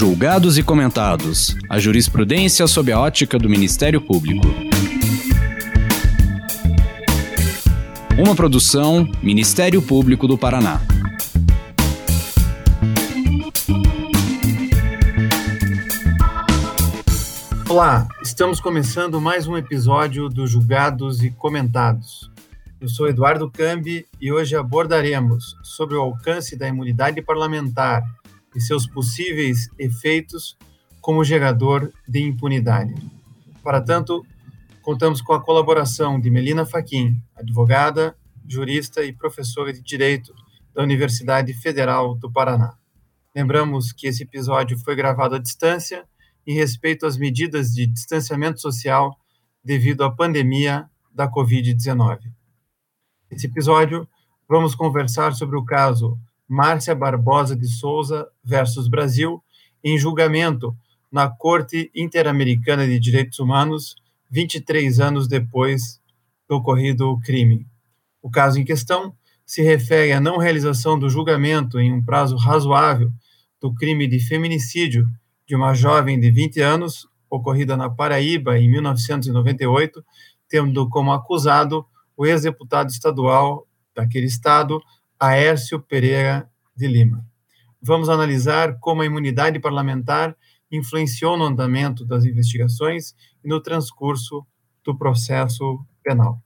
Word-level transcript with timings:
Julgados 0.00 0.56
e 0.56 0.62
comentados. 0.62 1.54
A 1.68 1.78
jurisprudência 1.78 2.66
sob 2.66 2.90
a 2.90 2.98
ótica 2.98 3.38
do 3.38 3.50
Ministério 3.50 4.00
Público. 4.00 4.46
Uma 8.18 8.34
produção 8.34 9.06
Ministério 9.22 9.82
Público 9.82 10.26
do 10.26 10.38
Paraná. 10.38 10.80
Olá, 17.68 18.08
estamos 18.22 18.58
começando 18.58 19.20
mais 19.20 19.46
um 19.46 19.54
episódio 19.54 20.30
do 20.30 20.46
Julgados 20.46 21.22
e 21.22 21.30
Comentados. 21.30 22.30
Eu 22.80 22.88
sou 22.88 23.06
Eduardo 23.06 23.50
Cambi 23.50 24.06
e 24.18 24.32
hoje 24.32 24.56
abordaremos 24.56 25.58
sobre 25.62 25.94
o 25.94 26.00
alcance 26.00 26.56
da 26.56 26.66
imunidade 26.66 27.20
parlamentar 27.20 28.02
e 28.54 28.60
seus 28.60 28.86
possíveis 28.86 29.68
efeitos 29.78 30.56
como 31.00 31.24
gerador 31.24 31.92
de 32.06 32.20
impunidade. 32.22 32.94
Para 33.62 33.80
tanto, 33.80 34.24
contamos 34.82 35.20
com 35.20 35.32
a 35.32 35.42
colaboração 35.42 36.20
de 36.20 36.30
Melina 36.30 36.66
Faquim, 36.66 37.20
advogada, 37.34 38.16
jurista 38.46 39.04
e 39.04 39.12
professora 39.12 39.72
de 39.72 39.80
Direito 39.80 40.34
da 40.74 40.82
Universidade 40.82 41.52
Federal 41.54 42.14
do 42.14 42.30
Paraná. 42.30 42.74
Lembramos 43.34 43.92
que 43.92 44.06
esse 44.06 44.24
episódio 44.24 44.78
foi 44.78 44.96
gravado 44.96 45.36
à 45.36 45.38
distância 45.38 46.04
em 46.46 46.54
respeito 46.54 47.06
às 47.06 47.16
medidas 47.16 47.70
de 47.70 47.86
distanciamento 47.86 48.60
social 48.60 49.16
devido 49.62 50.02
à 50.02 50.10
pandemia 50.10 50.88
da 51.14 51.30
Covid-19. 51.30 52.18
Nesse 53.30 53.46
episódio, 53.46 54.08
vamos 54.48 54.74
conversar 54.74 55.32
sobre 55.34 55.56
o 55.56 55.64
caso 55.64 56.18
Márcia 56.50 56.96
Barbosa 56.96 57.54
de 57.54 57.68
Souza 57.68 58.26
versus 58.42 58.88
Brasil, 58.88 59.40
em 59.84 59.96
julgamento 59.96 60.76
na 61.10 61.30
Corte 61.30 61.92
Interamericana 61.94 62.88
de 62.88 62.98
Direitos 62.98 63.38
Humanos, 63.38 63.94
23 64.28 64.98
anos 64.98 65.28
depois 65.28 66.00
do 66.48 66.56
ocorrido 66.56 67.16
crime. 67.20 67.68
O 68.20 68.28
caso 68.28 68.58
em 68.58 68.64
questão 68.64 69.14
se 69.46 69.62
refere 69.62 70.10
à 70.10 70.20
não 70.20 70.38
realização 70.38 70.98
do 70.98 71.08
julgamento 71.08 71.78
em 71.78 71.92
um 71.92 72.02
prazo 72.02 72.36
razoável 72.36 73.12
do 73.60 73.72
crime 73.72 74.08
de 74.08 74.18
feminicídio 74.18 75.06
de 75.46 75.54
uma 75.54 75.72
jovem 75.72 76.18
de 76.18 76.32
20 76.32 76.60
anos, 76.60 77.08
ocorrida 77.30 77.76
na 77.76 77.88
Paraíba 77.88 78.58
em 78.58 78.68
1998, 78.68 80.04
tendo 80.48 80.88
como 80.88 81.12
acusado 81.12 81.86
o 82.16 82.26
ex-deputado 82.26 82.90
estadual 82.90 83.68
daquele 83.94 84.26
estado, 84.26 84.82
Aércio 85.20 85.78
Pereira 85.78 86.50
de 86.74 86.88
Lima. 86.88 87.22
Vamos 87.82 88.08
analisar 88.08 88.78
como 88.80 89.02
a 89.02 89.06
imunidade 89.06 89.60
parlamentar 89.60 90.34
influenciou 90.72 91.36
no 91.36 91.44
andamento 91.44 92.06
das 92.06 92.24
investigações 92.24 93.14
e 93.44 93.48
no 93.48 93.60
transcurso 93.60 94.46
do 94.82 94.96
processo 94.96 95.84
penal. 96.02 96.42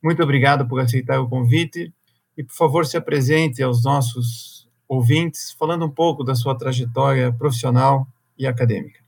Muito 0.00 0.22
obrigado 0.22 0.68
por 0.68 0.80
aceitar 0.80 1.18
o 1.20 1.28
convite 1.28 1.92
e, 2.36 2.44
por 2.44 2.54
favor, 2.54 2.86
se 2.86 2.96
apresente 2.96 3.60
aos 3.60 3.82
nossos 3.82 4.68
ouvintes, 4.88 5.52
falando 5.58 5.84
um 5.84 5.90
pouco 5.90 6.22
da 6.22 6.36
sua 6.36 6.56
trajetória 6.56 7.32
profissional 7.32 8.06
e 8.38 8.46
acadêmica. 8.46 9.00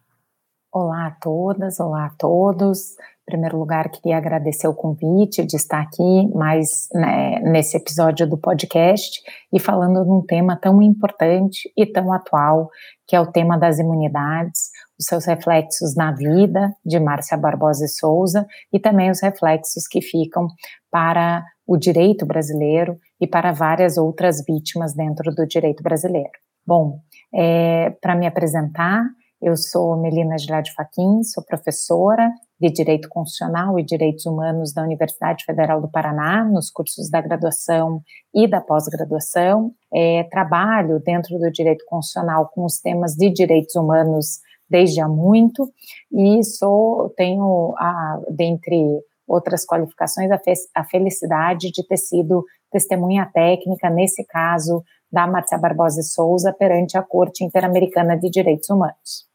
Olá 0.72 1.06
a 1.06 1.10
todas, 1.12 1.78
olá 1.78 2.06
a 2.06 2.10
todos. 2.10 2.96
Em 3.22 3.32
primeiro 3.32 3.56
lugar, 3.56 3.88
queria 3.88 4.16
agradecer 4.16 4.66
o 4.66 4.74
convite 4.74 5.46
de 5.46 5.56
estar 5.56 5.80
aqui 5.80 6.28
mais 6.34 6.88
né, 6.92 7.38
nesse 7.40 7.76
episódio 7.76 8.28
do 8.28 8.36
podcast 8.36 9.22
e 9.52 9.60
falando 9.60 10.02
de 10.02 10.10
um 10.10 10.20
tema 10.20 10.56
tão 10.56 10.82
importante 10.82 11.72
e 11.76 11.86
tão 11.86 12.12
atual, 12.12 12.68
que 13.06 13.14
é 13.14 13.20
o 13.20 13.30
tema 13.30 13.56
das 13.56 13.78
imunidades, 13.78 14.70
os 14.98 15.06
seus 15.06 15.24
reflexos 15.24 15.94
na 15.94 16.10
vida 16.10 16.74
de 16.84 16.98
Márcia 16.98 17.36
Barbosa 17.36 17.84
e 17.84 17.88
Souza 17.88 18.44
e 18.72 18.80
também 18.80 19.08
os 19.08 19.22
reflexos 19.22 19.86
que 19.86 20.02
ficam 20.02 20.48
para 20.90 21.44
o 21.64 21.76
direito 21.76 22.26
brasileiro 22.26 22.98
e 23.20 23.26
para 23.26 23.52
várias 23.52 23.96
outras 23.96 24.44
vítimas 24.44 24.94
dentro 24.94 25.32
do 25.32 25.46
direito 25.46 25.80
brasileiro. 25.80 26.32
Bom, 26.66 26.98
é, 27.32 27.90
para 28.00 28.16
me 28.16 28.26
apresentar, 28.26 29.04
eu 29.42 29.56
sou 29.56 29.96
Melina 29.96 30.38
Gilade 30.38 30.72
Faquin, 30.72 31.24
sou 31.24 31.44
professora 31.44 32.30
de 32.60 32.70
Direito 32.70 33.08
Constitucional 33.08 33.76
e 33.76 33.82
Direitos 33.82 34.24
Humanos 34.24 34.72
da 34.72 34.84
Universidade 34.84 35.44
Federal 35.44 35.80
do 35.80 35.90
Paraná, 35.90 36.44
nos 36.44 36.70
cursos 36.70 37.10
da 37.10 37.20
graduação 37.20 38.00
e 38.32 38.46
da 38.46 38.60
pós-graduação. 38.60 39.72
É, 39.92 40.22
trabalho 40.30 41.00
dentro 41.00 41.36
do 41.40 41.50
direito 41.50 41.84
constitucional 41.86 42.48
com 42.54 42.64
os 42.64 42.78
temas 42.78 43.14
de 43.14 43.30
direitos 43.30 43.74
humanos 43.74 44.38
desde 44.70 45.00
há 45.00 45.08
muito 45.08 45.68
e 46.12 46.42
sou 46.44 47.10
tenho 47.16 47.74
a, 47.76 48.20
dentre 48.30 49.00
outras 49.26 49.66
qualificações 49.66 50.30
a, 50.30 50.38
fe, 50.38 50.52
a 50.72 50.84
felicidade 50.84 51.72
de 51.72 51.84
ter 51.84 51.96
sido 51.96 52.44
testemunha 52.70 53.28
técnica, 53.34 53.90
nesse 53.90 54.24
caso, 54.24 54.84
da 55.10 55.26
Marcia 55.26 55.58
Barbosa 55.58 56.00
Souza 56.02 56.54
perante 56.56 56.96
a 56.96 57.02
Corte 57.02 57.44
Interamericana 57.44 58.16
de 58.16 58.30
Direitos 58.30 58.70
Humanos. 58.70 59.31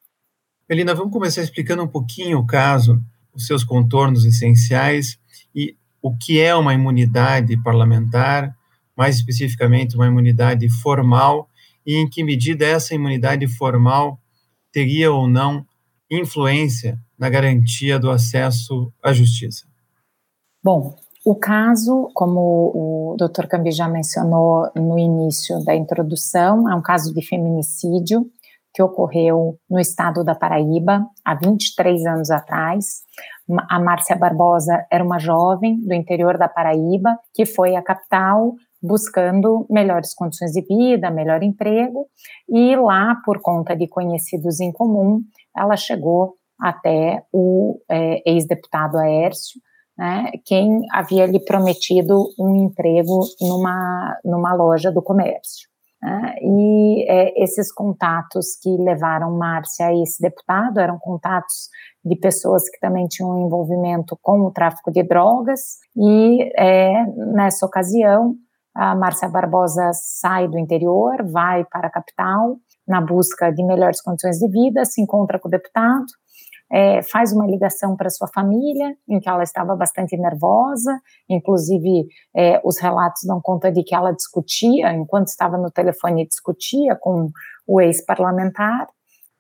Melina, 0.70 0.94
vamos 0.94 1.14
começar 1.14 1.42
explicando 1.42 1.82
um 1.82 1.88
pouquinho 1.88 2.40
o 2.40 2.46
caso, 2.46 3.02
os 3.34 3.48
seus 3.48 3.64
contornos 3.64 4.26
essenciais 4.26 5.18
e 5.56 5.78
o 6.02 6.14
que 6.18 6.42
é 6.42 6.54
uma 6.54 6.74
imunidade 6.74 7.56
parlamentar, 7.64 8.54
mais 8.94 9.16
especificamente 9.16 9.96
uma 9.96 10.08
imunidade 10.08 10.68
formal, 10.70 11.48
e 11.86 11.96
em 11.96 12.10
que 12.10 12.22
medida 12.22 12.66
essa 12.66 12.94
imunidade 12.94 13.48
formal 13.48 14.20
teria 14.70 15.10
ou 15.10 15.26
não 15.26 15.66
influência 16.12 17.00
na 17.18 17.30
garantia 17.30 17.98
do 17.98 18.12
acesso 18.12 18.92
à 19.02 19.14
justiça. 19.14 19.66
Bom, 20.62 20.98
o 21.26 21.34
caso, 21.36 22.12
como 22.14 22.42
o 22.74 23.16
Dr. 23.18 23.48
Cambi 23.48 23.72
já 23.72 23.88
mencionou 23.88 24.70
no 24.76 25.00
início 25.00 25.64
da 25.64 25.74
introdução, 25.74 26.70
é 26.70 26.76
um 26.76 26.82
caso 26.82 27.14
de 27.14 27.26
feminicídio 27.26 28.30
que 28.78 28.84
ocorreu 28.84 29.58
no 29.68 29.80
estado 29.80 30.24
da 30.24 30.36
Paraíba 30.36 31.04
há 31.26 31.34
23 31.34 32.06
anos 32.06 32.30
atrás. 32.30 33.02
A 33.68 33.80
Márcia 33.80 34.16
Barbosa 34.16 34.86
era 34.92 35.04
uma 35.04 35.18
jovem 35.18 35.82
do 35.82 35.96
interior 35.96 36.38
da 36.38 36.48
Paraíba 36.48 37.18
que 37.34 37.44
foi 37.44 37.76
à 37.76 37.82
capital 37.82 38.54
buscando 38.80 39.66
melhores 39.68 40.14
condições 40.14 40.52
de 40.52 40.62
vida, 40.62 41.10
melhor 41.10 41.42
emprego, 41.42 42.06
e 42.48 42.76
lá, 42.76 43.16
por 43.26 43.42
conta 43.42 43.76
de 43.76 43.88
conhecidos 43.88 44.60
em 44.60 44.72
comum, 44.72 45.22
ela 45.58 45.76
chegou 45.76 46.36
até 46.62 47.24
o 47.34 47.80
é, 47.90 48.22
ex-deputado 48.30 49.00
Aércio, 49.00 49.60
né, 49.98 50.30
quem 50.46 50.82
havia 50.94 51.26
lhe 51.26 51.44
prometido 51.44 52.28
um 52.40 52.68
emprego 52.68 53.22
numa, 53.42 54.20
numa 54.24 54.54
loja 54.54 54.92
do 54.92 55.02
comércio. 55.02 55.68
Né, 56.02 56.36
e 56.42 57.06
é, 57.10 57.44
esses 57.44 57.74
contatos 57.74 58.56
que 58.62 58.70
levaram 58.78 59.36
Márcia 59.36 59.88
a 59.88 59.94
esse 59.96 60.22
deputado 60.22 60.80
eram 60.80 61.00
contatos 61.00 61.70
de 62.06 62.16
pessoas 62.16 62.70
que 62.70 62.80
também 62.80 63.08
tinham 63.08 63.46
envolvimento 63.46 64.18
com 64.22 64.42
o 64.42 64.52
tráfico 64.52 64.92
de 64.92 65.02
drogas, 65.04 65.78
e 65.96 66.52
é, 66.56 67.04
nessa 67.34 67.66
ocasião, 67.66 68.36
a 68.76 68.96
Márcia 68.96 69.28
Barbosa 69.28 69.90
sai 69.94 70.48
do 70.48 70.60
interior, 70.60 71.16
vai 71.32 71.66
para 71.66 71.88
a 71.88 71.92
capital, 71.92 72.58
na 72.88 73.02
busca 73.02 73.52
de 73.52 73.64
melhores 73.64 74.00
condições 74.00 74.38
de 74.38 74.48
vida, 74.48 74.86
se 74.86 75.02
encontra 75.02 75.40
com 75.40 75.48
o 75.48 75.52
deputado, 75.52 76.06
é, 76.72 77.02
faz 77.02 77.32
uma 77.32 77.46
ligação 77.46 77.96
para 77.96 78.10
sua 78.10 78.28
família, 78.28 78.96
em 79.08 79.20
que 79.20 79.30
ela 79.30 79.44
estava 79.44 79.76
bastante 79.76 80.18
nervosa, 80.18 81.00
inclusive 81.30 82.08
é, 82.36 82.62
os 82.64 82.80
relatos 82.80 83.22
dão 83.26 83.40
conta 83.42 83.72
de 83.72 83.84
que 83.84 83.96
ela 83.96 84.12
discutia, 84.12 84.94
enquanto 84.94 85.28
estava 85.28 85.58
no 85.58 85.72
telefone, 85.72 86.28
discutia 86.28 86.96
com 87.00 87.30
o 87.66 87.82
ex-parlamentar, 87.82 88.88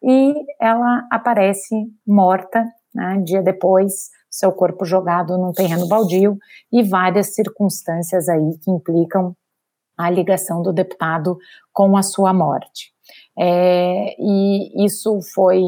e 0.01 0.33
ela 0.61 1.05
aparece 1.11 1.75
morta, 2.05 2.63
né, 2.93 3.21
dia 3.23 3.41
depois, 3.41 4.09
seu 4.29 4.51
corpo 4.51 4.85
jogado 4.85 5.37
num 5.37 5.51
terreno 5.51 5.87
baldio, 5.87 6.37
e 6.71 6.83
várias 6.83 7.33
circunstâncias 7.33 8.29
aí 8.29 8.57
que 8.61 8.71
implicam 8.71 9.35
a 9.97 10.09
ligação 10.09 10.61
do 10.61 10.71
deputado 10.71 11.37
com 11.73 11.97
a 11.97 12.03
sua 12.03 12.33
morte. 12.33 12.91
É, 13.37 14.15
e 14.19 14.85
isso 14.85 15.19
foi, 15.33 15.61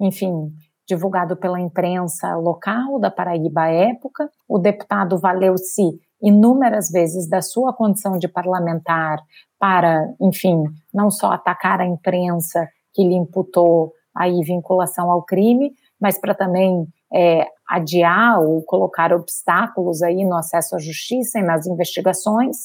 enfim, 0.00 0.52
divulgado 0.86 1.36
pela 1.36 1.60
imprensa 1.60 2.36
local 2.36 2.98
da 2.98 3.10
Paraíba 3.10 3.62
à 3.62 3.68
época. 3.68 4.30
O 4.48 4.58
deputado 4.58 5.18
valeu-se 5.18 6.00
inúmeras 6.22 6.90
vezes 6.90 7.28
da 7.28 7.42
sua 7.42 7.72
condição 7.72 8.18
de 8.18 8.28
parlamentar 8.28 9.18
para, 9.58 10.06
enfim, 10.20 10.64
não 10.92 11.10
só 11.10 11.32
atacar 11.32 11.80
a 11.80 11.86
imprensa 11.86 12.68
que 12.94 13.02
lhe 13.02 13.14
imputou 13.14 13.92
aí 14.14 14.42
vinculação 14.42 15.10
ao 15.10 15.22
crime, 15.22 15.72
mas 16.00 16.18
para 16.18 16.34
também 16.34 16.86
é, 17.12 17.46
adiar 17.68 18.40
ou 18.40 18.62
colocar 18.62 19.12
obstáculos 19.12 20.02
aí 20.02 20.24
no 20.24 20.36
acesso 20.36 20.76
à 20.76 20.78
justiça 20.78 21.38
e 21.38 21.42
nas 21.42 21.66
investigações. 21.66 22.56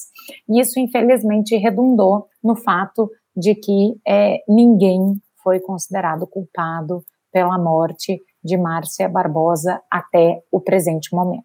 E 0.48 0.60
isso, 0.60 0.78
infelizmente, 0.78 1.56
redundou 1.56 2.26
no 2.42 2.56
fato 2.56 3.10
de 3.36 3.54
que 3.54 3.94
é, 4.06 4.38
ninguém 4.48 5.20
foi 5.42 5.60
considerado 5.60 6.26
culpado 6.26 7.04
pela 7.32 7.58
morte 7.58 8.22
de 8.44 8.56
Márcia 8.56 9.08
Barbosa 9.08 9.80
até 9.90 10.42
o 10.50 10.60
presente 10.60 11.14
momento. 11.14 11.44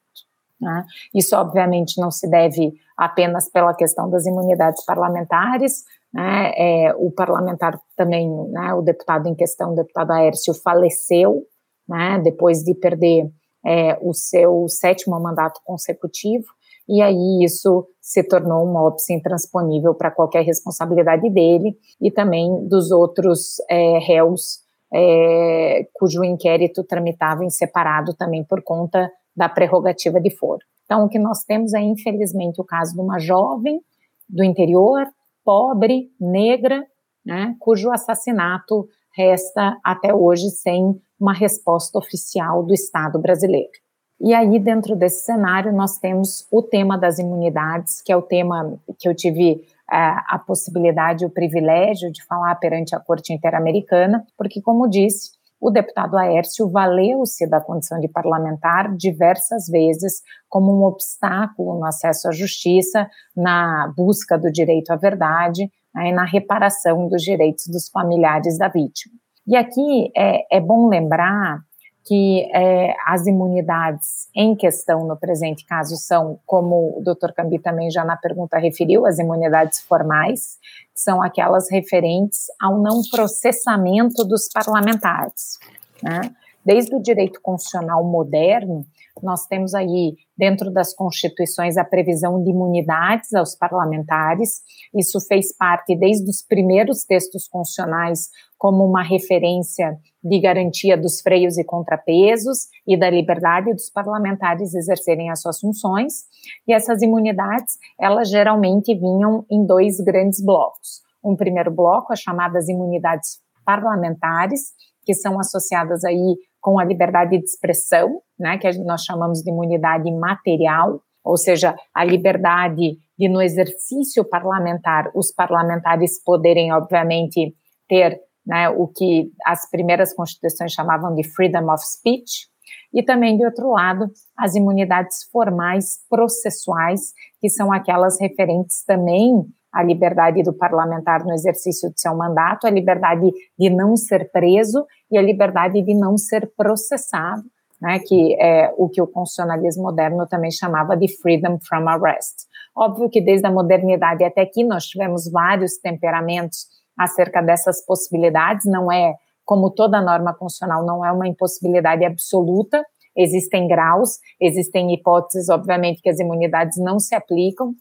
Né? 0.59 0.85
Isso, 1.13 1.35
obviamente, 1.35 2.01
não 2.01 2.11
se 2.11 2.29
deve 2.29 2.73
apenas 2.97 3.49
pela 3.49 3.73
questão 3.73 4.09
das 4.09 4.25
imunidades 4.25 4.83
parlamentares. 4.83 5.83
Né? 6.13 6.51
É, 6.57 6.95
o 6.95 7.11
parlamentar 7.11 7.79
também, 7.95 8.29
né, 8.49 8.73
o 8.73 8.81
deputado 8.81 9.27
em 9.27 9.35
questão, 9.35 9.71
o 9.71 9.75
deputado 9.75 10.11
Aércio, 10.11 10.53
faleceu 10.53 11.43
né, 11.87 12.19
depois 12.23 12.63
de 12.63 12.73
perder 12.73 13.29
é, 13.65 13.97
o 14.01 14.13
seu 14.13 14.67
sétimo 14.67 15.19
mandato 15.19 15.59
consecutivo, 15.63 16.45
e 16.87 17.01
aí 17.01 17.43
isso 17.43 17.85
se 18.01 18.23
tornou 18.23 18.65
um 18.65 18.75
óbice 18.75 19.13
intransponível 19.13 19.93
para 19.93 20.09
qualquer 20.09 20.43
responsabilidade 20.43 21.29
dele 21.29 21.77
e 22.01 22.09
também 22.09 22.65
dos 22.67 22.91
outros 22.91 23.57
é, 23.69 23.99
réus 23.99 24.59
é, 24.93 25.87
cujo 25.93 26.23
inquérito 26.23 26.83
tramitava 26.83 27.43
em 27.43 27.49
separado 27.49 28.13
também 28.13 28.43
por 28.43 28.61
conta 28.61 29.11
da 29.35 29.49
prerrogativa 29.49 30.19
de 30.19 30.29
foro. 30.29 30.61
Então, 30.85 31.05
o 31.05 31.09
que 31.09 31.19
nós 31.19 31.43
temos 31.43 31.73
é, 31.73 31.81
infelizmente, 31.81 32.61
o 32.61 32.63
caso 32.63 32.93
de 32.93 33.01
uma 33.01 33.19
jovem 33.19 33.81
do 34.27 34.43
interior, 34.43 35.05
pobre, 35.43 36.09
negra, 36.19 36.85
né, 37.25 37.55
cujo 37.59 37.91
assassinato 37.91 38.87
resta 39.15 39.77
até 39.83 40.13
hoje 40.13 40.49
sem 40.49 40.99
uma 41.19 41.33
resposta 41.33 41.97
oficial 41.97 42.63
do 42.63 42.73
Estado 42.73 43.19
brasileiro. 43.19 43.71
E 44.19 44.33
aí, 44.33 44.57
dentro 44.59 44.95
desse 44.95 45.25
cenário, 45.25 45.71
nós 45.73 45.99
temos 45.99 46.47
o 46.51 46.61
tema 46.61 46.97
das 46.97 47.19
imunidades, 47.19 48.01
que 48.01 48.11
é 48.11 48.17
o 48.17 48.21
tema 48.21 48.79
que 48.97 49.07
eu 49.07 49.15
tive 49.15 49.63
é, 49.91 49.97
a 49.97 50.41
possibilidade, 50.45 51.25
o 51.25 51.29
privilégio 51.29 52.11
de 52.11 52.23
falar 52.25 52.55
perante 52.55 52.95
a 52.95 52.99
Corte 52.99 53.33
Interamericana, 53.33 54.25
porque, 54.37 54.61
como 54.61 54.89
disse, 54.89 55.31
o 55.59 55.71
deputado 55.71 56.17
Aércio 56.17 56.69
valeu-se 56.69 57.47
da 57.49 57.59
condição 57.59 57.99
de 57.99 58.07
parlamentar 58.07 58.95
diversas 58.95 59.67
vezes 59.67 60.21
como 60.47 60.71
um 60.71 60.83
obstáculo 60.83 61.79
no 61.79 61.85
acesso 61.85 62.27
à 62.27 62.31
justiça, 62.31 63.09
na 63.35 63.91
busca 63.95 64.37
do 64.37 64.51
direito 64.51 64.91
à 64.91 64.95
verdade 64.95 65.71
né, 65.93 66.09
e 66.09 66.11
na 66.11 66.25
reparação 66.25 67.07
dos 67.07 67.23
direitos 67.23 67.65
dos 67.67 67.89
familiares 67.89 68.57
da 68.57 68.67
vítima. 68.67 69.15
E 69.47 69.55
aqui 69.55 70.11
é, 70.15 70.57
é 70.57 70.61
bom 70.61 70.87
lembrar 70.87 71.59
que 72.07 72.49
é, 72.53 72.95
as 73.05 73.27
imunidades 73.27 74.29
em 74.33 74.55
questão 74.55 75.05
no 75.05 75.17
presente 75.17 75.65
caso 75.65 75.97
são, 75.97 76.39
como 76.45 76.97
o 76.97 77.03
doutor 77.03 77.33
Cambi 77.33 77.59
também 77.59 77.91
já 77.91 78.05
na 78.05 78.15
pergunta 78.15 78.57
referiu, 78.57 79.05
as 79.05 79.19
imunidades 79.19 79.81
formais, 79.81 80.57
são 80.95 81.21
aquelas 81.21 81.69
referentes 81.69 82.45
ao 82.61 82.79
não 82.79 83.01
processamento 83.11 84.23
dos 84.23 84.47
parlamentares. 84.53 85.59
Né? 86.01 86.33
Desde 86.63 86.95
o 86.95 87.01
direito 87.01 87.41
constitucional 87.41 88.03
moderno, 88.05 88.85
nós 89.23 89.45
temos 89.47 89.73
aí, 89.73 90.15
dentro 90.37 90.71
das 90.71 90.93
constituições, 90.93 91.77
a 91.77 91.83
previsão 91.83 92.43
de 92.43 92.49
imunidades 92.49 93.33
aos 93.33 93.55
parlamentares. 93.55 94.61
Isso 94.95 95.19
fez 95.27 95.55
parte, 95.55 95.95
desde 95.95 96.29
os 96.29 96.41
primeiros 96.41 97.03
textos 97.03 97.47
constitucionais, 97.47 98.29
como 98.57 98.83
uma 98.83 99.03
referência 99.03 99.97
de 100.23 100.39
garantia 100.39 100.97
dos 100.97 101.21
freios 101.21 101.57
e 101.57 101.63
contrapesos 101.63 102.67
e 102.85 102.97
da 102.97 103.09
liberdade 103.09 103.73
dos 103.73 103.89
parlamentares 103.89 104.73
exercerem 104.73 105.29
as 105.29 105.41
suas 105.41 105.59
funções. 105.59 106.23
E 106.67 106.73
essas 106.73 107.01
imunidades, 107.01 107.77
elas 107.99 108.29
geralmente 108.29 108.93
vinham 108.95 109.45
em 109.49 109.65
dois 109.65 109.99
grandes 109.99 110.43
blocos. 110.43 111.01
Um 111.23 111.35
primeiro 111.35 111.71
bloco, 111.71 112.13
as 112.13 112.19
chamadas 112.19 112.67
imunidades 112.67 113.39
parlamentares, 113.65 114.71
que 115.07 115.13
são 115.13 115.39
associadas 115.39 116.03
aí 116.03 116.35
com 116.59 116.77
a 116.77 116.83
liberdade 116.83 117.37
de 117.37 117.45
expressão, 117.45 118.21
né, 118.37 118.57
que 118.57 118.69
nós 118.79 119.03
chamamos 119.03 119.41
de 119.41 119.49
imunidade 119.49 120.11
material, 120.11 121.01
ou 121.23 121.37
seja, 121.37 121.73
a 121.95 122.03
liberdade 122.03 122.97
de, 123.17 123.29
no 123.29 123.41
exercício 123.41 124.25
parlamentar, 124.25 125.09
os 125.15 125.31
parlamentares 125.31 126.21
poderem, 126.21 126.73
obviamente, 126.73 127.55
ter 127.87 128.19
né, 128.45 128.67
o 128.67 128.85
que 128.85 129.31
as 129.45 129.69
primeiras 129.69 130.13
constituições 130.13 130.73
chamavam 130.73 131.15
de 131.15 131.23
freedom 131.23 131.71
of 131.71 131.81
speech, 131.81 132.49
e 132.93 133.01
também, 133.01 133.37
de 133.37 133.45
outro 133.45 133.71
lado, 133.71 134.11
as 134.37 134.53
imunidades 134.53 135.23
formais 135.31 135.99
processuais, 136.09 137.13
que 137.39 137.49
são 137.49 137.71
aquelas 137.71 138.19
referentes 138.19 138.83
também 138.83 139.45
à 139.71 139.83
liberdade 139.83 140.43
do 140.43 140.53
parlamentar 140.53 141.23
no 141.23 141.33
exercício 141.33 141.91
de 141.91 141.99
seu 141.99 142.15
mandato, 142.15 142.65
a 142.65 142.69
liberdade 142.69 143.31
de 143.57 143.69
não 143.69 143.95
ser 143.95 144.31
preso 144.31 144.85
e 145.11 145.17
a 145.17 145.21
liberdade 145.21 145.81
de 145.81 145.93
não 145.93 146.17
ser 146.17 146.51
processado, 146.55 147.43
né, 147.81 147.99
que 147.99 148.35
é 148.41 148.73
o 148.77 148.89
que 148.89 149.01
o 149.01 149.07
constitucionalismo 149.07 149.83
moderno 149.83 150.25
também 150.27 150.51
chamava 150.51 150.95
de 150.97 151.07
freedom 151.21 151.59
from 151.59 151.87
arrest. 151.87 152.47
Óbvio 152.75 153.09
que 153.09 153.21
desde 153.21 153.47
a 153.47 153.51
modernidade 153.51 154.23
até 154.23 154.41
aqui 154.41 154.63
nós 154.63 154.85
tivemos 154.85 155.29
vários 155.31 155.77
temperamentos 155.77 156.65
acerca 156.97 157.41
dessas 157.41 157.85
possibilidades, 157.85 158.65
não 158.65 158.91
é 158.91 159.13
como 159.45 159.69
toda 159.69 160.01
norma 160.01 160.33
constitucional, 160.33 160.85
não 160.85 161.05
é 161.05 161.11
uma 161.11 161.27
impossibilidade 161.27 162.03
absoluta, 162.03 162.83
existem 163.15 163.67
graus, 163.67 164.17
existem 164.41 164.93
hipóteses, 164.93 165.49
obviamente, 165.49 166.01
que 166.01 166.09
as 166.09 166.19
imunidades 166.19 166.77
não 166.77 166.99
se 166.99 167.15
aplicam, 167.15 167.73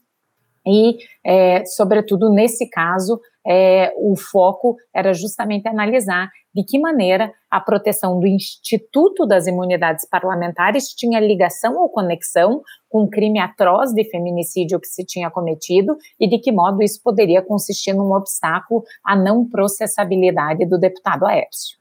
e, 0.67 0.97
é, 1.25 1.65
sobretudo, 1.65 2.31
nesse 2.31 2.69
caso, 2.69 3.21
é, 3.47 3.93
o 3.97 4.17
foco 4.17 4.77
era 4.93 5.15
justamente 5.15 5.69
analisar 5.69 6.29
de 6.53 6.65
que 6.65 6.79
maneira 6.81 7.33
a 7.51 7.61
proteção 7.61 8.19
do 8.19 8.27
Instituto 8.27 9.27
das 9.27 9.47
Imunidades 9.47 10.09
Parlamentares 10.09 10.89
tinha 10.89 11.21
ligação 11.21 11.77
ou 11.77 11.89
conexão 11.89 12.63
com 12.89 13.05
o 13.05 13.11
crime 13.11 13.39
atroz 13.39 13.93
de 13.93 14.05
feminicídio 14.11 14.81
que 14.81 14.89
se 14.89 15.05
tinha 15.05 15.31
cometido 15.31 15.97
e 16.19 16.29
de 16.29 16.39
que 16.39 16.51
modo 16.51 16.83
isso 16.83 17.01
poderia 17.03 17.43
consistir 17.43 17.93
num 17.93 18.13
obstáculo 18.13 18.83
à 19.05 19.15
não 19.15 19.49
processabilidade 19.49 20.67
do 20.67 20.79
deputado 20.79 21.27
Aércio. 21.27 21.77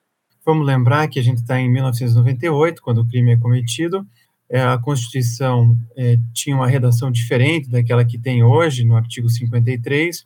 Vamos 0.45 0.67
lembrar 0.67 1.07
que 1.07 1.19
a 1.19 1.23
gente 1.23 1.37
está 1.37 1.59
em 1.59 1.71
1998, 1.71 2.79
quando 2.81 2.99
o 2.99 3.07
crime 3.07 3.33
é 3.33 3.37
cometido, 3.37 4.05
a 4.51 4.77
Constituição 4.77 5.75
é, 5.97 6.17
tinha 6.33 6.55
uma 6.55 6.67
redação 6.67 7.11
diferente 7.11 7.69
daquela 7.69 8.05
que 8.05 8.17
tem 8.17 8.43
hoje, 8.43 8.85
no 8.85 8.95
artigo 8.95 9.29
53, 9.29 10.25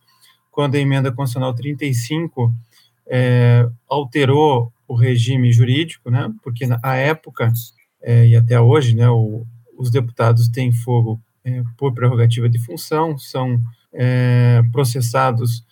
quando 0.51 0.75
a 0.75 0.79
emenda 0.79 1.11
constitucional 1.11 1.53
35 1.53 2.53
é, 3.07 3.67
alterou 3.87 4.73
o 4.87 4.95
regime 4.95 5.51
jurídico, 5.53 6.09
né, 6.09 6.29
porque 6.43 6.65
na 6.65 6.79
época 6.95 7.51
é, 8.01 8.27
e 8.27 8.35
até 8.35 8.59
hoje, 8.59 8.95
né, 8.95 9.09
o, 9.09 9.45
os 9.77 9.91
deputados 9.91 10.47
têm 10.49 10.71
fogo 10.71 11.21
é, 11.43 11.63
por 11.77 11.93
prerrogativa 11.93 12.49
de 12.49 12.59
função, 12.59 13.17
são 13.17 13.59
é, 13.93 14.61
processados 14.71 15.65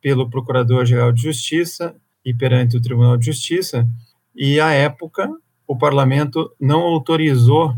pelo 0.00 0.28
Procurador-Geral 0.28 1.12
de 1.12 1.22
Justiça 1.22 1.94
e 2.24 2.34
perante 2.34 2.76
o 2.76 2.80
Tribunal 2.80 3.16
de 3.16 3.26
Justiça, 3.26 3.88
e 4.34 4.60
à 4.60 4.72
época 4.72 5.30
o 5.66 5.76
parlamento 5.76 6.54
não 6.60 6.80
autorizou 6.80 7.74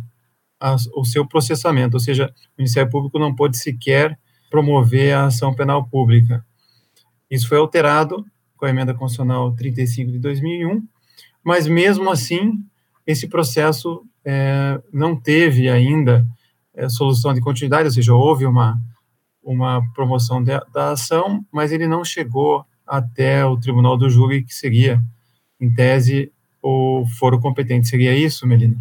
a, 0.62 0.76
o 0.94 1.04
seu 1.04 1.26
processamento, 1.26 1.96
ou 1.96 2.00
seja, 2.00 2.32
o 2.56 2.58
Ministério 2.58 2.88
Público 2.88 3.18
não 3.18 3.34
pôde 3.34 3.58
sequer 3.58 4.16
promover 4.48 5.12
a 5.14 5.26
ação 5.26 5.52
penal 5.52 5.88
pública. 5.88 6.44
Isso 7.28 7.48
foi 7.48 7.58
alterado 7.58 8.24
com 8.56 8.66
a 8.66 8.70
emenda 8.70 8.94
constitucional 8.94 9.52
35 9.56 10.12
de 10.12 10.18
2001, 10.20 10.80
mas 11.42 11.66
mesmo 11.66 12.08
assim, 12.10 12.60
esse 13.04 13.26
processo 13.26 14.04
é, 14.24 14.80
não 14.92 15.18
teve 15.18 15.68
ainda 15.68 16.24
é, 16.74 16.88
solução 16.88 17.34
de 17.34 17.40
continuidade, 17.40 17.88
ou 17.88 17.92
seja, 17.92 18.14
houve 18.14 18.46
uma, 18.46 18.80
uma 19.42 19.82
promoção 19.94 20.40
de, 20.44 20.52
da 20.72 20.92
ação, 20.92 21.44
mas 21.50 21.72
ele 21.72 21.88
não 21.88 22.04
chegou 22.04 22.64
até 22.86 23.44
o 23.44 23.58
tribunal 23.58 23.96
do 23.96 24.08
júri, 24.08 24.44
que 24.44 24.54
seria, 24.54 25.02
em 25.60 25.72
tese, 25.72 26.30
o 26.62 27.04
foro 27.18 27.40
competente. 27.40 27.88
Seria 27.88 28.14
isso, 28.14 28.46
Melina? 28.46 28.76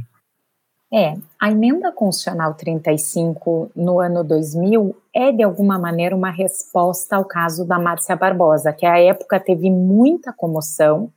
É, 0.94 1.16
a 1.40 1.50
emenda 1.50 1.90
constitucional 1.90 2.54
35 2.54 3.72
no 3.74 4.02
ano 4.02 4.26
2000 4.26 4.94
é 5.16 5.32
de 5.32 5.42
alguma 5.42 5.80
maneira 5.80 6.14
uma 6.14 6.30
resposta 6.30 7.16
ao 7.16 7.24
caso 7.24 7.66
da 7.66 7.80
Márcia 7.80 8.14
Barbosa, 8.14 8.74
que 8.74 8.86
à 8.86 9.00
época 9.00 9.40
teve 9.40 9.70
muita 9.70 10.34
comoção. 10.34 11.10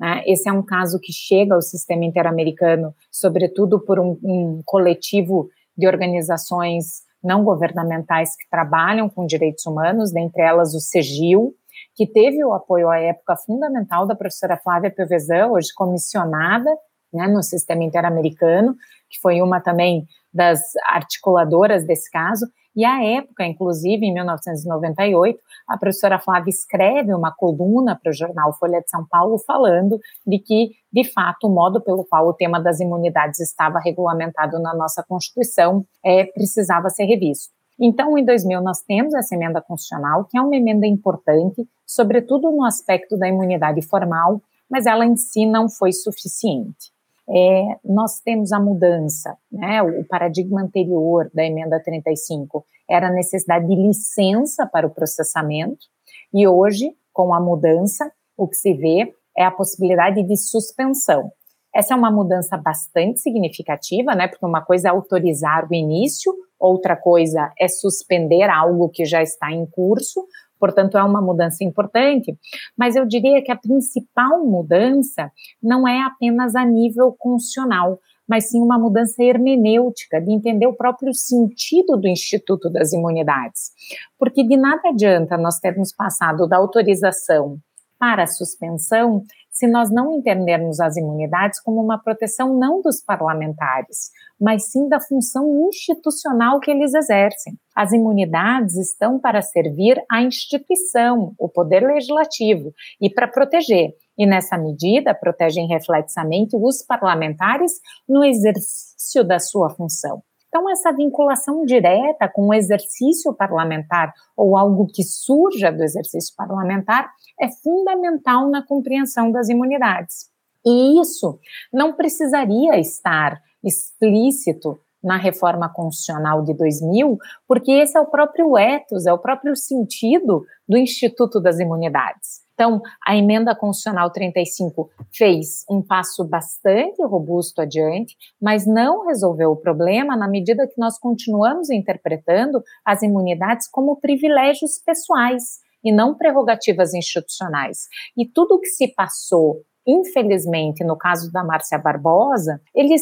Né? 0.00 0.22
Esse 0.26 0.48
é 0.48 0.52
um 0.52 0.62
caso 0.62 0.98
que 0.98 1.12
chega 1.12 1.54
ao 1.54 1.60
sistema 1.60 2.06
interamericano, 2.06 2.94
sobretudo 3.12 3.78
por 3.78 4.00
um, 4.00 4.18
um 4.24 4.62
coletivo 4.64 5.50
de 5.76 5.86
organizações 5.86 7.02
não 7.22 7.44
governamentais 7.44 8.34
que 8.34 8.48
trabalham 8.48 9.10
com 9.10 9.26
direitos 9.26 9.66
humanos, 9.66 10.10
dentre 10.10 10.40
elas 10.40 10.74
o 10.74 10.80
CEGIL, 10.80 11.54
que 11.94 12.06
teve 12.06 12.42
o 12.42 12.54
apoio 12.54 12.88
à 12.88 12.98
época 12.98 13.36
fundamental 13.36 14.06
da 14.06 14.14
professora 14.14 14.56
Flávia 14.56 14.90
Pevezan, 14.90 15.48
hoje 15.48 15.68
comissionada 15.74 16.70
né, 17.12 17.26
no 17.26 17.42
sistema 17.42 17.82
interamericano, 17.84 18.74
que 19.08 19.18
foi 19.20 19.40
uma 19.40 19.60
também 19.60 20.06
das 20.32 20.60
articuladoras 20.86 21.86
desse 21.86 22.10
caso, 22.10 22.46
E 22.76 22.84
à 22.84 23.02
época, 23.02 23.44
inclusive, 23.44 24.06
em 24.06 24.14
1998, 24.14 25.40
a 25.68 25.76
professora 25.76 26.16
Flávia 26.16 26.50
escreve 26.50 27.12
uma 27.12 27.34
coluna 27.34 27.98
para 28.00 28.10
o 28.10 28.12
jornal 28.12 28.52
Folha 28.52 28.80
de 28.80 28.88
São 28.88 29.04
Paulo 29.04 29.36
falando 29.38 29.98
de 30.24 30.38
que, 30.38 30.70
de 30.92 31.02
fato, 31.02 31.48
o 31.48 31.50
modo 31.50 31.80
pelo 31.80 32.04
qual 32.04 32.28
o 32.28 32.32
tema 32.32 32.60
das 32.60 32.78
imunidades 32.78 33.40
estava 33.40 33.80
regulamentado 33.80 34.60
na 34.60 34.76
nossa 34.76 35.02
Constituição 35.02 35.84
é, 36.04 36.26
precisava 36.26 36.88
ser 36.88 37.06
revisto. 37.06 37.52
Então, 37.80 38.16
em 38.16 38.24
2000, 38.24 38.60
nós 38.60 38.80
temos 38.82 39.12
essa 39.12 39.34
emenda 39.34 39.60
constitucional, 39.60 40.24
que 40.24 40.38
é 40.38 40.40
uma 40.40 40.54
emenda 40.54 40.86
importante, 40.86 41.68
sobretudo 41.84 42.50
no 42.52 42.64
aspecto 42.64 43.16
da 43.16 43.26
imunidade 43.26 43.82
formal, 43.82 44.40
mas 44.70 44.86
ela 44.86 45.04
em 45.04 45.16
si 45.16 45.46
não 45.46 45.68
foi 45.68 45.92
suficiente. 45.92 46.92
É, 47.30 47.76
nós 47.84 48.20
temos 48.20 48.52
a 48.52 48.60
mudança, 48.60 49.36
né, 49.52 49.82
o 49.82 50.04
paradigma 50.06 50.62
anterior 50.62 51.30
da 51.34 51.44
emenda 51.44 51.78
35 51.78 52.64
era 52.88 53.08
a 53.08 53.12
necessidade 53.12 53.66
de 53.66 53.74
licença 53.74 54.66
para 54.66 54.86
o 54.86 54.90
processamento, 54.90 55.86
e 56.32 56.48
hoje, 56.48 56.90
com 57.12 57.34
a 57.34 57.40
mudança, 57.40 58.10
o 58.36 58.48
que 58.48 58.56
se 58.56 58.72
vê 58.72 59.12
é 59.36 59.44
a 59.44 59.50
possibilidade 59.50 60.22
de 60.22 60.36
suspensão. 60.36 61.30
Essa 61.74 61.94
é 61.94 61.96
uma 61.96 62.10
mudança 62.10 62.56
bastante 62.56 63.20
significativa, 63.20 64.14
né? 64.14 64.26
Porque 64.26 64.44
uma 64.44 64.64
coisa 64.64 64.88
é 64.88 64.90
autorizar 64.90 65.68
o 65.70 65.74
início, 65.74 66.34
outra 66.58 66.96
coisa 66.96 67.52
é 67.58 67.68
suspender 67.68 68.48
algo 68.50 68.88
que 68.88 69.04
já 69.04 69.22
está 69.22 69.52
em 69.52 69.66
curso, 69.66 70.26
portanto, 70.58 70.98
é 70.98 71.02
uma 71.02 71.20
mudança 71.20 71.64
importante, 71.64 72.36
mas 72.76 72.96
eu 72.96 73.06
diria 73.06 73.42
que 73.42 73.52
a 73.52 73.56
principal 73.56 74.44
mudança 74.44 75.30
não 75.62 75.86
é 75.86 76.02
apenas 76.02 76.54
a 76.54 76.64
nível 76.64 77.16
funcional, 77.22 77.98
mas 78.28 78.50
sim 78.50 78.60
uma 78.60 78.78
mudança 78.78 79.22
hermenêutica, 79.22 80.20
de 80.20 80.32
entender 80.32 80.66
o 80.66 80.76
próprio 80.76 81.14
sentido 81.14 81.96
do 81.96 82.06
Instituto 82.06 82.70
das 82.70 82.92
Imunidades. 82.92 83.70
Porque 84.18 84.46
de 84.46 84.56
nada 84.56 84.90
adianta 84.90 85.38
nós 85.38 85.58
termos 85.58 85.92
passado 85.94 86.46
da 86.46 86.58
autorização 86.58 87.58
para 87.98 88.24
a 88.24 88.26
suspensão 88.26 89.22
se 89.58 89.66
nós 89.66 89.90
não 89.90 90.12
entendermos 90.12 90.78
as 90.78 90.96
imunidades 90.96 91.60
como 91.60 91.82
uma 91.82 91.98
proteção 91.98 92.56
não 92.56 92.80
dos 92.80 93.02
parlamentares, 93.02 94.12
mas 94.40 94.70
sim 94.70 94.88
da 94.88 95.00
função 95.00 95.68
institucional 95.68 96.60
que 96.60 96.70
eles 96.70 96.94
exercem. 96.94 97.54
As 97.74 97.92
imunidades 97.92 98.76
estão 98.76 99.18
para 99.18 99.42
servir 99.42 100.00
à 100.08 100.22
instituição, 100.22 101.34
o 101.36 101.48
poder 101.48 101.80
legislativo, 101.80 102.72
e 103.00 103.10
para 103.10 103.26
proteger. 103.26 103.94
E 104.16 104.26
nessa 104.26 104.56
medida, 104.56 105.12
protegem 105.12 105.66
reflexamente 105.66 106.56
os 106.56 106.84
parlamentares 106.86 107.72
no 108.08 108.24
exercício 108.24 109.24
da 109.24 109.40
sua 109.40 109.70
função. 109.70 110.22
Então, 110.48 110.68
essa 110.70 110.92
vinculação 110.92 111.64
direta 111.64 112.28
com 112.28 112.48
o 112.48 112.54
exercício 112.54 113.34
parlamentar 113.34 114.12
ou 114.36 114.56
algo 114.56 114.86
que 114.86 115.02
surja 115.02 115.70
do 115.70 115.82
exercício 115.82 116.34
parlamentar 116.36 117.10
é 117.40 117.48
fundamental 117.62 118.48
na 118.48 118.66
compreensão 118.66 119.30
das 119.30 119.48
imunidades. 119.48 120.30
E 120.64 121.00
isso 121.00 121.38
não 121.72 121.92
precisaria 121.92 122.78
estar 122.78 123.40
explícito 123.62 124.78
na 125.02 125.16
reforma 125.16 125.68
constitucional 125.72 126.42
de 126.42 126.54
2000, 126.54 127.18
porque 127.46 127.70
esse 127.70 127.96
é 127.96 128.00
o 128.00 128.06
próprio 128.06 128.58
ethos, 128.58 129.06
é 129.06 129.12
o 129.12 129.18
próprio 129.18 129.54
sentido 129.54 130.44
do 130.68 130.76
Instituto 130.76 131.40
das 131.40 131.60
Imunidades. 131.60 132.47
Então, 132.58 132.82
a 133.06 133.16
emenda 133.16 133.54
constitucional 133.54 134.10
35 134.10 134.90
fez 135.14 135.64
um 135.70 135.80
passo 135.80 136.24
bastante 136.24 137.00
robusto 137.04 137.60
adiante, 137.60 138.16
mas 138.42 138.66
não 138.66 139.06
resolveu 139.06 139.52
o 139.52 139.56
problema 139.56 140.16
na 140.16 140.26
medida 140.26 140.66
que 140.66 140.76
nós 140.76 140.98
continuamos 140.98 141.70
interpretando 141.70 142.60
as 142.84 143.00
imunidades 143.00 143.68
como 143.70 144.00
privilégios 144.00 144.72
pessoais 144.84 145.60
e 145.84 145.92
não 145.92 146.16
prerrogativas 146.16 146.92
institucionais. 146.94 147.86
E 148.16 148.26
tudo 148.26 148.58
que 148.58 148.66
se 148.66 148.92
passou 148.92 149.62
infelizmente, 149.90 150.84
no 150.84 150.98
caso 150.98 151.32
da 151.32 151.42
Márcia 151.42 151.78
Barbosa, 151.78 152.60
ele, 152.74 152.94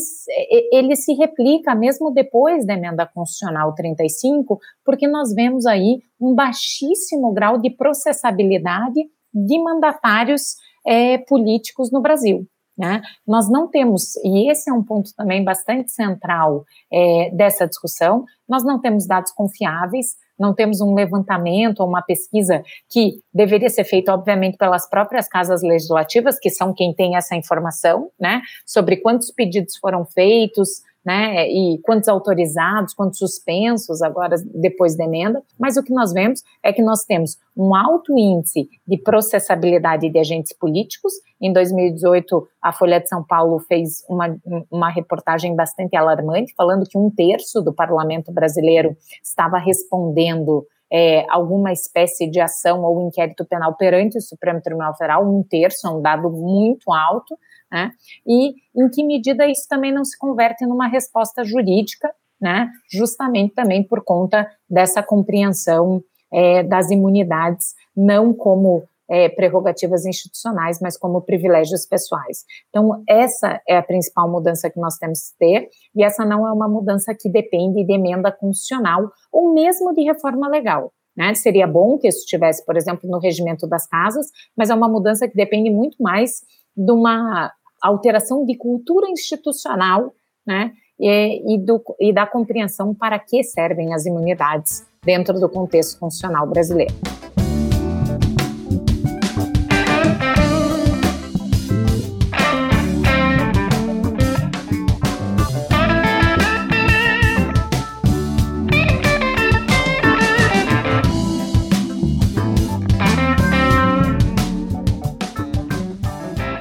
ele 0.70 0.94
se 0.94 1.14
replica 1.14 1.74
mesmo 1.74 2.12
depois 2.12 2.64
da 2.64 2.74
emenda 2.74 3.04
constitucional 3.04 3.74
35, 3.74 4.60
porque 4.84 5.08
nós 5.08 5.34
vemos 5.34 5.66
aí 5.66 5.98
um 6.20 6.32
baixíssimo 6.32 7.32
grau 7.32 7.58
de 7.58 7.70
processabilidade 7.70 9.00
de 9.32 9.58
mandatários 9.62 10.56
é, 10.86 11.18
políticos 11.18 11.90
no 11.90 12.00
Brasil. 12.00 12.46
Né? 12.76 13.00
Nós 13.26 13.50
não 13.50 13.68
temos, 13.68 14.16
e 14.16 14.50
esse 14.50 14.68
é 14.70 14.72
um 14.72 14.84
ponto 14.84 15.10
também 15.16 15.42
bastante 15.42 15.90
central 15.90 16.64
é, 16.92 17.30
dessa 17.32 17.66
discussão, 17.66 18.24
nós 18.46 18.62
não 18.62 18.80
temos 18.80 19.06
dados 19.06 19.32
confiáveis 19.32 20.14
não 20.38 20.54
temos 20.54 20.80
um 20.80 20.94
levantamento 20.94 21.80
ou 21.80 21.88
uma 21.88 22.02
pesquisa 22.02 22.62
que 22.90 23.20
deveria 23.32 23.70
ser 23.70 23.84
feita, 23.84 24.12
obviamente, 24.12 24.56
pelas 24.56 24.88
próprias 24.88 25.28
casas 25.28 25.62
legislativas, 25.62 26.38
que 26.38 26.50
são 26.50 26.74
quem 26.74 26.94
tem 26.94 27.16
essa 27.16 27.34
informação, 27.34 28.10
né, 28.20 28.42
sobre 28.66 28.98
quantos 28.98 29.30
pedidos 29.30 29.76
foram 29.76 30.04
feitos, 30.04 30.82
né, 31.06 31.48
e 31.48 31.78
quantos 31.84 32.08
autorizados, 32.08 32.92
quantos 32.92 33.20
suspensos 33.20 34.02
agora 34.02 34.34
depois 34.52 34.96
da 34.96 35.04
emenda, 35.04 35.40
mas 35.56 35.76
o 35.76 35.82
que 35.84 35.94
nós 35.94 36.12
vemos 36.12 36.42
é 36.64 36.72
que 36.72 36.82
nós 36.82 37.04
temos 37.04 37.38
um 37.56 37.76
alto 37.76 38.18
índice 38.18 38.68
de 38.84 38.98
processabilidade 38.98 40.10
de 40.10 40.18
agentes 40.18 40.52
políticos. 40.52 41.12
Em 41.40 41.52
2018, 41.52 42.48
a 42.60 42.72
Folha 42.72 43.00
de 43.00 43.08
São 43.08 43.22
Paulo 43.22 43.60
fez 43.60 44.04
uma, 44.08 44.36
uma 44.68 44.90
reportagem 44.90 45.54
bastante 45.54 45.94
alarmante, 45.94 46.52
falando 46.56 46.84
que 46.84 46.98
um 46.98 47.08
terço 47.08 47.62
do 47.62 47.72
parlamento 47.72 48.32
brasileiro 48.32 48.96
estava 49.22 49.58
respondendo 49.58 50.66
é, 50.92 51.24
alguma 51.30 51.72
espécie 51.72 52.28
de 52.28 52.40
ação 52.40 52.82
ou 52.82 53.06
inquérito 53.06 53.44
penal 53.44 53.74
perante 53.76 54.18
o 54.18 54.20
Supremo 54.20 54.60
Tribunal 54.60 54.94
Federal, 54.96 55.24
um 55.24 55.42
terço, 55.42 55.86
é 55.86 55.90
um 55.90 56.02
dado 56.02 56.30
muito 56.30 56.92
alto, 56.92 57.36
né? 57.70 57.90
E 58.26 58.54
em 58.76 58.88
que 58.88 59.04
medida 59.04 59.46
isso 59.46 59.66
também 59.68 59.92
não 59.92 60.04
se 60.04 60.18
converte 60.18 60.64
numa 60.66 60.88
resposta 60.88 61.44
jurídica, 61.44 62.12
né? 62.40 62.70
Justamente 62.90 63.54
também 63.54 63.82
por 63.82 64.02
conta 64.04 64.48
dessa 64.68 65.02
compreensão 65.02 66.02
é, 66.32 66.62
das 66.62 66.90
imunidades, 66.90 67.74
não 67.96 68.32
como 68.32 68.84
é, 69.08 69.28
prerrogativas 69.28 70.04
institucionais, 70.04 70.80
mas 70.80 70.98
como 70.98 71.22
privilégios 71.22 71.86
pessoais. 71.86 72.44
Então, 72.68 73.02
essa 73.08 73.60
é 73.68 73.76
a 73.76 73.82
principal 73.82 74.30
mudança 74.30 74.68
que 74.68 74.80
nós 74.80 74.96
temos 74.96 75.30
que 75.30 75.38
ter, 75.38 75.68
e 75.94 76.04
essa 76.04 76.24
não 76.24 76.46
é 76.46 76.52
uma 76.52 76.68
mudança 76.68 77.14
que 77.14 77.30
depende 77.30 77.84
de 77.84 77.92
emenda 77.92 78.32
constitucional 78.32 79.10
ou 79.32 79.54
mesmo 79.54 79.94
de 79.94 80.02
reforma 80.02 80.48
legal. 80.48 80.92
Né? 81.16 81.34
Seria 81.34 81.66
bom 81.66 81.96
que 81.98 82.08
isso 82.08 82.18
estivesse, 82.20 82.64
por 82.64 82.76
exemplo, 82.76 83.08
no 83.08 83.18
regimento 83.18 83.66
das 83.66 83.86
casas, 83.86 84.26
mas 84.56 84.68
é 84.68 84.74
uma 84.74 84.88
mudança 84.88 85.26
que 85.26 85.34
depende 85.34 85.70
muito 85.70 85.96
mais 86.02 86.42
de 86.76 86.92
uma 86.92 87.52
alteração 87.82 88.44
de 88.44 88.56
cultura 88.56 89.08
institucional, 89.08 90.12
né? 90.46 90.72
E, 90.98 91.54
e, 91.54 91.58
do, 91.58 91.82
e 92.00 92.12
da 92.12 92.26
compreensão 92.26 92.94
para 92.94 93.18
que 93.18 93.42
servem 93.42 93.92
as 93.92 94.06
imunidades 94.06 94.86
dentro 95.04 95.38
do 95.38 95.48
contexto 95.48 95.98
constitucional 96.00 96.46
brasileiro. 96.46 96.94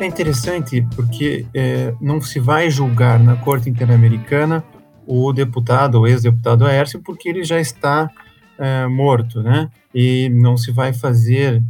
É 0.05 0.07
interessante 0.07 0.87
porque 0.95 1.47
é, 1.51 1.93
não 1.99 2.21
se 2.21 2.39
vai 2.39 2.69
julgar 2.69 3.19
na 3.19 3.35
Corte 3.35 3.69
Interamericana 3.69 4.63
o 5.07 5.33
deputado, 5.33 5.99
o 5.99 6.07
ex-deputado 6.07 6.65
Aércio, 6.65 7.01
porque 7.01 7.27
ele 7.27 7.43
já 7.43 7.59
está 7.59 8.09
é, 8.57 8.85
morto, 8.85 9.41
né? 9.41 9.69
E 9.93 10.29
não 10.29 10.57
se 10.57 10.71
vai 10.71 10.93
fazer, 10.93 11.61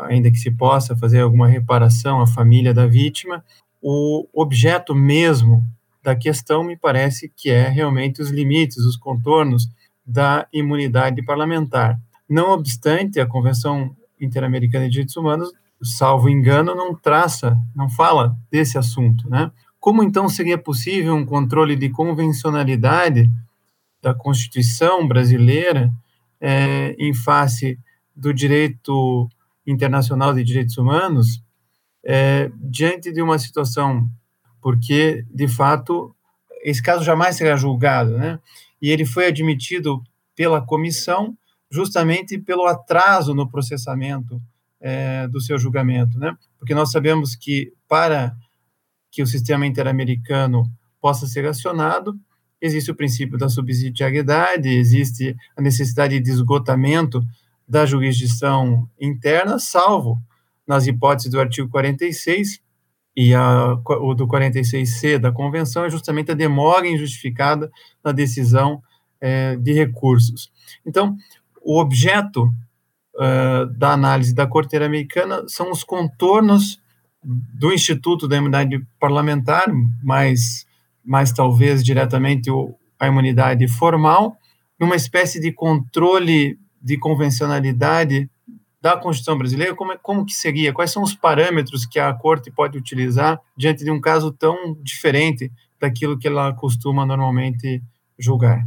ainda 0.00 0.30
que 0.32 0.36
se 0.36 0.50
possa 0.50 0.96
fazer 0.96 1.20
alguma 1.20 1.46
reparação 1.46 2.20
à 2.20 2.26
família 2.26 2.74
da 2.74 2.86
vítima, 2.86 3.44
o 3.80 4.26
objeto 4.34 4.92
mesmo 4.92 5.64
da 6.02 6.16
questão 6.16 6.64
me 6.64 6.76
parece 6.76 7.32
que 7.36 7.50
é 7.50 7.68
realmente 7.68 8.20
os 8.20 8.30
limites, 8.30 8.78
os 8.78 8.96
contornos 8.96 9.68
da 10.04 10.46
imunidade 10.52 11.24
parlamentar. 11.24 12.00
Não 12.28 12.50
obstante, 12.50 13.20
a 13.20 13.26
Convenção 13.26 13.94
Interamericana 14.20 14.86
de 14.86 14.90
Direitos 14.90 15.16
Humanos 15.16 15.52
salvo 15.82 16.28
engano, 16.28 16.74
não 16.74 16.94
traça, 16.94 17.58
não 17.74 17.88
fala 17.88 18.36
desse 18.50 18.78
assunto, 18.78 19.28
né? 19.28 19.50
Como 19.78 20.02
então 20.02 20.28
seria 20.28 20.58
possível 20.58 21.14
um 21.14 21.24
controle 21.24 21.76
de 21.76 21.90
convencionalidade 21.90 23.30
da 24.02 24.14
Constituição 24.14 25.06
brasileira 25.06 25.92
é, 26.40 26.94
em 26.98 27.14
face 27.14 27.78
do 28.14 28.32
direito 28.32 29.28
internacional 29.66 30.32
de 30.32 30.42
direitos 30.42 30.76
humanos 30.78 31.42
é, 32.04 32.50
diante 32.54 33.12
de 33.12 33.20
uma 33.20 33.38
situação, 33.38 34.08
porque 34.60 35.24
de 35.28 35.48
fato 35.48 36.14
esse 36.62 36.82
caso 36.82 37.04
jamais 37.04 37.36
será 37.36 37.56
julgado, 37.56 38.16
né? 38.16 38.38
E 38.80 38.90
ele 38.90 39.04
foi 39.04 39.26
admitido 39.26 40.02
pela 40.34 40.60
comissão, 40.60 41.36
justamente 41.70 42.38
pelo 42.38 42.66
atraso 42.66 43.34
no 43.34 43.48
processamento 43.48 44.40
é, 44.80 45.26
do 45.28 45.40
seu 45.40 45.58
julgamento, 45.58 46.18
né? 46.18 46.36
Porque 46.58 46.74
nós 46.74 46.90
sabemos 46.90 47.34
que 47.34 47.72
para 47.88 48.34
que 49.10 49.22
o 49.22 49.26
sistema 49.26 49.66
interamericano 49.66 50.64
possa 51.00 51.26
ser 51.26 51.46
acionado, 51.46 52.18
existe 52.60 52.90
o 52.90 52.94
princípio 52.94 53.38
da 53.38 53.48
subsidiariedade, 53.48 54.68
existe 54.68 55.36
a 55.56 55.62
necessidade 55.62 56.20
de 56.20 56.30
esgotamento 56.30 57.22
da 57.68 57.84
jurisdição 57.84 58.88
interna, 59.00 59.58
salvo 59.58 60.20
nas 60.66 60.86
hipóteses 60.86 61.30
do 61.30 61.40
artigo 61.40 61.68
46 61.68 62.60
e 63.16 63.34
a, 63.34 63.72
o 63.72 64.14
do 64.14 64.26
46C 64.26 65.18
da 65.18 65.32
Convenção, 65.32 65.84
é 65.84 65.90
justamente 65.90 66.30
a 66.30 66.34
demora 66.34 66.86
injustificada 66.86 67.70
na 68.04 68.12
decisão 68.12 68.82
é, 69.20 69.56
de 69.56 69.72
recursos. 69.72 70.52
Então, 70.84 71.16
o 71.62 71.80
objeto 71.80 72.52
uh, 73.16 73.66
da 73.76 73.92
análise 73.92 74.34
da 74.34 74.46
Corte 74.46 74.68
Interamericana 74.68 75.44
são 75.48 75.70
os 75.70 75.82
contornos 75.82 76.80
do 77.22 77.72
Instituto 77.72 78.28
da 78.28 78.36
Imunidade 78.36 78.80
Parlamentar, 79.00 79.66
mais, 80.02 80.66
mais 81.04 81.32
talvez 81.32 81.82
diretamente 81.82 82.50
o, 82.50 82.74
a 83.00 83.06
imunidade 83.06 83.66
formal, 83.66 84.36
numa 84.78 84.94
espécie 84.94 85.40
de 85.40 85.50
controle 85.52 86.58
de 86.80 86.96
convencionalidade 86.98 88.30
da 88.80 88.96
Constituição 88.96 89.36
brasileira, 89.36 89.74
como, 89.74 89.92
é, 89.92 89.98
como 90.00 90.24
que 90.24 90.32
seria? 90.32 90.72
Quais 90.72 90.92
são 90.92 91.02
os 91.02 91.14
parâmetros 91.14 91.84
que 91.84 91.98
a 91.98 92.12
Corte 92.14 92.50
pode 92.52 92.78
utilizar 92.78 93.40
diante 93.56 93.82
de 93.82 93.90
um 93.90 94.00
caso 94.00 94.30
tão 94.30 94.76
diferente 94.80 95.50
daquilo 95.80 96.16
que 96.16 96.28
ela 96.28 96.52
costuma 96.52 97.04
normalmente 97.04 97.82
julgar? 98.16 98.64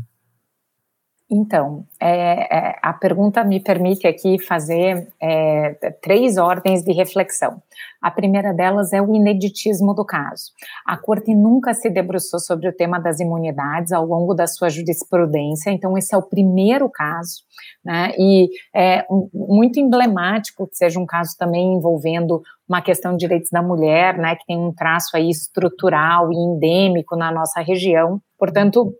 Então, 1.32 1.86
é, 2.02 2.58
é, 2.58 2.76
a 2.82 2.92
pergunta 2.92 3.44
me 3.44 3.60
permite 3.60 4.08
aqui 4.08 4.40
fazer 4.40 5.08
é, 5.22 5.76
três 6.02 6.38
ordens 6.38 6.84
de 6.84 6.92
reflexão. 6.92 7.62
A 8.02 8.10
primeira 8.10 8.52
delas 8.52 8.94
é 8.94 9.02
o 9.02 9.14
ineditismo 9.14 9.94
do 9.94 10.04
caso. 10.04 10.46
A 10.88 10.98
Corte 10.98 11.36
nunca 11.36 11.76
se 11.76 11.88
debruçou 11.88 12.40
sobre 12.40 12.68
o 12.68 12.74
tema 12.74 13.00
das 13.00 13.20
imunidades 13.20 13.92
ao 13.92 14.06
longo 14.06 14.34
da 14.34 14.48
sua 14.48 14.70
jurisprudência, 14.70 15.70
então 15.70 15.96
esse 15.96 16.16
é 16.16 16.18
o 16.18 16.24
primeiro 16.24 16.90
caso, 16.90 17.44
né? 17.86 18.12
E 18.18 18.50
é 18.74 19.06
um, 19.08 19.30
muito 19.32 19.80
emblemático 19.80 20.68
que 20.68 20.78
seja 20.78 21.00
um 21.00 21.06
caso 21.06 21.36
também 21.38 21.76
envolvendo 21.76 22.42
uma 22.68 22.82
questão 22.82 23.12
de 23.12 23.20
direitos 23.20 23.52
da 23.52 23.62
mulher, 23.62 24.18
né? 24.18 24.36
Que 24.36 24.46
tem 24.48 24.58
um 24.58 24.74
traço 24.74 25.16
aí 25.16 25.30
estrutural 25.30 26.32
e 26.32 26.36
endêmico 26.36 27.16
na 27.16 27.32
nossa 27.32 27.62
região. 27.62 28.20
Portanto, 28.38 28.96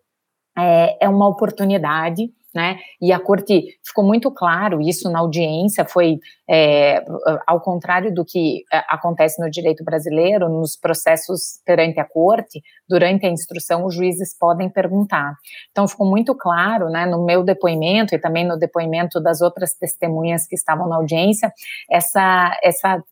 é, 0.64 0.98
é 1.02 1.10
uma 1.10 1.28
oportunidade 1.28 2.32
né? 2.54 2.78
E 3.02 3.12
a 3.12 3.20
corte 3.20 3.78
ficou 3.86 4.04
muito 4.04 4.32
claro 4.32 4.82
isso 4.82 5.10
na 5.12 5.20
audiência, 5.20 5.86
foi 5.86 6.18
é, 6.50 7.04
ao 7.46 7.62
contrário 7.62 8.14
do 8.14 8.26
que 8.26 8.64
é, 8.74 8.84
acontece 8.90 9.40
no 9.42 9.50
direito 9.52 9.84
brasileiro, 9.84 10.50
nos 10.50 10.76
processos 10.76 11.62
perante 11.64 12.00
a 12.00 12.06
corte, 12.06 12.62
durante 12.88 13.28
a 13.28 13.30
instrução, 13.30 13.86
os 13.86 13.94
juízes 13.94 14.36
podem 14.38 14.68
perguntar. 14.68 15.36
Então, 15.70 15.88
ficou 15.88 16.10
muito 16.10 16.36
claro, 16.36 16.90
né, 16.90 17.06
no 17.06 17.24
meu 17.24 17.44
depoimento 17.44 18.16
e 18.16 18.20
também 18.20 18.48
no 18.48 18.58
depoimento 18.58 19.22
das 19.22 19.42
outras 19.42 19.76
testemunhas 19.76 20.48
que 20.48 20.56
estavam 20.56 20.90
na 20.90 20.96
audiência, 20.96 21.52
essa, 21.90 22.58
essa, 22.64 23.04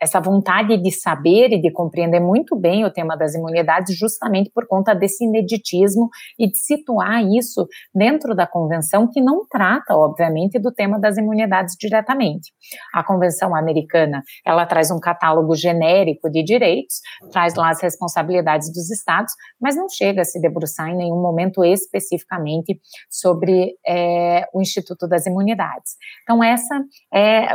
essa 0.00 0.20
vontade 0.20 0.78
de 0.78 0.90
saber 0.90 1.52
e 1.52 1.60
de 1.60 1.70
compreender 1.70 2.20
muito 2.20 2.56
bem 2.56 2.86
o 2.86 2.90
tema 2.90 3.16
das 3.16 3.34
imunidades, 3.34 3.98
justamente 3.98 4.50
por 4.50 4.66
conta 4.66 4.94
desse 4.94 5.24
ineditismo 5.24 6.08
e 6.38 6.50
de 6.50 6.58
situar 6.58 7.22
isso 7.22 7.66
dentro 7.94 8.34
da 8.34 8.46
convenção, 8.46 8.77
que 9.10 9.20
não 9.20 9.46
trata, 9.48 9.94
obviamente, 9.94 10.58
do 10.58 10.72
tema 10.72 10.98
das 10.98 11.16
imunidades 11.16 11.74
diretamente. 11.78 12.52
A 12.94 13.02
Convenção 13.02 13.54
Americana, 13.54 14.22
ela 14.44 14.66
traz 14.66 14.90
um 14.90 15.00
catálogo 15.00 15.54
genérico 15.54 16.30
de 16.30 16.42
direitos, 16.42 17.00
traz 17.32 17.54
lá 17.54 17.70
as 17.70 17.82
responsabilidades 17.82 18.72
dos 18.72 18.90
estados, 18.90 19.32
mas 19.60 19.76
não 19.76 19.88
chega 19.88 20.22
a 20.22 20.24
se 20.24 20.40
debruçar 20.40 20.88
em 20.88 20.96
nenhum 20.96 21.20
momento 21.20 21.64
especificamente 21.64 22.80
sobre 23.10 23.74
é, 23.86 24.44
o 24.52 24.60
Instituto 24.60 25.08
das 25.08 25.26
Imunidades. 25.26 25.96
Então, 26.22 26.42
essa 26.42 26.82
é, 27.12 27.48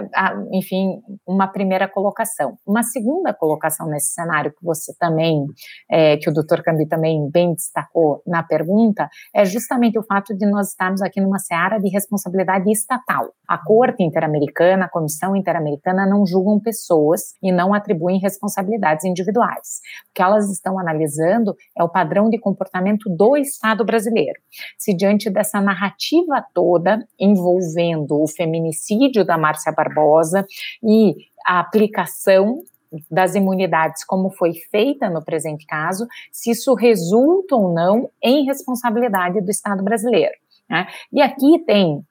enfim, 0.52 1.02
uma 1.28 1.48
primeira 1.48 1.88
colocação. 1.88 2.58
Uma 2.66 2.84
segunda 2.84 3.34
colocação 3.34 3.88
nesse 3.88 4.14
cenário 4.14 4.52
que 4.52 4.64
você 4.64 4.94
também, 5.00 5.46
é, 5.90 6.18
que 6.18 6.30
o 6.30 6.34
doutor 6.34 6.64
Cambi 6.64 6.88
também 6.88 7.30
bem 7.32 7.54
destacou 7.54 8.22
na 8.26 8.44
pergunta, 8.44 9.10
é 9.34 9.46
justamente 9.46 9.98
o 9.98 10.04
fato 10.04 10.36
de 10.36 10.46
nós 10.50 10.70
estarmos 10.70 11.02
aqui 11.02 11.13
numa 11.22 11.40
seara 11.40 11.80
de 11.80 11.90
responsabilidade 11.90 12.72
estatal. 12.72 13.32
A 13.48 13.58
Corte 13.58 14.04
Interamericana, 14.04 14.86
a 14.86 14.90
Comissão 14.90 15.36
Interamericana 15.36 16.06
não 16.06 16.26
julgam 16.26 16.60
pessoas 16.60 17.34
e 17.42 17.52
não 17.52 17.74
atribuem 17.74 18.20
responsabilidades 18.20 19.06
individuais. 19.06 19.80
O 20.10 20.14
que 20.14 20.22
elas 20.22 20.50
estão 20.52 20.80
analisando 20.80 21.56
é 21.78 21.84
o 21.84 21.90
padrão 21.90 22.30
de 22.30 22.40
comportamento 22.40 23.10
do 23.10 23.36
Estado 23.38 23.84
brasileiro. 23.84 24.40
Se 24.78 24.96
diante 24.96 25.30
dessa 25.30 25.60
narrativa 25.62 26.44
toda 26.54 27.06
envolvendo 27.20 28.22
o 28.22 28.28
feminicídio 28.28 29.26
da 29.26 29.38
Márcia 29.38 29.72
Barbosa 29.72 30.46
e 30.84 31.16
a 31.46 31.60
aplicação 31.60 32.64
das 33.10 33.36
imunidades, 33.36 34.06
como 34.06 34.30
foi 34.30 34.54
feita 34.70 35.10
no 35.10 35.24
presente 35.24 35.66
caso, 35.66 36.06
se 36.32 36.52
isso 36.52 36.74
resulta 36.74 37.56
ou 37.56 37.74
não 37.74 38.10
em 38.22 38.46
responsabilidade 38.46 39.42
do 39.42 39.50
Estado 39.50 39.84
brasileiro. 39.84 40.34
Né? 40.74 40.88
E 41.12 41.22
aqui 41.22 41.64
tem 41.68 42.04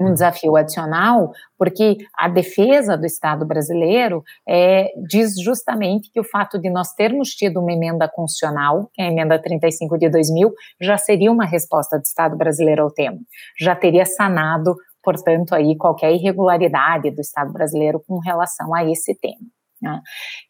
um 0.00 0.14
desafio 0.14 0.56
adicional, 0.56 1.30
porque 1.58 1.98
a 2.16 2.26
defesa 2.28 2.96
do 2.96 3.04
Estado 3.04 3.44
brasileiro 3.44 4.22
é, 4.48 4.92
diz 5.06 5.34
justamente 5.38 6.10
que 6.10 6.20
o 6.20 6.24
fato 6.24 6.58
de 6.58 6.70
nós 6.70 6.94
termos 6.94 7.30
tido 7.30 7.60
uma 7.60 7.72
emenda 7.72 8.08
constitucional, 8.08 8.88
que 8.94 9.02
é 9.02 9.06
a 9.06 9.10
emenda 9.10 9.38
35 9.38 9.98
de 9.98 10.08
2000, 10.08 10.54
já 10.80 10.96
seria 10.96 11.30
uma 11.30 11.44
resposta 11.44 11.98
do 11.98 12.02
Estado 12.02 12.34
brasileiro 12.34 12.84
ao 12.84 12.90
tema, 12.90 13.18
já 13.60 13.74
teria 13.76 14.06
sanado, 14.06 14.74
portanto, 15.02 15.54
aí 15.54 15.76
qualquer 15.76 16.12
irregularidade 16.14 17.10
do 17.10 17.20
Estado 17.20 17.52
brasileiro 17.52 18.00
com 18.06 18.18
relação 18.20 18.74
a 18.74 18.88
esse 18.88 19.14
tema. 19.14 19.57
Né? 19.80 20.00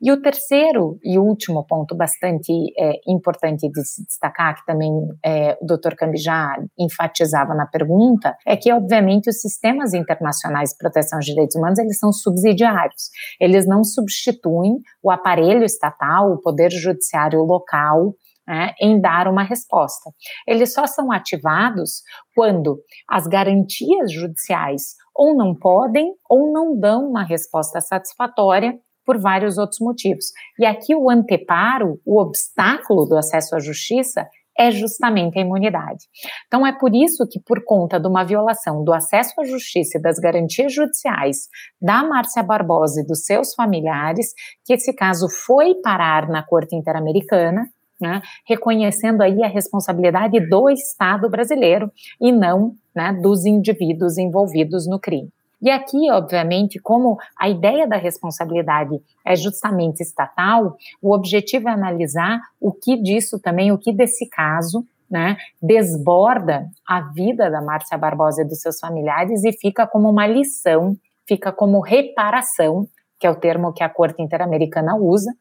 E 0.00 0.10
o 0.10 0.20
terceiro 0.20 0.98
e 1.04 1.18
último 1.18 1.64
ponto 1.66 1.94
bastante 1.94 2.52
é, 2.78 2.92
importante 3.06 3.68
de 3.70 3.84
se 3.84 4.04
destacar, 4.04 4.56
que 4.56 4.64
também 4.64 4.90
é, 5.24 5.58
o 5.60 5.66
Dr. 5.66 5.94
Cambi 5.96 6.16
já 6.16 6.56
enfatizava 6.78 7.54
na 7.54 7.66
pergunta, 7.66 8.34
é 8.46 8.56
que, 8.56 8.72
obviamente, 8.72 9.28
os 9.28 9.40
sistemas 9.40 9.92
internacionais 9.92 10.70
de 10.70 10.78
proteção 10.78 11.18
de 11.18 11.26
direitos 11.26 11.56
humanos, 11.56 11.78
eles 11.78 11.98
são 11.98 12.12
subsidiários, 12.12 13.10
eles 13.38 13.66
não 13.66 13.84
substituem 13.84 14.78
o 15.02 15.10
aparelho 15.10 15.64
estatal, 15.64 16.32
o 16.32 16.40
poder 16.40 16.70
judiciário 16.70 17.40
local, 17.42 18.14
né, 18.46 18.72
em 18.80 18.98
dar 18.98 19.28
uma 19.28 19.42
resposta. 19.42 20.10
Eles 20.46 20.72
só 20.72 20.86
são 20.86 21.12
ativados 21.12 22.02
quando 22.34 22.80
as 23.06 23.26
garantias 23.26 24.10
judiciais 24.10 24.94
ou 25.14 25.36
não 25.36 25.54
podem 25.54 26.14
ou 26.28 26.50
não 26.50 26.78
dão 26.78 27.10
uma 27.10 27.24
resposta 27.24 27.78
satisfatória 27.80 28.78
por 29.08 29.18
vários 29.18 29.56
outros 29.56 29.80
motivos. 29.80 30.26
E 30.58 30.66
aqui 30.66 30.94
o 30.94 31.08
anteparo, 31.08 31.98
o 32.04 32.20
obstáculo 32.20 33.06
do 33.06 33.16
acesso 33.16 33.56
à 33.56 33.58
justiça, 33.58 34.28
é 34.58 34.70
justamente 34.70 35.38
a 35.38 35.40
imunidade. 35.40 36.04
Então, 36.46 36.66
é 36.66 36.76
por 36.76 36.94
isso 36.94 37.26
que, 37.26 37.40
por 37.40 37.64
conta 37.64 37.98
de 37.98 38.06
uma 38.06 38.22
violação 38.22 38.84
do 38.84 38.92
acesso 38.92 39.40
à 39.40 39.44
justiça 39.44 39.96
e 39.96 40.02
das 40.02 40.18
garantias 40.18 40.74
judiciais 40.74 41.48
da 41.80 42.02
Márcia 42.02 42.42
Barbosa 42.42 43.00
e 43.00 43.06
dos 43.06 43.24
seus 43.24 43.54
familiares, 43.54 44.34
que 44.66 44.74
esse 44.74 44.92
caso 44.92 45.26
foi 45.46 45.76
parar 45.76 46.28
na 46.28 46.42
Corte 46.42 46.76
Interamericana, 46.76 47.64
né, 47.98 48.20
reconhecendo 48.46 49.22
aí 49.22 49.42
a 49.42 49.48
responsabilidade 49.48 50.38
do 50.48 50.68
Estado 50.68 51.30
brasileiro 51.30 51.90
e 52.20 52.30
não 52.30 52.74
né, 52.94 53.18
dos 53.22 53.46
indivíduos 53.46 54.18
envolvidos 54.18 54.86
no 54.86 55.00
crime. 55.00 55.30
E 55.60 55.70
aqui, 55.70 56.10
obviamente, 56.10 56.78
como 56.78 57.18
a 57.38 57.48
ideia 57.48 57.86
da 57.86 57.96
responsabilidade 57.96 59.00
é 59.26 59.34
justamente 59.34 60.00
estatal, 60.00 60.76
o 61.02 61.12
objetivo 61.12 61.68
é 61.68 61.72
analisar 61.72 62.40
o 62.60 62.72
que 62.72 62.96
disso 62.96 63.40
também, 63.40 63.72
o 63.72 63.78
que 63.78 63.92
desse 63.92 64.28
caso 64.28 64.84
né, 65.10 65.36
desborda 65.60 66.68
a 66.86 67.00
vida 67.00 67.50
da 67.50 67.60
Márcia 67.60 67.98
Barbosa 67.98 68.42
e 68.42 68.44
dos 68.44 68.60
seus 68.60 68.78
familiares 68.78 69.42
e 69.44 69.52
fica 69.52 69.86
como 69.86 70.08
uma 70.08 70.26
lição, 70.26 70.96
fica 71.26 71.50
como 71.50 71.80
reparação, 71.80 72.86
que 73.18 73.26
é 73.26 73.30
o 73.30 73.36
termo 73.36 73.72
que 73.72 73.82
a 73.82 73.88
Corte 73.88 74.22
Interamericana 74.22 74.96
usa, 74.96 75.32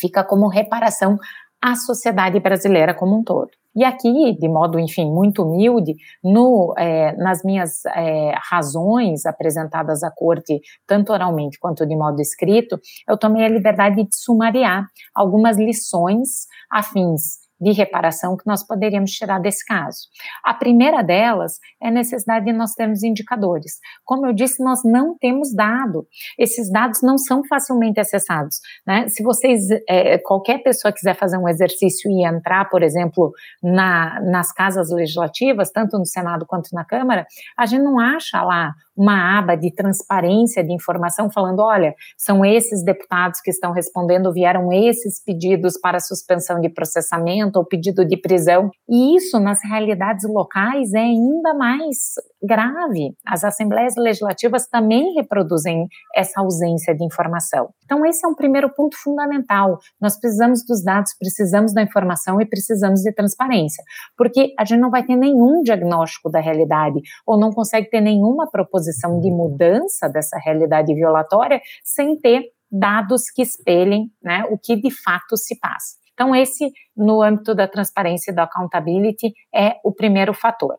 fica 0.00 0.24
como 0.24 0.48
reparação 0.48 1.18
à 1.60 1.74
sociedade 1.74 2.38
brasileira 2.40 2.94
como 2.94 3.18
um 3.18 3.24
todo. 3.24 3.50
E 3.76 3.84
aqui, 3.84 4.36
de 4.38 4.48
modo, 4.48 4.78
enfim, 4.78 5.10
muito 5.10 5.42
humilde, 5.42 5.94
no, 6.22 6.74
é, 6.78 7.16
nas 7.16 7.42
minhas 7.42 7.84
é, 7.86 8.32
razões 8.50 9.26
apresentadas 9.26 10.02
à 10.02 10.10
corte, 10.10 10.60
tanto 10.86 11.12
oralmente 11.12 11.58
quanto 11.58 11.86
de 11.86 11.96
modo 11.96 12.20
escrito, 12.20 12.78
eu 13.08 13.18
tomei 13.18 13.44
a 13.44 13.48
liberdade 13.48 14.04
de 14.04 14.14
sumariar 14.14 14.86
algumas 15.14 15.56
lições 15.56 16.46
afins 16.70 17.43
de 17.60 17.72
reparação 17.72 18.36
que 18.36 18.46
nós 18.46 18.66
poderíamos 18.66 19.10
tirar 19.12 19.38
desse 19.40 19.64
caso. 19.64 20.08
A 20.44 20.54
primeira 20.54 21.02
delas 21.02 21.58
é 21.82 21.88
a 21.88 21.90
necessidade 21.90 22.44
de 22.44 22.52
nós 22.52 22.72
termos 22.72 23.02
indicadores. 23.02 23.78
Como 24.04 24.26
eu 24.26 24.32
disse, 24.32 24.62
nós 24.62 24.80
não 24.84 25.16
temos 25.18 25.54
dado. 25.54 26.06
Esses 26.38 26.70
dados 26.70 27.00
não 27.02 27.16
são 27.16 27.42
facilmente 27.44 28.00
acessados. 28.00 28.58
Né? 28.86 29.08
Se 29.08 29.22
vocês, 29.22 29.62
é, 29.88 30.18
qualquer 30.18 30.62
pessoa 30.62 30.92
quiser 30.92 31.14
fazer 31.14 31.38
um 31.38 31.48
exercício 31.48 32.10
e 32.10 32.26
entrar, 32.26 32.68
por 32.68 32.82
exemplo, 32.82 33.32
na, 33.62 34.20
nas 34.20 34.52
casas 34.52 34.90
legislativas, 34.90 35.70
tanto 35.70 35.98
no 35.98 36.06
Senado 36.06 36.46
quanto 36.46 36.68
na 36.72 36.84
Câmara, 36.84 37.26
a 37.56 37.66
gente 37.66 37.82
não 37.82 37.98
acha 37.98 38.42
lá 38.42 38.74
uma 38.96 39.38
aba 39.38 39.56
de 39.56 39.72
transparência 39.72 40.62
de 40.62 40.72
informação 40.72 41.30
falando, 41.30 41.60
olha, 41.60 41.94
são 42.16 42.44
esses 42.44 42.84
deputados 42.84 43.40
que 43.40 43.50
estão 43.50 43.72
respondendo, 43.72 44.32
vieram 44.32 44.72
esses 44.72 45.22
pedidos 45.22 45.78
para 45.80 46.00
suspensão 46.00 46.60
de 46.60 46.68
processamento 46.68 47.58
ou 47.58 47.64
pedido 47.64 48.04
de 48.04 48.16
prisão. 48.16 48.70
E 48.88 49.16
isso 49.16 49.38
nas 49.40 49.58
realidades 49.64 50.24
locais 50.28 50.92
é 50.94 51.00
ainda 51.00 51.54
mais 51.54 52.14
grave. 52.44 53.14
As 53.26 53.42
assembleias 53.44 53.94
legislativas 53.96 54.68
também 54.68 55.14
reproduzem 55.14 55.86
essa 56.14 56.40
ausência 56.40 56.94
de 56.94 57.04
informação. 57.04 57.70
Então, 57.84 58.04
esse 58.04 58.24
é 58.24 58.28
um 58.28 58.34
primeiro 58.34 58.72
ponto 58.74 58.96
fundamental. 58.96 59.78
Nós 60.00 60.18
precisamos 60.18 60.64
dos 60.66 60.82
dados, 60.82 61.14
precisamos 61.18 61.72
da 61.72 61.82
informação 61.82 62.40
e 62.40 62.46
precisamos 62.46 63.00
de 63.00 63.12
transparência, 63.12 63.82
porque 64.16 64.52
a 64.58 64.64
gente 64.64 64.80
não 64.80 64.90
vai 64.90 65.04
ter 65.04 65.16
nenhum 65.16 65.62
diagnóstico 65.62 66.30
da 66.30 66.40
realidade 66.40 67.00
ou 67.26 67.38
não 67.38 67.50
consegue 67.50 67.88
ter 67.88 68.00
nenhuma 68.00 68.50
proposição 68.50 69.20
de 69.20 69.30
mudança 69.30 70.08
dessa 70.08 70.38
realidade 70.38 70.94
violatória 70.94 71.60
sem 71.82 72.18
ter 72.18 72.42
dados 72.70 73.30
que 73.30 73.42
espelhem 73.42 74.10
né, 74.22 74.44
o 74.50 74.58
que 74.58 74.76
de 74.76 74.90
fato 74.90 75.36
se 75.36 75.58
passa. 75.58 75.96
Então, 76.12 76.34
esse, 76.34 76.70
no 76.96 77.22
âmbito 77.22 77.54
da 77.54 77.66
transparência 77.66 78.30
e 78.30 78.34
da 78.34 78.44
accountability, 78.44 79.32
é 79.54 79.76
o 79.84 79.92
primeiro 79.92 80.32
fator. 80.32 80.76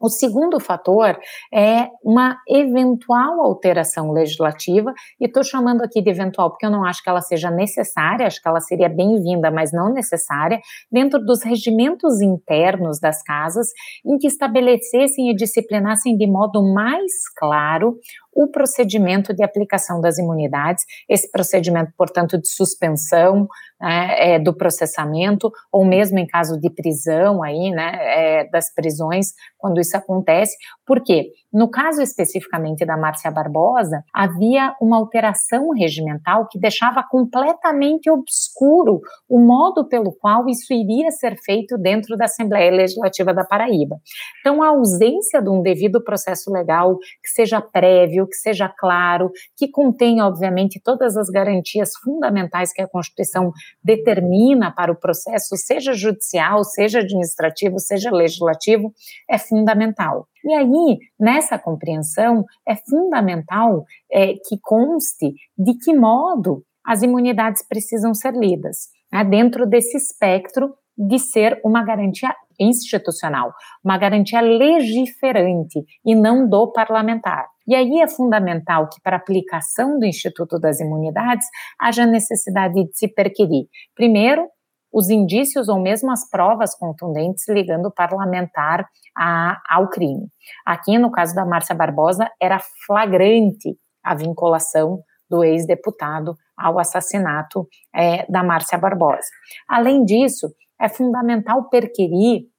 O 0.00 0.08
segundo 0.08 0.58
fator 0.58 1.18
é 1.52 1.88
uma 2.02 2.38
eventual 2.48 3.42
alteração 3.42 4.12
legislativa, 4.12 4.94
e 5.20 5.26
estou 5.26 5.44
chamando 5.44 5.82
aqui 5.82 6.00
de 6.00 6.08
eventual 6.08 6.50
porque 6.50 6.64
eu 6.64 6.70
não 6.70 6.84
acho 6.84 7.02
que 7.02 7.10
ela 7.10 7.20
seja 7.20 7.50
necessária, 7.50 8.26
acho 8.26 8.40
que 8.40 8.48
ela 8.48 8.60
seria 8.60 8.88
bem-vinda, 8.88 9.50
mas 9.50 9.72
não 9.72 9.92
necessária, 9.92 10.58
dentro 10.90 11.22
dos 11.22 11.42
regimentos 11.42 12.22
internos 12.22 12.98
das 12.98 13.22
casas, 13.22 13.68
em 14.04 14.16
que 14.16 14.26
estabelecessem 14.26 15.30
e 15.30 15.36
disciplinassem 15.36 16.16
de 16.16 16.26
modo 16.26 16.62
mais 16.62 17.28
claro 17.36 17.98
o 18.32 18.48
procedimento 18.48 19.34
de 19.34 19.42
aplicação 19.42 20.00
das 20.00 20.16
imunidades, 20.16 20.84
esse 21.08 21.30
procedimento, 21.30 21.92
portanto, 21.96 22.40
de 22.40 22.48
suspensão 22.48 23.48
né, 23.80 24.34
é, 24.34 24.38
do 24.38 24.54
processamento, 24.54 25.50
ou 25.72 25.84
mesmo 25.84 26.18
em 26.18 26.26
caso 26.26 26.60
de 26.60 26.68
prisão 26.70 27.42
aí, 27.42 27.70
né, 27.70 27.92
é, 28.00 28.50
das 28.50 28.72
prisões, 28.74 29.32
quando 29.58 29.80
isso 29.80 29.96
acontece, 29.96 30.56
porque 30.86 31.30
no 31.52 31.68
caso 31.68 32.00
especificamente 32.00 32.86
da 32.86 32.96
Márcia 32.96 33.30
Barbosa, 33.30 34.04
havia 34.14 34.74
uma 34.80 34.96
alteração 34.96 35.70
regimental 35.70 36.46
que 36.48 36.60
deixava 36.60 37.02
completamente 37.02 38.08
obscuro 38.08 39.00
o 39.28 39.38
modo 39.40 39.88
pelo 39.88 40.12
qual 40.12 40.48
isso 40.48 40.72
iria 40.72 41.10
ser 41.10 41.36
feito 41.44 41.76
dentro 41.76 42.16
da 42.16 42.26
Assembleia 42.26 42.70
Legislativa 42.70 43.34
da 43.34 43.44
Paraíba. 43.44 43.96
Então, 44.40 44.62
a 44.62 44.68
ausência 44.68 45.42
de 45.42 45.50
um 45.50 45.60
devido 45.60 46.02
processo 46.02 46.52
legal 46.52 46.96
que 46.98 47.30
seja 47.30 47.60
prévio, 47.60 48.28
que 48.28 48.36
seja 48.36 48.68
claro, 48.68 49.30
que 49.56 49.68
contenha, 49.68 50.26
obviamente, 50.26 50.80
todas 50.82 51.16
as 51.16 51.28
garantias 51.28 51.90
fundamentais 52.02 52.72
que 52.72 52.82
a 52.82 52.88
Constituição 52.88 53.52
determina 53.82 54.70
para 54.70 54.92
o 54.92 54.96
processo, 54.96 55.56
seja 55.56 55.92
judicial, 55.92 56.64
seja 56.64 57.00
administrativo, 57.00 57.78
seja 57.78 58.10
legislativo, 58.10 58.92
é 59.28 59.38
fundamental. 59.38 60.26
E 60.44 60.54
aí, 60.54 60.98
nessa 61.18 61.58
compreensão, 61.58 62.44
é 62.66 62.74
fundamental 62.76 63.84
é, 64.10 64.34
que 64.34 64.58
conste 64.62 65.34
de 65.56 65.74
que 65.74 65.92
modo 65.94 66.64
as 66.84 67.02
imunidades 67.02 67.66
precisam 67.66 68.14
ser 68.14 68.34
lidas, 68.34 68.88
né, 69.12 69.24
dentro 69.24 69.66
desse 69.66 69.96
espectro 69.96 70.74
de 70.96 71.18
ser 71.18 71.60
uma 71.64 71.84
garantia 71.84 72.34
institucional, 72.58 73.54
uma 73.82 73.96
garantia 73.96 74.40
legiferante 74.40 75.82
e 76.04 76.14
não 76.14 76.48
do 76.48 76.70
parlamentar. 76.72 77.46
E 77.70 77.74
aí 77.76 78.00
é 78.00 78.08
fundamental 78.08 78.88
que, 78.88 79.00
para 79.00 79.14
a 79.14 79.20
aplicação 79.20 79.96
do 79.96 80.04
Instituto 80.04 80.58
das 80.58 80.80
Imunidades, 80.80 81.46
haja 81.78 82.04
necessidade 82.04 82.74
de 82.74 82.90
se 82.98 83.06
perquirir, 83.06 83.68
primeiro, 83.94 84.48
os 84.92 85.08
indícios 85.08 85.68
ou 85.68 85.78
mesmo 85.78 86.10
as 86.10 86.28
provas 86.28 86.74
contundentes 86.76 87.48
ligando 87.48 87.86
o 87.86 87.94
parlamentar 87.94 88.88
a, 89.16 89.56
ao 89.68 89.88
crime. 89.88 90.26
Aqui, 90.66 90.98
no 90.98 91.12
caso 91.12 91.32
da 91.32 91.46
Márcia 91.46 91.76
Barbosa, 91.76 92.28
era 92.42 92.58
flagrante 92.84 93.78
a 94.02 94.16
vinculação 94.16 94.98
do 95.30 95.44
ex-deputado 95.44 96.34
ao 96.58 96.76
assassinato 96.76 97.68
é, 97.94 98.26
da 98.28 98.42
Márcia 98.42 98.78
Barbosa. 98.78 99.28
Além 99.68 100.04
disso, 100.04 100.52
é 100.80 100.88
fundamental 100.88 101.68
perquirir 101.68 102.49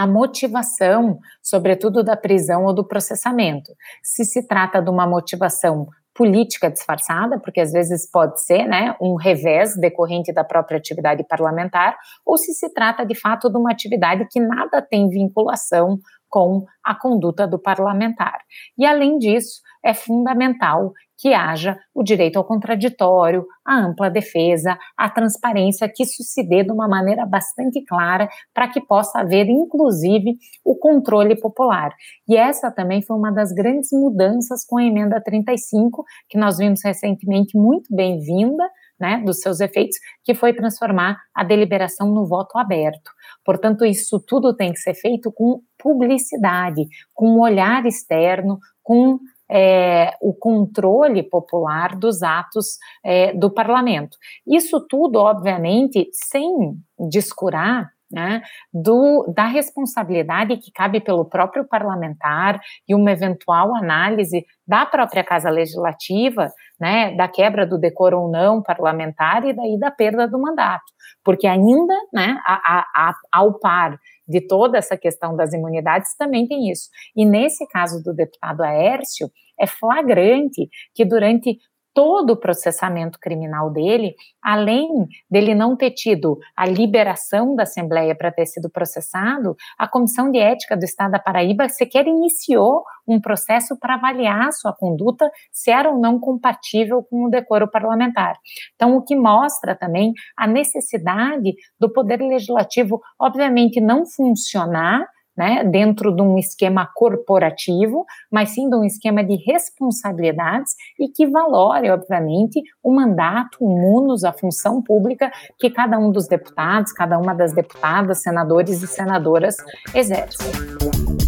a 0.00 0.06
motivação, 0.06 1.18
sobretudo 1.42 2.02
da 2.02 2.16
prisão 2.16 2.64
ou 2.64 2.74
do 2.74 2.86
processamento. 2.86 3.70
Se 4.02 4.24
se 4.24 4.46
trata 4.46 4.80
de 4.80 4.88
uma 4.88 5.06
motivação 5.06 5.86
política 6.14 6.70
disfarçada, 6.70 7.38
porque 7.38 7.60
às 7.60 7.70
vezes 7.70 8.10
pode 8.10 8.40
ser 8.42 8.66
né, 8.66 8.96
um 9.00 9.14
revés 9.14 9.78
decorrente 9.78 10.32
da 10.32 10.42
própria 10.42 10.78
atividade 10.78 11.22
parlamentar, 11.28 11.96
ou 12.24 12.38
se 12.38 12.54
se 12.54 12.72
trata 12.72 13.04
de 13.04 13.14
fato 13.14 13.50
de 13.50 13.58
uma 13.58 13.70
atividade 13.70 14.26
que 14.30 14.40
nada 14.40 14.80
tem 14.80 15.10
vinculação 15.10 15.98
com 16.28 16.64
a 16.82 16.94
conduta 16.94 17.46
do 17.46 17.58
parlamentar. 17.58 18.38
E 18.78 18.86
além 18.86 19.18
disso, 19.18 19.60
é 19.84 19.92
fundamental 19.92 20.92
que 21.20 21.34
haja 21.34 21.78
o 21.94 22.02
direito 22.02 22.38
ao 22.38 22.44
contraditório, 22.44 23.46
a 23.64 23.78
ampla 23.78 24.08
defesa, 24.08 24.78
a 24.96 25.10
transparência, 25.10 25.90
que 25.94 26.02
isso 26.02 26.22
se 26.22 26.42
dê 26.42 26.64
de 26.64 26.72
uma 26.72 26.88
maneira 26.88 27.26
bastante 27.26 27.84
clara 27.84 28.26
para 28.54 28.68
que 28.68 28.80
possa 28.80 29.20
haver, 29.20 29.46
inclusive, 29.46 30.36
o 30.64 30.74
controle 30.74 31.38
popular. 31.38 31.94
E 32.26 32.36
essa 32.36 32.70
também 32.70 33.02
foi 33.02 33.18
uma 33.18 33.30
das 33.30 33.52
grandes 33.52 33.90
mudanças 33.92 34.64
com 34.64 34.78
a 34.78 34.82
emenda 34.84 35.20
35, 35.22 36.04
que 36.26 36.38
nós 36.38 36.56
vimos 36.56 36.80
recentemente 36.82 37.56
muito 37.56 37.94
bem-vinda, 37.94 38.66
né, 38.98 39.22
dos 39.24 39.40
seus 39.40 39.60
efeitos, 39.60 39.96
que 40.24 40.34
foi 40.34 40.54
transformar 40.54 41.18
a 41.34 41.44
deliberação 41.44 42.08
no 42.12 42.26
voto 42.26 42.58
aberto. 42.58 43.10
Portanto, 43.44 43.84
isso 43.84 44.20
tudo 44.26 44.54
tem 44.54 44.72
que 44.72 44.78
ser 44.78 44.94
feito 44.94 45.30
com 45.32 45.60
publicidade, 45.78 46.86
com 47.14 47.28
um 47.30 47.40
olhar 47.40 47.84
externo, 47.86 48.58
com 48.82 49.18
é, 49.50 50.12
o 50.20 50.32
controle 50.32 51.22
popular 51.22 51.96
dos 51.96 52.22
atos 52.22 52.78
é, 53.04 53.32
do 53.34 53.50
parlamento. 53.50 54.16
Isso 54.46 54.80
tudo, 54.88 55.18
obviamente, 55.18 56.08
sem 56.12 56.76
descurar 57.10 57.90
né, 58.10 58.42
do, 58.72 59.32
da 59.34 59.46
responsabilidade 59.46 60.56
que 60.56 60.72
cabe 60.72 61.00
pelo 61.00 61.24
próprio 61.24 61.64
parlamentar 61.64 62.60
e 62.88 62.94
uma 62.94 63.12
eventual 63.12 63.74
análise 63.76 64.44
da 64.66 64.84
própria 64.84 65.22
Casa 65.22 65.48
Legislativa, 65.48 66.50
né, 66.80 67.14
da 67.14 67.28
quebra 67.28 67.66
do 67.66 67.78
decoro 67.78 68.22
ou 68.22 68.30
não 68.30 68.62
parlamentar 68.62 69.44
e 69.44 69.52
daí 69.52 69.78
da 69.78 69.90
perda 69.90 70.26
do 70.26 70.40
mandato, 70.40 70.84
porque 71.24 71.46
ainda, 71.46 71.94
né, 72.12 72.36
a, 72.44 72.54
a, 72.54 72.80
a, 72.94 73.14
ao 73.32 73.58
par 73.60 73.96
de 74.30 74.40
toda 74.46 74.78
essa 74.78 74.96
questão 74.96 75.34
das 75.34 75.52
imunidades, 75.52 76.14
também 76.16 76.46
tem 76.46 76.70
isso. 76.70 76.88
E 77.16 77.26
nesse 77.26 77.66
caso 77.66 78.00
do 78.02 78.14
deputado 78.14 78.62
Aércio, 78.62 79.28
é 79.60 79.66
flagrante 79.66 80.68
que 80.94 81.04
durante 81.04 81.58
todo 81.92 82.30
o 82.30 82.36
processamento 82.36 83.18
criminal 83.18 83.70
dele, 83.70 84.14
além 84.42 84.88
dele 85.30 85.54
não 85.54 85.76
ter 85.76 85.90
tido 85.90 86.38
a 86.56 86.66
liberação 86.66 87.54
da 87.54 87.64
Assembleia 87.64 88.14
para 88.14 88.30
ter 88.30 88.46
sido 88.46 88.70
processado, 88.70 89.56
a 89.78 89.88
Comissão 89.88 90.30
de 90.30 90.38
Ética 90.38 90.76
do 90.76 90.84
Estado 90.84 91.12
da 91.12 91.18
Paraíba 91.18 91.68
sequer 91.68 92.06
iniciou 92.06 92.84
um 93.06 93.20
processo 93.20 93.78
para 93.78 93.94
avaliar 93.94 94.52
sua 94.52 94.72
conduta 94.72 95.30
se 95.50 95.70
era 95.70 95.90
ou 95.90 96.00
não 96.00 96.18
compatível 96.18 97.02
com 97.02 97.24
o 97.24 97.30
decoro 97.30 97.68
parlamentar. 97.68 98.36
Então, 98.74 98.96
o 98.96 99.02
que 99.02 99.16
mostra 99.16 99.74
também 99.74 100.12
a 100.36 100.46
necessidade 100.46 101.54
do 101.78 101.92
Poder 101.92 102.20
Legislativo, 102.20 103.00
obviamente, 103.18 103.80
não 103.80 104.06
funcionar 104.06 105.06
né, 105.40 105.64
dentro 105.64 106.14
de 106.14 106.20
um 106.20 106.36
esquema 106.36 106.86
corporativo, 106.94 108.04
mas 108.30 108.50
sim 108.50 108.68
de 108.68 108.76
um 108.76 108.84
esquema 108.84 109.24
de 109.24 109.36
responsabilidades 109.36 110.74
e 110.98 111.08
que 111.08 111.26
valore, 111.26 111.88
obviamente, 111.88 112.62
o 112.82 112.92
mandato, 112.92 113.56
o 113.58 113.66
munus, 113.66 114.22
a 114.22 114.34
função 114.34 114.82
pública 114.82 115.32
que 115.58 115.70
cada 115.70 115.98
um 115.98 116.12
dos 116.12 116.28
deputados, 116.28 116.92
cada 116.92 117.18
uma 117.18 117.34
das 117.34 117.54
deputadas, 117.54 118.20
senadores 118.20 118.82
e 118.82 118.86
senadoras 118.86 119.56
exerce. 119.94 121.19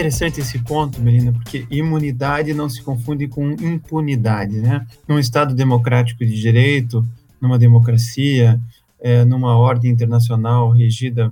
Interessante 0.00 0.40
esse 0.40 0.58
ponto, 0.60 0.98
Melina, 0.98 1.30
porque 1.30 1.66
imunidade 1.70 2.54
não 2.54 2.70
se 2.70 2.82
confunde 2.82 3.28
com 3.28 3.50
impunidade, 3.50 4.58
né? 4.58 4.86
Num 5.06 5.18
Estado 5.18 5.54
democrático 5.54 6.24
de 6.24 6.40
direito, 6.40 7.06
numa 7.38 7.58
democracia, 7.58 8.58
é, 8.98 9.26
numa 9.26 9.58
ordem 9.58 9.90
internacional 9.90 10.70
regida 10.70 11.30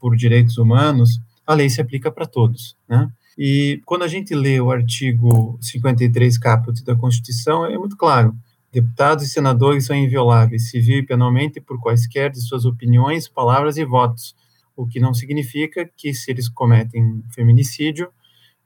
por 0.00 0.16
direitos 0.16 0.56
humanos, 0.56 1.20
a 1.46 1.52
lei 1.52 1.68
se 1.68 1.82
aplica 1.82 2.10
para 2.10 2.24
todos, 2.24 2.74
né? 2.88 3.10
E 3.36 3.82
quando 3.84 4.04
a 4.04 4.08
gente 4.08 4.34
lê 4.34 4.58
o 4.58 4.70
artigo 4.70 5.58
53 5.60 6.38
caput 6.38 6.82
da 6.82 6.96
Constituição, 6.96 7.66
é 7.66 7.76
muito 7.76 7.96
claro. 7.96 8.34
Deputados 8.72 9.24
e 9.24 9.28
senadores 9.28 9.84
são 9.84 9.94
invioláveis, 9.94 10.70
civil 10.70 10.98
e 10.98 11.06
penalmente, 11.06 11.60
por 11.60 11.78
quaisquer 11.78 12.30
de 12.30 12.40
suas 12.40 12.64
opiniões, 12.64 13.28
palavras 13.28 13.76
e 13.76 13.84
votos, 13.84 14.34
o 14.78 14.86
que 14.86 15.00
não 15.00 15.12
significa 15.12 15.90
que, 15.96 16.14
se 16.14 16.30
eles 16.30 16.48
cometem 16.48 17.20
feminicídio, 17.34 18.08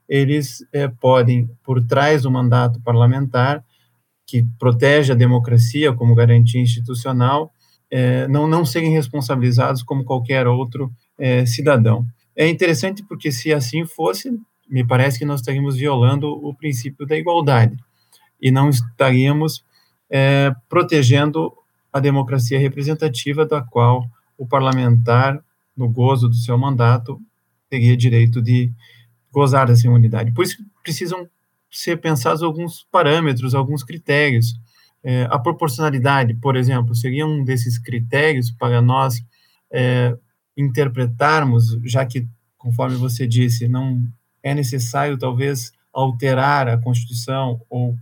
eles 0.07 0.63
é, 0.71 0.87
podem, 0.87 1.49
por 1.63 1.83
trás 1.83 2.21
do 2.21 2.29
mandato 2.29 2.79
parlamentar, 2.81 3.65
que 4.27 4.45
protege 4.59 5.11
a 5.11 5.15
democracia 5.15 5.91
como 5.91 6.13
garantia 6.13 6.61
institucional, 6.61 7.51
é, 7.89 8.27
não, 8.27 8.47
não 8.47 8.63
serem 8.63 8.91
responsabilizados 8.91 9.81
como 9.81 10.05
qualquer 10.05 10.45
outro 10.45 10.93
é, 11.17 11.47
cidadão. 11.47 12.05
É 12.35 12.47
interessante 12.47 13.03
porque, 13.03 13.31
se 13.31 13.51
assim 13.51 13.83
fosse, 13.83 14.29
me 14.69 14.85
parece 14.85 15.17
que 15.17 15.25
nós 15.25 15.39
estaríamos 15.39 15.75
violando 15.75 16.27
o 16.27 16.53
princípio 16.53 17.07
da 17.07 17.17
igualdade 17.17 17.75
e 18.39 18.51
não 18.51 18.69
estaríamos 18.69 19.65
protegendo 20.69 21.51
a 21.91 21.99
democracia 21.99 22.59
representativa, 22.59 23.47
da 23.47 23.63
qual 23.63 24.05
o 24.37 24.45
parlamentar 24.45 25.43
no 25.75 25.89
gozo 25.89 26.27
do 26.27 26.35
seu 26.35 26.57
mandato, 26.57 27.19
teria 27.69 27.97
direito 27.97 28.41
de 28.41 28.71
gozar 29.31 29.67
dessa 29.67 29.87
imunidade. 29.87 30.31
Por 30.31 30.43
isso 30.43 30.63
precisam 30.83 31.27
ser 31.71 31.97
pensados 31.97 32.43
alguns 32.43 32.85
parâmetros, 32.91 33.55
alguns 33.55 33.83
critérios. 33.83 34.53
É, 35.03 35.27
a 35.29 35.39
proporcionalidade, 35.39 36.35
por 36.35 36.55
exemplo, 36.55 36.95
seria 36.95 37.25
um 37.25 37.43
desses 37.43 37.77
critérios 37.77 38.51
para 38.51 38.81
nós 38.81 39.15
é, 39.71 40.15
interpretarmos, 40.55 41.77
já 41.83 42.05
que, 42.05 42.27
conforme 42.57 42.95
você 42.95 43.25
disse, 43.25 43.67
não 43.67 44.07
é 44.43 44.53
necessário 44.53 45.17
talvez 45.17 45.71
alterar 45.91 46.67
a 46.67 46.77
Constituição 46.77 47.61
ou 47.69 47.95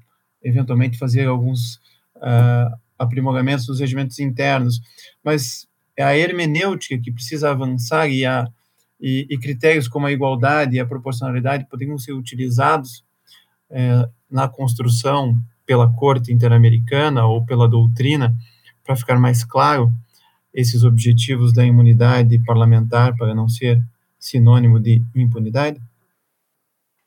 eventualmente 0.43 0.97
fazer 0.97 1.27
alguns 1.27 1.75
uh, 2.17 2.75
aprimoramentos 2.97 3.67
nos 3.67 3.79
regimentos 3.79 4.17
internos, 4.19 4.81
mas 5.23 5.67
é 6.01 6.03
a 6.03 6.17
hermenêutica 6.17 6.97
que 6.97 7.11
precisa 7.11 7.51
avançar 7.51 8.09
e, 8.09 8.25
a, 8.25 8.47
e, 8.99 9.27
e 9.29 9.37
critérios 9.37 9.87
como 9.87 10.07
a 10.07 10.11
igualdade 10.11 10.75
e 10.75 10.79
a 10.79 10.85
proporcionalidade 10.85 11.67
poderiam 11.69 11.97
ser 11.97 12.13
utilizados 12.13 13.05
é, 13.69 14.09
na 14.29 14.47
construção 14.47 15.37
pela 15.65 15.91
corte 15.93 16.33
interamericana 16.33 17.25
ou 17.25 17.45
pela 17.45 17.69
doutrina 17.69 18.35
para 18.83 18.95
ficar 18.95 19.19
mais 19.19 19.43
claro 19.43 19.93
esses 20.53 20.83
objetivos 20.83 21.53
da 21.53 21.63
imunidade 21.63 22.43
parlamentar 22.43 23.15
para 23.15 23.33
não 23.35 23.47
ser 23.47 23.81
sinônimo 24.19 24.79
de 24.79 25.03
impunidade? 25.15 25.79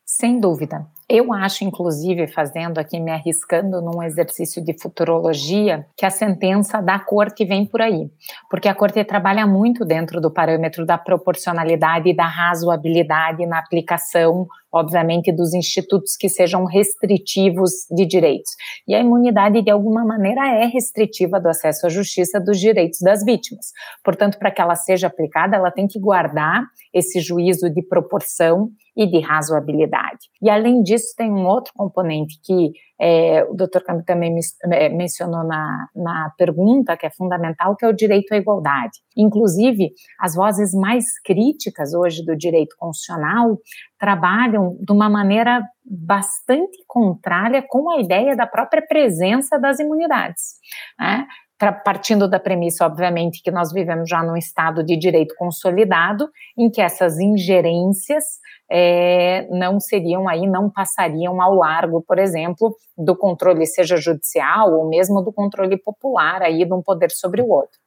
Sem 0.04 0.40
dúvida. 0.40 0.87
Eu 1.08 1.34
acho, 1.34 1.64
inclusive, 1.64 2.26
fazendo 2.26 2.78
aqui, 2.78 2.98
me 2.98 3.10
arriscando 3.10 3.82
num 3.82 4.02
exercício 4.02 4.64
de 4.64 4.74
futurologia, 4.80 5.86
que 5.96 6.06
a 6.06 6.10
sentença 6.10 6.80
da 6.80 6.98
corte 6.98 7.44
vem 7.44 7.66
por 7.66 7.82
aí. 7.82 8.10
Porque 8.48 8.68
a 8.68 8.74
corte 8.74 9.04
trabalha 9.04 9.46
muito 9.46 9.84
dentro 9.84 10.18
do 10.18 10.30
parâmetro 10.30 10.86
da 10.86 10.96
proporcionalidade 10.96 12.08
e 12.08 12.16
da 12.16 12.26
razoabilidade 12.26 13.44
na 13.44 13.58
aplicação, 13.58 14.46
obviamente, 14.74 15.32
dos 15.32 15.54
institutos 15.54 16.16
que 16.18 16.28
sejam 16.28 16.64
restritivos 16.64 17.70
de 17.90 18.04
direitos. 18.04 18.50
E 18.88 18.94
a 18.94 19.00
imunidade, 19.00 19.62
de 19.62 19.70
alguma 19.70 20.04
maneira, 20.04 20.46
é 20.48 20.66
restritiva 20.66 21.40
do 21.40 21.48
acesso 21.48 21.87
à 21.87 21.88
justiça 21.88 22.40
dos 22.40 22.58
direitos 22.58 22.98
das 23.00 23.24
vítimas. 23.24 23.66
Portanto, 24.04 24.37
para 24.37 24.50
que 24.50 24.60
ela 24.60 24.74
seja 24.74 25.06
aplicada, 25.06 25.56
ela 25.56 25.70
tem 25.70 25.87
que 25.87 26.00
guardar 26.00 26.64
esse 26.92 27.20
juízo 27.20 27.70
de 27.70 27.82
proporção 27.82 28.70
e 28.96 29.06
de 29.06 29.20
razoabilidade. 29.20 30.28
E 30.42 30.50
além 30.50 30.82
disso, 30.82 31.14
tem 31.16 31.30
um 31.30 31.46
outro 31.46 31.72
componente 31.74 32.38
que 32.42 32.72
é, 33.00 33.44
o 33.44 33.54
Dr. 33.54 33.80
Campo 33.85 34.04
também 34.04 34.35
é, 34.70 34.88
mencionou 34.88 35.44
na, 35.44 35.88
na 35.94 36.33
pergunta, 36.38 36.96
que 36.96 37.07
é 37.07 37.11
fundamental, 37.11 37.76
que 37.76 37.85
é 37.85 37.88
o 37.88 37.92
direito 37.92 38.33
à 38.33 38.37
igualdade. 38.37 39.00
Inclusive, 39.16 39.90
as 40.20 40.35
vozes 40.35 40.72
mais 40.72 41.04
críticas 41.24 41.92
hoje 41.94 42.24
do 42.24 42.37
direito 42.37 42.76
constitucional 42.78 43.59
trabalham 43.98 44.76
de 44.80 44.92
uma 44.92 45.09
maneira 45.09 45.62
bastante 45.85 46.78
contrária 46.87 47.62
com 47.66 47.90
a 47.90 48.00
ideia 48.00 48.37
da 48.37 48.46
própria 48.46 48.83
presença 48.87 49.59
das 49.59 49.78
imunidades. 49.78 50.54
Né? 50.98 51.26
Partindo 51.72 52.29
da 52.29 52.38
premissa, 52.38 52.87
obviamente, 52.87 53.42
que 53.42 53.50
nós 53.50 53.72
vivemos 53.72 54.09
já 54.09 54.22
num 54.22 54.37
estado 54.37 54.85
de 54.85 54.96
direito 54.96 55.35
consolidado, 55.37 56.29
em 56.57 56.70
que 56.70 56.81
essas 56.81 57.18
ingerências 57.18 58.24
é, 58.70 59.46
não 59.50 59.79
seriam 59.79 60.29
aí, 60.29 60.46
não 60.46 60.70
passariam 60.70 61.40
ao 61.40 61.55
largo, 61.55 62.03
por 62.03 62.18
exemplo, 62.18 62.77
do 62.96 63.16
controle, 63.16 63.66
seja 63.66 63.96
judicial 63.96 64.72
ou 64.72 64.88
mesmo 64.88 65.22
do 65.22 65.33
controle 65.33 65.77
popular 65.77 66.42
aí 66.42 66.64
de 66.64 66.72
um 66.72 66.83
poder 66.83 67.11
sobre 67.11 67.42
o 67.42 67.48
outro. 67.48 67.79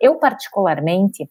Eu, 0.00 0.16
particularmente, 0.16 1.28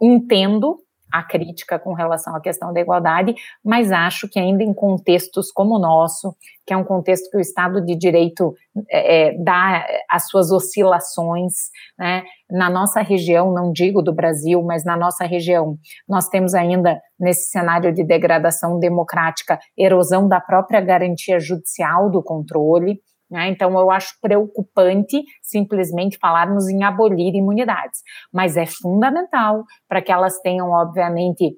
entendo 0.00 0.78
a 1.12 1.22
crítica 1.22 1.78
com 1.78 1.92
relação 1.92 2.34
à 2.34 2.40
questão 2.40 2.72
da 2.72 2.80
igualdade, 2.80 3.34
mas 3.64 3.90
acho 3.90 4.28
que 4.28 4.38
ainda 4.38 4.62
em 4.62 4.72
contextos 4.72 5.50
como 5.50 5.76
o 5.76 5.78
nosso, 5.78 6.34
que 6.66 6.72
é 6.72 6.76
um 6.76 6.84
contexto 6.84 7.30
que 7.30 7.36
o 7.36 7.40
Estado 7.40 7.84
de 7.84 7.96
Direito 7.96 8.54
é, 8.88 9.28
é, 9.28 9.42
dá 9.42 9.84
as 10.08 10.28
suas 10.28 10.50
oscilações, 10.50 11.52
né? 11.98 12.22
Na 12.50 12.68
nossa 12.68 13.00
região, 13.00 13.52
não 13.52 13.72
digo 13.72 14.02
do 14.02 14.12
Brasil, 14.12 14.62
mas 14.62 14.84
na 14.84 14.96
nossa 14.96 15.24
região, 15.24 15.76
nós 16.08 16.28
temos 16.28 16.54
ainda 16.54 17.00
nesse 17.18 17.50
cenário 17.50 17.92
de 17.92 18.04
degradação 18.04 18.78
democrática, 18.78 19.58
erosão 19.76 20.28
da 20.28 20.40
própria 20.40 20.80
garantia 20.80 21.38
judicial 21.38 22.10
do 22.10 22.22
controle. 22.22 23.00
Né? 23.30 23.48
Então, 23.48 23.78
eu 23.78 23.90
acho 23.90 24.18
preocupante 24.20 25.22
simplesmente 25.40 26.18
falarmos 26.18 26.68
em 26.68 26.82
abolir 26.82 27.34
imunidades, 27.34 28.00
mas 28.32 28.56
é 28.56 28.66
fundamental 28.66 29.64
para 29.88 30.02
que 30.02 30.10
elas 30.10 30.40
tenham, 30.40 30.70
obviamente, 30.70 31.56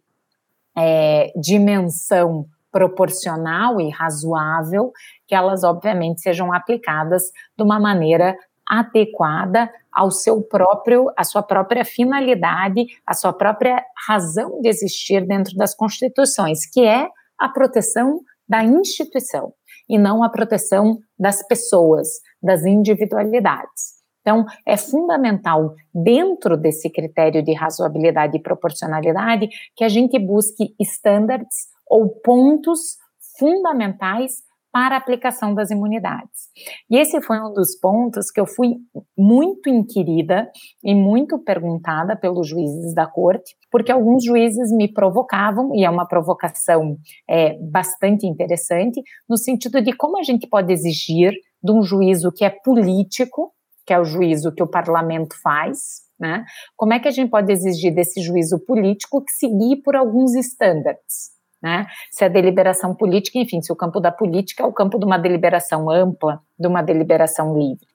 é, 0.77 1.33
dimensão 1.35 2.47
proporcional 2.71 3.81
e 3.81 3.91
razoável, 3.91 4.93
que 5.27 5.35
elas, 5.35 5.65
obviamente, 5.65 6.21
sejam 6.21 6.53
aplicadas 6.53 7.25
de 7.57 7.63
uma 7.63 7.79
maneira 7.79 8.37
adequada 8.67 9.71
ao 9.93 10.11
seu 10.11 10.43
próprio, 10.43 11.13
à 11.17 11.25
sua 11.25 11.43
própria 11.43 11.85
finalidade, 11.85 12.87
à 13.07 13.13
sua 13.13 13.33
própria 13.33 13.85
razão 14.07 14.61
de 14.61 14.69
existir 14.69 15.27
dentro 15.27 15.55
das 15.57 15.75
constituições, 15.75 16.65
que 16.65 16.83
é 16.85 17.09
a 17.39 17.49
proteção 17.49 18.21
da 18.49 18.65
instituição 18.65 19.53
e 19.93 19.99
não 19.99 20.25
a 20.25 20.31
proteção 20.31 20.99
das 21.19 21.47
pessoas, 21.47 22.09
das 22.43 22.65
individualidades. 22.65 24.01
Então, 24.23 24.47
é 24.67 24.77
fundamental, 24.77 25.75
dentro 25.93 26.57
desse 26.57 26.89
critério 26.89 27.43
de 27.43 27.53
razoabilidade 27.53 28.39
e 28.39 28.43
proporcionalidade, 28.43 29.49
que 29.77 29.85
a 29.85 29.89
gente 29.89 30.19
busque 30.19 30.75
estándares 30.81 31.69
ou 31.87 32.09
pontos 32.09 32.97
fundamentais 33.39 34.43
para 34.73 34.95
a 34.95 34.99
aplicação 34.99 35.55
das 35.55 35.71
imunidades. 35.71 36.49
E 36.89 36.97
esse 36.97 37.21
foi 37.21 37.39
um 37.39 37.53
dos 37.53 37.77
pontos 37.79 38.31
que 38.31 38.41
eu 38.41 38.47
fui 38.47 38.77
muito 39.19 39.69
inquirida 39.69 40.51
e 40.83 40.95
muito 40.95 41.39
perguntada 41.39 42.17
pelos 42.17 42.49
juízes 42.49 42.95
da 42.95 43.07
corte, 43.07 43.55
porque 43.73 43.91
alguns 43.91 44.25
juízes 44.25 44.71
me 44.71 44.87
provocavam, 44.87 45.75
e 45.75 45.85
é 45.85 45.91
uma 45.91 46.07
provocação 46.07 46.99
é, 47.29 47.59
bastante 47.59 48.27
interessante, 48.27 49.03
no 49.29 49.37
sentido 49.39 49.83
de 49.83 49.93
como 49.95 50.19
a 50.19 50.23
gente 50.23 50.47
pode 50.47 50.73
exigir 50.73 51.33
de 51.63 51.73
um 51.73 51.83
juízo 51.83 52.31
que 52.31 52.45
é 52.45 52.51
político, 52.51 53.51
que 53.87 53.93
é 53.93 53.99
o 53.99 54.05
juízo 54.05 54.53
que 54.53 54.63
o 54.63 54.69
parlamento 54.69 55.35
faz, 55.43 56.03
né? 56.21 56.45
Como 56.77 56.93
é 56.93 57.01
que 57.01 57.09
a 57.09 57.11
gente 57.11 57.31
pode 57.31 57.51
exigir 57.51 57.93
desse 57.93 58.21
juízo 58.21 58.61
político 58.65 59.25
que 59.25 59.33
seguir 59.33 59.83
por 59.83 59.97
alguns 59.97 60.35
estándares? 60.35 61.33
né? 61.63 61.87
Se 62.11 62.25
a 62.25 62.29
deliberação 62.29 62.95
política, 62.95 63.39
enfim, 63.39 63.63
se 63.63 63.73
o 63.73 63.77
campo 63.77 64.01
da 64.01 64.11
política 64.11 64.65
é 64.65 64.67
o 64.67 64.73
campo 64.73 64.99
de 64.99 65.05
uma 65.05 65.17
deliberação 65.17 65.89
ampla, 65.89 66.41
de 66.59 66.67
uma 66.67 66.83
deliberação 66.83 67.57
livre. 67.57 67.87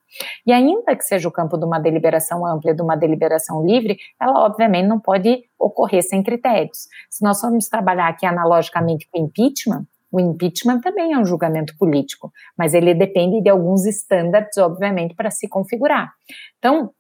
E 0.46 0.52
ainda 0.52 0.96
que 0.96 1.04
seja 1.04 1.28
o 1.28 1.32
campo 1.32 1.58
de 1.58 1.66
uma 1.66 1.80
deliberação 1.80 2.46
ampla, 2.46 2.74
de 2.74 2.82
uma 2.82 2.96
deliberação 2.96 3.66
livre, 3.66 3.98
ela 4.20 4.46
obviamente 4.46 4.88
não 4.88 5.00
pode 5.00 5.44
ocorrer 5.60 6.04
sem 6.04 6.24
critérios. 6.24 6.88
Se 7.10 7.24
nós 7.24 7.40
formos 7.40 7.68
trabalhar 7.68 8.08
aqui 8.08 8.26
analogicamente 8.26 9.08
com 9.12 9.20
impeachment, 9.20 9.86
o 10.10 10.20
impeachment 10.20 10.80
também 10.80 11.14
é 11.14 11.18
um 11.18 11.26
julgamento 11.26 11.78
político, 11.78 12.32
mas 12.58 12.74
ele 12.74 12.94
depende 12.94 13.42
de 13.42 13.50
alguns 13.50 13.86
estándares, 13.86 14.58
obviamente, 14.58 15.14
para 15.14 15.30
se 15.30 15.50
configurar. 15.50 16.12
Então, 16.58 16.92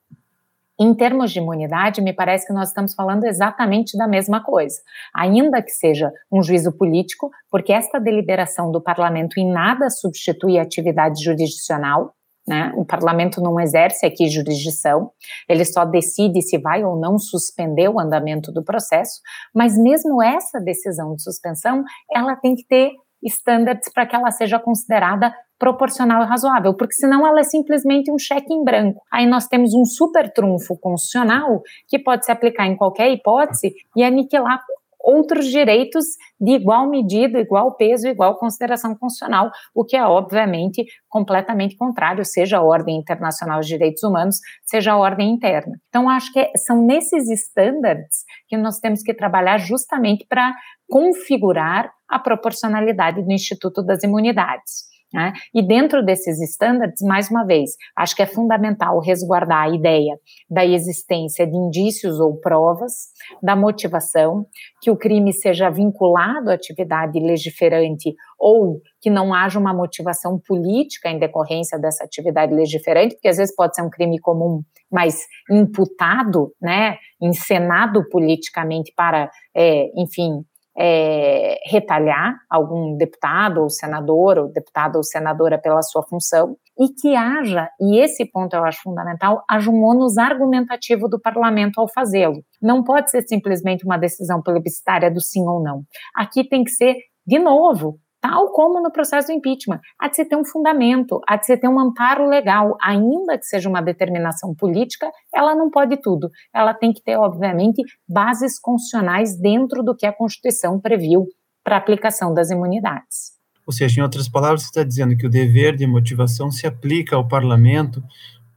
Em 0.79 0.93
termos 0.93 1.31
de 1.31 1.39
imunidade, 1.39 2.01
me 2.01 2.13
parece 2.13 2.45
que 2.45 2.53
nós 2.53 2.67
estamos 2.67 2.93
falando 2.93 3.23
exatamente 3.23 3.97
da 3.97 4.07
mesma 4.07 4.43
coisa, 4.43 4.79
ainda 5.11 5.59
que 5.59 5.71
seja 5.71 6.11
um 6.31 6.43
juízo 6.43 6.71
político, 6.71 7.31
porque 7.49 7.73
esta 7.73 7.99
deliberação 7.99 8.71
do 8.71 8.79
parlamento 8.79 9.39
em 9.39 9.51
nada 9.51 9.89
substitui 9.89 10.59
a 10.59 10.61
atividade 10.61 11.23
jurisdicional, 11.23 12.13
né? 12.47 12.71
O 12.75 12.85
parlamento 12.85 13.41
não 13.41 13.59
exerce 13.59 14.05
aqui 14.05 14.29
jurisdição, 14.29 15.11
ele 15.49 15.65
só 15.65 15.83
decide 15.83 16.41
se 16.41 16.57
vai 16.57 16.83
ou 16.83 16.97
não 16.97 17.19
suspender 17.19 17.89
o 17.89 17.99
andamento 17.99 18.51
do 18.51 18.63
processo, 18.63 19.19
mas 19.53 19.77
mesmo 19.77 20.23
essa 20.23 20.59
decisão 20.59 21.15
de 21.15 21.23
suspensão, 21.23 21.83
ela 22.13 22.35
tem 22.35 22.55
que 22.55 22.65
ter 22.65 22.91
estándares 23.21 23.91
para 23.91 24.05
que 24.05 24.15
ela 24.15 24.31
seja 24.31 24.59
considerada 24.59 25.33
proporcional 25.59 26.21
e 26.21 26.27
razoável, 26.27 26.73
porque 26.75 26.93
senão 26.93 27.25
ela 27.25 27.39
é 27.39 27.43
simplesmente 27.43 28.11
um 28.11 28.17
cheque 28.17 28.53
em 28.53 28.63
branco. 28.63 29.01
Aí 29.11 29.25
nós 29.25 29.47
temos 29.47 29.73
um 29.73 29.85
super 29.85 30.31
trunfo 30.31 30.77
constitucional 30.77 31.61
que 31.87 31.97
pode 31.97 32.25
se 32.25 32.31
aplicar 32.31 32.67
em 32.67 32.77
qualquer 32.77 33.09
hipótese 33.11 33.73
e 33.95 34.03
aniquilar 34.03 34.63
outros 35.07 35.45
direitos 35.47 36.03
de 36.37 36.51
igual 36.51 36.89
medida, 36.89 37.39
igual 37.39 37.77
peso, 37.77 38.09
igual 38.09 38.37
consideração 38.37 38.93
constitucional, 38.93 39.49
o 39.73 39.85
que 39.85 39.95
é 39.95 40.05
obviamente 40.05 40.85
completamente 41.07 41.77
contrário, 41.77 42.25
seja 42.25 42.57
a 42.57 42.61
ordem 42.61 42.97
internacional 42.97 43.61
de 43.61 43.67
direitos 43.69 44.03
humanos, 44.03 44.39
seja 44.65 44.91
a 44.91 44.97
ordem 44.97 45.31
interna. 45.31 45.79
Então 45.87 46.09
acho 46.09 46.33
que 46.33 46.51
são 46.57 46.85
nesses 46.85 47.29
estándares 47.29 48.25
que 48.49 48.57
nós 48.57 48.79
temos 48.79 49.01
que 49.01 49.13
trabalhar 49.13 49.57
justamente 49.59 50.25
para 50.27 50.53
configurar 50.89 51.89
a 52.09 52.19
proporcionalidade 52.19 53.23
do 53.23 53.31
Instituto 53.31 53.81
das 53.81 54.03
Imunidades. 54.03 54.96
Né? 55.17 55.33
E 55.51 55.65
dentro 55.65 56.05
desses 56.05 56.39
estándares, 56.39 57.01
mais 57.01 57.27
uma 57.31 57.43
vez, 57.43 57.71
acho 57.97 58.15
que 58.15 58.21
é 58.21 58.27
fundamental 58.27 58.99
resguardar 58.99 59.63
a 59.63 59.75
ideia 59.75 60.15
da 60.47 60.63
existência 60.63 61.47
de 61.47 61.57
indícios 61.57 62.19
ou 62.19 62.39
provas, 62.39 63.07
da 63.41 63.55
motivação, 63.55 64.45
que 64.79 64.91
o 64.91 64.95
crime 64.95 65.33
seja 65.33 65.71
vinculado 65.71 66.51
à 66.51 66.53
atividade 66.53 67.19
legiferante 67.19 68.13
ou 68.37 68.79
que 69.01 69.09
não 69.09 69.33
haja 69.33 69.57
uma 69.57 69.73
motivação 69.73 70.39
política 70.47 71.09
em 71.09 71.17
decorrência 71.17 71.79
dessa 71.79 72.03
atividade 72.03 72.53
legiferante, 72.53 73.15
porque 73.15 73.29
às 73.29 73.37
vezes 73.37 73.55
pode 73.55 73.75
ser 73.75 73.81
um 73.81 73.89
crime 73.89 74.19
comum, 74.19 74.61
mas 74.91 75.25
imputado, 75.49 76.53
né, 76.61 76.95
encenado 77.19 78.07
politicamente 78.07 78.93
para, 78.95 79.31
é, 79.55 79.87
enfim, 79.99 80.43
é, 80.77 81.57
retalhar 81.65 82.35
algum 82.49 82.95
deputado 82.95 83.61
ou 83.61 83.69
senador, 83.69 84.37
ou 84.37 84.51
deputado 84.51 84.97
ou 84.97 85.03
senadora 85.03 85.59
pela 85.59 85.81
sua 85.81 86.03
função, 86.03 86.55
e 86.79 86.89
que 86.89 87.15
haja, 87.15 87.67
e 87.81 87.99
esse 87.99 88.23
ponto 88.29 88.55
eu 88.55 88.63
acho 88.63 88.83
fundamental, 88.83 89.43
haja 89.49 89.71
um 89.71 89.83
ônus 89.83 90.17
argumentativo 90.17 91.09
do 91.09 91.19
parlamento 91.19 91.79
ao 91.79 91.91
fazê-lo. 91.91 92.43
Não 92.61 92.83
pode 92.83 93.09
ser 93.09 93.23
simplesmente 93.23 93.83
uma 93.83 93.97
decisão 93.97 94.41
plebiscitária 94.41 95.11
do 95.11 95.19
sim 95.19 95.47
ou 95.47 95.61
não. 95.63 95.81
Aqui 96.15 96.47
tem 96.47 96.63
que 96.63 96.71
ser, 96.71 96.95
de 97.25 97.39
novo, 97.39 97.99
tal 98.27 98.51
como 98.51 98.81
no 98.81 98.91
processo 98.91 99.27
do 99.27 99.33
impeachment. 99.33 99.79
Há 99.97 100.09
de 100.09 100.17
se 100.17 100.25
ter 100.25 100.35
um 100.35 100.43
fundamento, 100.43 101.21
há 101.27 101.37
de 101.37 101.45
se 101.45 101.57
ter 101.57 101.67
um 101.67 101.79
amparo 101.79 102.27
legal, 102.27 102.75
ainda 102.81 103.37
que 103.37 103.45
seja 103.45 103.69
uma 103.69 103.81
determinação 103.81 104.53
política, 104.53 105.09
ela 105.33 105.55
não 105.55 105.69
pode 105.69 105.95
tudo. 106.01 106.29
Ela 106.53 106.73
tem 106.73 106.91
que 106.91 107.01
ter, 107.01 107.15
obviamente, 107.15 107.81
bases 108.07 108.59
constitucionais 108.59 109.39
dentro 109.39 109.81
do 109.81 109.95
que 109.95 110.05
a 110.05 110.13
Constituição 110.13 110.79
previu 110.79 111.25
para 111.63 111.75
a 111.75 111.79
aplicação 111.79 112.33
das 112.33 112.49
imunidades. 112.49 113.37
Ou 113.65 113.73
seja, 113.73 113.99
em 113.99 114.03
outras 114.03 114.29
palavras, 114.29 114.63
você 114.63 114.67
está 114.67 114.83
dizendo 114.83 115.15
que 115.15 115.25
o 115.25 115.29
dever 115.29 115.75
de 115.75 115.87
motivação 115.87 116.51
se 116.51 116.67
aplica 116.67 117.15
ao 117.15 117.27
parlamento 117.27 118.03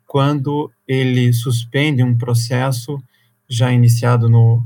quando 0.07 0.71
ele 0.87 1.33
suspende 1.33 2.03
um 2.03 2.19
processo 2.19 2.99
já 3.49 3.73
iniciado 3.73 4.29
no 4.29 4.63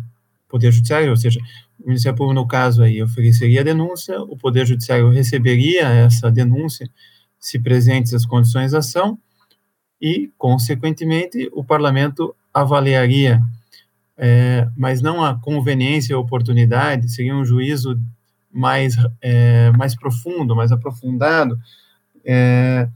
Poder 0.48 0.70
Judiciário, 0.70 1.10
ou 1.10 1.16
seja, 1.16 1.40
o 1.80 1.88
Ministério 1.88 2.16
Público, 2.16 2.40
no 2.40 2.46
caso 2.46 2.82
aí, 2.82 3.02
ofereceria 3.02 3.60
a 3.60 3.64
denúncia, 3.64 4.20
o 4.20 4.36
Poder 4.36 4.66
Judiciário 4.66 5.10
receberia 5.10 5.88
essa 5.88 6.30
denúncia, 6.30 6.88
se 7.38 7.58
presentes 7.58 8.14
as 8.14 8.24
condições 8.24 8.72
da 8.72 8.78
ação, 8.78 9.18
e, 10.00 10.30
consequentemente, 10.38 11.48
o 11.52 11.64
Parlamento 11.64 12.34
avaliaria, 12.52 13.40
é, 14.16 14.68
mas 14.76 15.02
não 15.02 15.24
a 15.24 15.38
conveniência 15.38 16.16
ou 16.16 16.22
oportunidade, 16.22 17.10
seria 17.10 17.34
um 17.34 17.44
juízo 17.44 18.00
mais, 18.52 18.96
é, 19.20 19.70
mais 19.72 19.96
profundo, 19.96 20.54
mais 20.54 20.70
aprofundado, 20.70 21.58
é, 22.24 22.88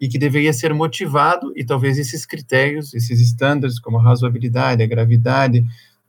e 0.00 0.08
que 0.08 0.18
deveria 0.18 0.52
ser 0.52 0.72
motivado, 0.72 1.52
e 1.56 1.64
talvez 1.64 1.98
esses 1.98 2.24
critérios, 2.24 2.94
esses 2.94 3.20
estándares, 3.20 3.80
como 3.80 3.98
a 3.98 4.02
razoabilidade, 4.02 4.82
a 4.82 4.86
gravidade, 4.86 5.64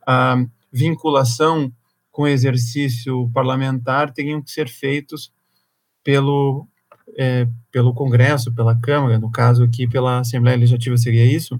a 0.06 0.36
vinculação 0.72 1.72
com 2.20 2.28
exercício 2.28 3.30
parlamentar 3.32 4.12
teriam 4.12 4.42
que 4.42 4.50
ser 4.50 4.68
feitos 4.68 5.32
pelo, 6.04 6.68
é, 7.16 7.46
pelo 7.72 7.94
Congresso, 7.94 8.54
pela 8.54 8.78
Câmara, 8.78 9.18
no 9.18 9.30
caso 9.30 9.64
aqui 9.64 9.88
pela 9.88 10.18
Assembleia 10.18 10.58
Legislativa, 10.58 10.98
seria 10.98 11.24
isso? 11.24 11.58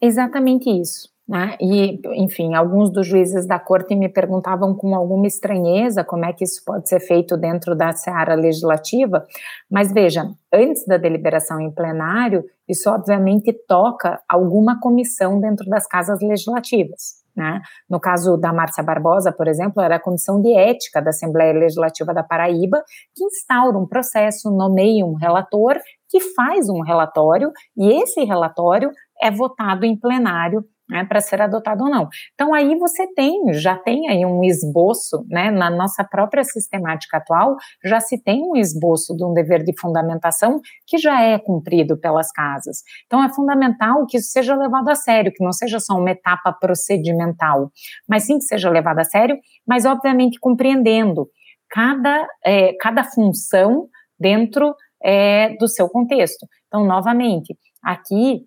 Exatamente 0.00 0.68
isso. 0.68 1.08
Né? 1.28 1.56
E, 1.60 2.00
enfim, 2.16 2.54
alguns 2.56 2.90
dos 2.90 3.06
juízes 3.06 3.46
da 3.46 3.60
corte 3.60 3.94
me 3.94 4.08
perguntavam 4.08 4.74
com 4.74 4.96
alguma 4.96 5.28
estranheza 5.28 6.02
como 6.02 6.24
é 6.24 6.32
que 6.32 6.42
isso 6.42 6.64
pode 6.66 6.88
ser 6.88 6.98
feito 6.98 7.36
dentro 7.36 7.76
da 7.76 7.92
seara 7.92 8.34
legislativa, 8.34 9.24
mas 9.70 9.92
veja, 9.92 10.28
antes 10.52 10.84
da 10.86 10.96
deliberação 10.96 11.60
em 11.60 11.70
plenário, 11.70 12.44
isso 12.68 12.90
obviamente 12.90 13.52
toca 13.68 14.20
alguma 14.28 14.80
comissão 14.80 15.38
dentro 15.40 15.70
das 15.70 15.86
casas 15.86 16.20
legislativas. 16.20 17.23
Né? 17.36 17.60
No 17.90 17.98
caso 17.98 18.36
da 18.36 18.52
Márcia 18.52 18.84
Barbosa, 18.84 19.32
por 19.32 19.48
exemplo, 19.48 19.82
era 19.82 19.96
a 19.96 20.00
Comissão 20.00 20.40
de 20.40 20.56
Ética 20.56 21.02
da 21.02 21.10
Assembleia 21.10 21.52
Legislativa 21.52 22.14
da 22.14 22.22
Paraíba, 22.22 22.82
que 23.14 23.24
instaura 23.24 23.76
um 23.76 23.86
processo, 23.86 24.50
nomeia 24.50 25.04
um 25.04 25.14
relator, 25.14 25.74
que 26.08 26.20
faz 26.20 26.68
um 26.68 26.80
relatório, 26.80 27.50
e 27.76 28.02
esse 28.02 28.22
relatório 28.22 28.90
é 29.20 29.30
votado 29.30 29.84
em 29.84 29.98
plenário 29.98 30.64
né, 30.88 31.04
para 31.04 31.20
ser 31.20 31.40
adotado 31.40 31.84
ou 31.84 31.90
não. 31.90 32.08
Então 32.34 32.52
aí 32.52 32.76
você 32.76 33.06
tem, 33.14 33.52
já 33.54 33.76
tem 33.76 34.08
aí 34.08 34.24
um 34.24 34.42
esboço, 34.44 35.24
né, 35.28 35.50
na 35.50 35.70
nossa 35.70 36.04
própria 36.04 36.44
sistemática 36.44 37.16
atual, 37.16 37.56
já 37.84 38.00
se 38.00 38.22
tem 38.22 38.42
um 38.42 38.56
esboço 38.56 39.16
de 39.16 39.24
um 39.24 39.32
dever 39.32 39.62
de 39.62 39.72
fundamentação 39.78 40.60
que 40.86 40.98
já 40.98 41.22
é 41.22 41.38
cumprido 41.38 41.98
pelas 41.98 42.30
casas. 42.30 42.78
Então 43.06 43.22
é 43.22 43.32
fundamental 43.32 44.06
que 44.06 44.18
isso 44.18 44.30
seja 44.30 44.54
levado 44.54 44.88
a 44.88 44.94
sério, 44.94 45.32
que 45.32 45.44
não 45.44 45.52
seja 45.52 45.80
só 45.80 45.94
uma 45.94 46.10
etapa 46.10 46.52
procedimental, 46.52 47.70
mas 48.08 48.24
sim 48.24 48.38
que 48.38 48.44
seja 48.44 48.70
levado 48.70 48.98
a 48.98 49.04
sério, 49.04 49.36
mas 49.66 49.84
obviamente 49.84 50.38
compreendendo 50.38 51.28
cada, 51.70 52.26
é, 52.44 52.72
cada 52.74 53.02
função 53.04 53.88
dentro 54.18 54.74
é, 55.02 55.56
do 55.56 55.68
seu 55.68 55.88
contexto. 55.88 56.46
Então, 56.68 56.84
novamente, 56.84 57.56
aqui 57.82 58.46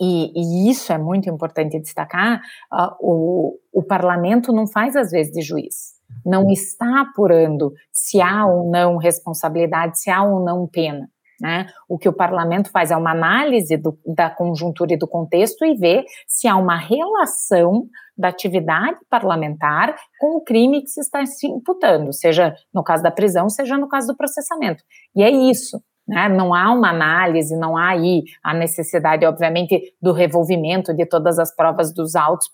e, 0.00 0.32
e, 0.34 0.70
isso 0.70 0.92
é 0.92 0.98
muito 0.98 1.28
importante 1.28 1.80
destacar, 1.80 2.40
uh, 2.72 2.94
o, 3.00 3.58
o 3.72 3.82
parlamento 3.82 4.52
não 4.52 4.66
faz 4.66 4.94
às 4.96 5.10
vezes 5.10 5.32
de 5.32 5.42
juiz, 5.42 5.94
não 6.24 6.50
está 6.50 7.00
apurando 7.00 7.72
se 7.92 8.20
há 8.20 8.46
ou 8.46 8.70
não 8.70 8.96
responsabilidade, 8.96 10.00
se 10.00 10.10
há 10.10 10.22
ou 10.22 10.44
não 10.44 10.68
pena. 10.68 11.08
Né? 11.40 11.66
O 11.88 11.98
que 11.98 12.08
o 12.08 12.12
parlamento 12.12 12.70
faz 12.70 12.92
é 12.92 12.96
uma 12.96 13.10
análise 13.10 13.76
do, 13.76 13.98
da 14.06 14.30
conjuntura 14.30 14.94
e 14.94 14.96
do 14.96 15.08
contexto 15.08 15.64
e 15.64 15.74
vê 15.74 16.04
se 16.28 16.46
há 16.46 16.54
uma 16.56 16.76
relação 16.76 17.88
da 18.16 18.28
atividade 18.28 19.00
parlamentar 19.10 19.96
com 20.20 20.36
o 20.36 20.40
crime 20.40 20.82
que 20.82 20.88
se 20.90 21.00
está 21.00 21.26
se 21.26 21.48
imputando, 21.48 22.12
seja 22.12 22.54
no 22.72 22.84
caso 22.84 23.02
da 23.02 23.10
prisão, 23.10 23.48
seja 23.48 23.76
no 23.76 23.88
caso 23.88 24.06
do 24.06 24.16
processamento. 24.16 24.84
E 25.16 25.22
é 25.24 25.30
isso. 25.30 25.82
Né? 26.12 26.28
Não 26.28 26.52
há 26.52 26.70
uma 26.70 26.90
análise, 26.90 27.56
não 27.56 27.74
há 27.74 27.88
aí 27.88 28.22
a 28.44 28.52
necessidade, 28.52 29.24
obviamente, 29.24 29.80
do 30.00 30.12
revolvimento 30.12 30.94
de 30.94 31.06
todas 31.06 31.38
as 31.38 31.54
provas 31.54 31.92
dos 31.92 32.14
autos 32.14 32.48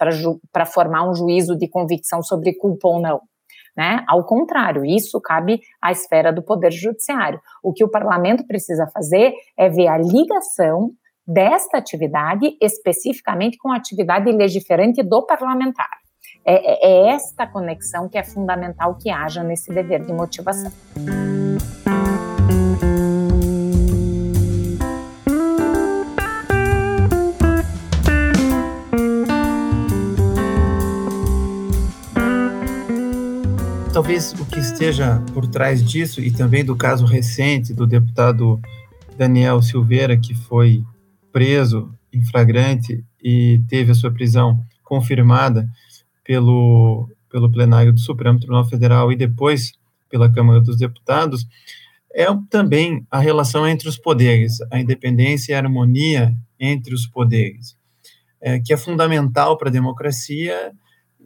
para 0.53 0.65
formar 0.65 1.09
um 1.09 1.13
juízo 1.13 1.59
de 1.59 1.69
convicção 1.69 2.23
sobre 2.23 2.55
culpa 2.55 2.87
ou 2.87 3.01
não. 3.01 3.21
Né? 3.77 4.05
Ao 4.09 4.25
contrário, 4.25 4.85
isso 4.85 5.21
cabe 5.21 5.61
à 5.83 5.91
esfera 5.91 6.33
do 6.33 6.43
Poder 6.43 6.73
Judiciário. 6.73 7.41
O 7.61 7.73
que 7.73 7.83
o 7.83 7.91
parlamento 7.91 8.47
precisa 8.47 8.87
fazer 8.95 9.33
é 9.57 9.69
ver 9.69 9.89
a 9.89 9.99
ligação 9.99 10.91
desta 11.27 11.79
atividade 11.79 12.57
especificamente 12.63 13.59
com 13.59 13.73
a 13.73 13.77
atividade 13.77 14.31
legiferante 14.31 15.03
do 15.03 15.27
parlamentar. 15.27 15.91
É, 16.47 16.55
é, 16.55 17.09
é 17.09 17.15
esta 17.15 17.47
conexão 17.47 18.09
que 18.09 18.17
é 18.17 18.23
fundamental 18.23 18.97
que 18.97 19.11
haja 19.11 19.43
nesse 19.43 19.73
dever 19.75 20.05
de 20.05 20.13
motivação. 20.13 20.73
Talvez 33.99 34.33
o 34.35 34.47
que 34.47 34.61
esteja 34.61 35.21
por 35.35 35.45
trás 35.49 35.85
disso, 35.85 36.21
e 36.21 36.31
também 36.31 36.65
do 36.65 36.77
caso 36.77 37.05
recente 37.05 37.75
do 37.75 37.85
deputado 37.85 38.61
Daniel 39.17 39.61
Silveira, 39.61 40.17
que 40.17 40.37
foi 40.37 40.85
preso 41.33 41.93
em 42.13 42.25
flagrante 42.25 43.05
e 43.21 43.61
teve 43.67 43.91
a 43.91 43.95
sua 43.97 44.13
prisão 44.13 44.65
confirmada 44.85 45.69
pelo, 46.23 47.11
pelo 47.29 47.51
plenário 47.51 47.93
do 47.93 47.99
Supremo 47.99 48.39
Tribunal 48.39 48.65
Federal 48.67 49.11
e 49.11 49.17
depois 49.17 49.73
pela 50.09 50.31
Câmara 50.31 50.61
dos 50.61 50.77
Deputados, 50.77 51.45
é 52.15 52.27
também 52.49 53.05
a 53.11 53.19
relação 53.19 53.67
entre 53.67 53.89
os 53.89 53.99
poderes, 53.99 54.59
a 54.71 54.79
independência 54.79 55.51
e 55.51 55.55
a 55.57 55.59
harmonia 55.59 56.33
entre 56.61 56.95
os 56.95 57.05
poderes, 57.05 57.77
é, 58.41 58.61
que 58.61 58.73
é 58.73 58.77
fundamental 58.77 59.59
para 59.59 59.71
a 59.71 59.73
democracia 59.73 60.71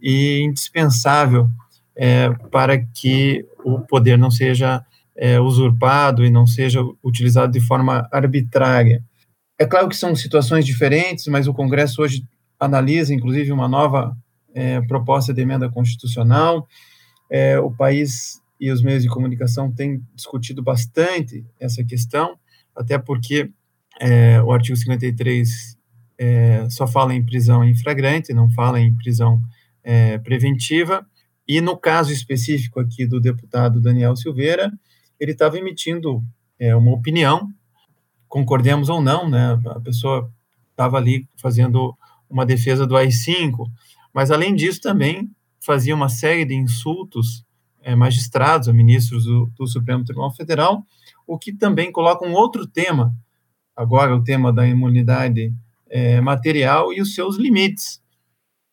e 0.00 0.40
indispensável 0.40 1.50
é, 1.97 2.30
para 2.51 2.78
que 2.78 3.45
o 3.64 3.80
poder 3.80 4.16
não 4.16 4.30
seja 4.30 4.84
é, 5.16 5.38
usurpado 5.40 6.24
e 6.24 6.30
não 6.30 6.47
seja 6.47 6.80
utilizado 7.03 7.53
de 7.53 7.61
forma 7.61 8.09
arbitrária. 8.11 9.05
É 9.59 9.66
claro 9.66 9.88
que 9.88 9.97
são 9.97 10.16
situações 10.16 10.64
diferentes, 10.66 11.26
mas 11.26 11.47
o 11.47 11.55
Congresso 11.55 12.03
hoje 12.03 12.24
analisa, 12.59 13.14
inclusive, 13.14 13.53
uma 13.53 13.68
nova 13.68 14.16
é, 14.55 14.80
proposta 14.82 15.32
de 15.32 15.43
emenda 15.43 15.70
constitucional. 15.70 16.66
É, 17.30 17.59
o 17.59 17.70
país 17.70 18.40
e 18.61 18.70
os 18.70 18.82
meios 18.82 19.03
de 19.03 19.09
comunicação 19.09 19.70
têm 19.70 20.03
discutido 20.14 20.62
bastante 20.62 21.45
essa 21.59 21.84
questão, 21.84 22.36
até 22.74 22.99
porque 22.99 23.51
é, 24.01 24.40
o 24.43 24.53
artigo 24.53 24.76
53 24.76 25.76
é, 26.18 26.66
só 26.70 26.86
fala 26.86 27.14
em 27.14 27.24
prisão 27.24 27.64
em 27.64 27.76
flagrante, 27.76 28.32
não 28.32 28.51
fala 28.51 28.80
em 28.80 28.95
prisão 28.95 29.40
preventiva, 30.22 31.05
e 31.47 31.61
no 31.61 31.76
caso 31.76 32.12
específico 32.12 32.80
aqui 32.80 33.07
do 33.07 33.20
deputado 33.20 33.80
Daniel 33.80 34.16
Silveira, 34.16 34.72
ele 35.18 35.32
estava 35.32 35.59
emitindo 35.59 36.22
é, 36.59 36.74
uma 36.74 36.93
opinião, 36.93 37.49
concordemos 38.28 38.88
ou 38.88 39.01
não, 39.03 39.28
né, 39.28 39.61
a 39.66 39.80
pessoa 39.80 40.30
estava 40.70 40.97
ali 40.97 41.28
fazendo 41.36 41.97
uma 42.28 42.47
defesa 42.47 42.86
do 42.86 42.97
AI-5, 42.97 43.66
mas 44.12 44.30
além 44.30 44.55
disso 44.55 44.80
também 44.80 45.30
fazia 45.61 45.95
uma 45.95 46.09
série 46.09 46.45
de 46.45 46.55
insultos 46.55 47.45
é, 47.82 47.95
magistrados, 47.95 48.68
a 48.68 48.72
ministros 48.72 49.24
do, 49.24 49.53
do, 49.57 49.66
Supremo 49.66 50.05
Tribunal 50.05 50.32
Federal, 50.34 50.84
o 51.26 51.38
que 51.38 51.53
também 51.53 51.93
coloca 51.93 52.26
um 52.26 52.32
outro 52.32 52.66
tema, 52.66 53.14
agora 53.76 54.14
o 54.14 54.22
tema 54.22 54.53
da 54.53 54.66
imunidade 54.66 55.53
é, 55.90 56.20
material 56.20 56.93
e 56.93 57.01
os 57.01 57.14
seus 57.14 57.36
limites, 57.36 58.01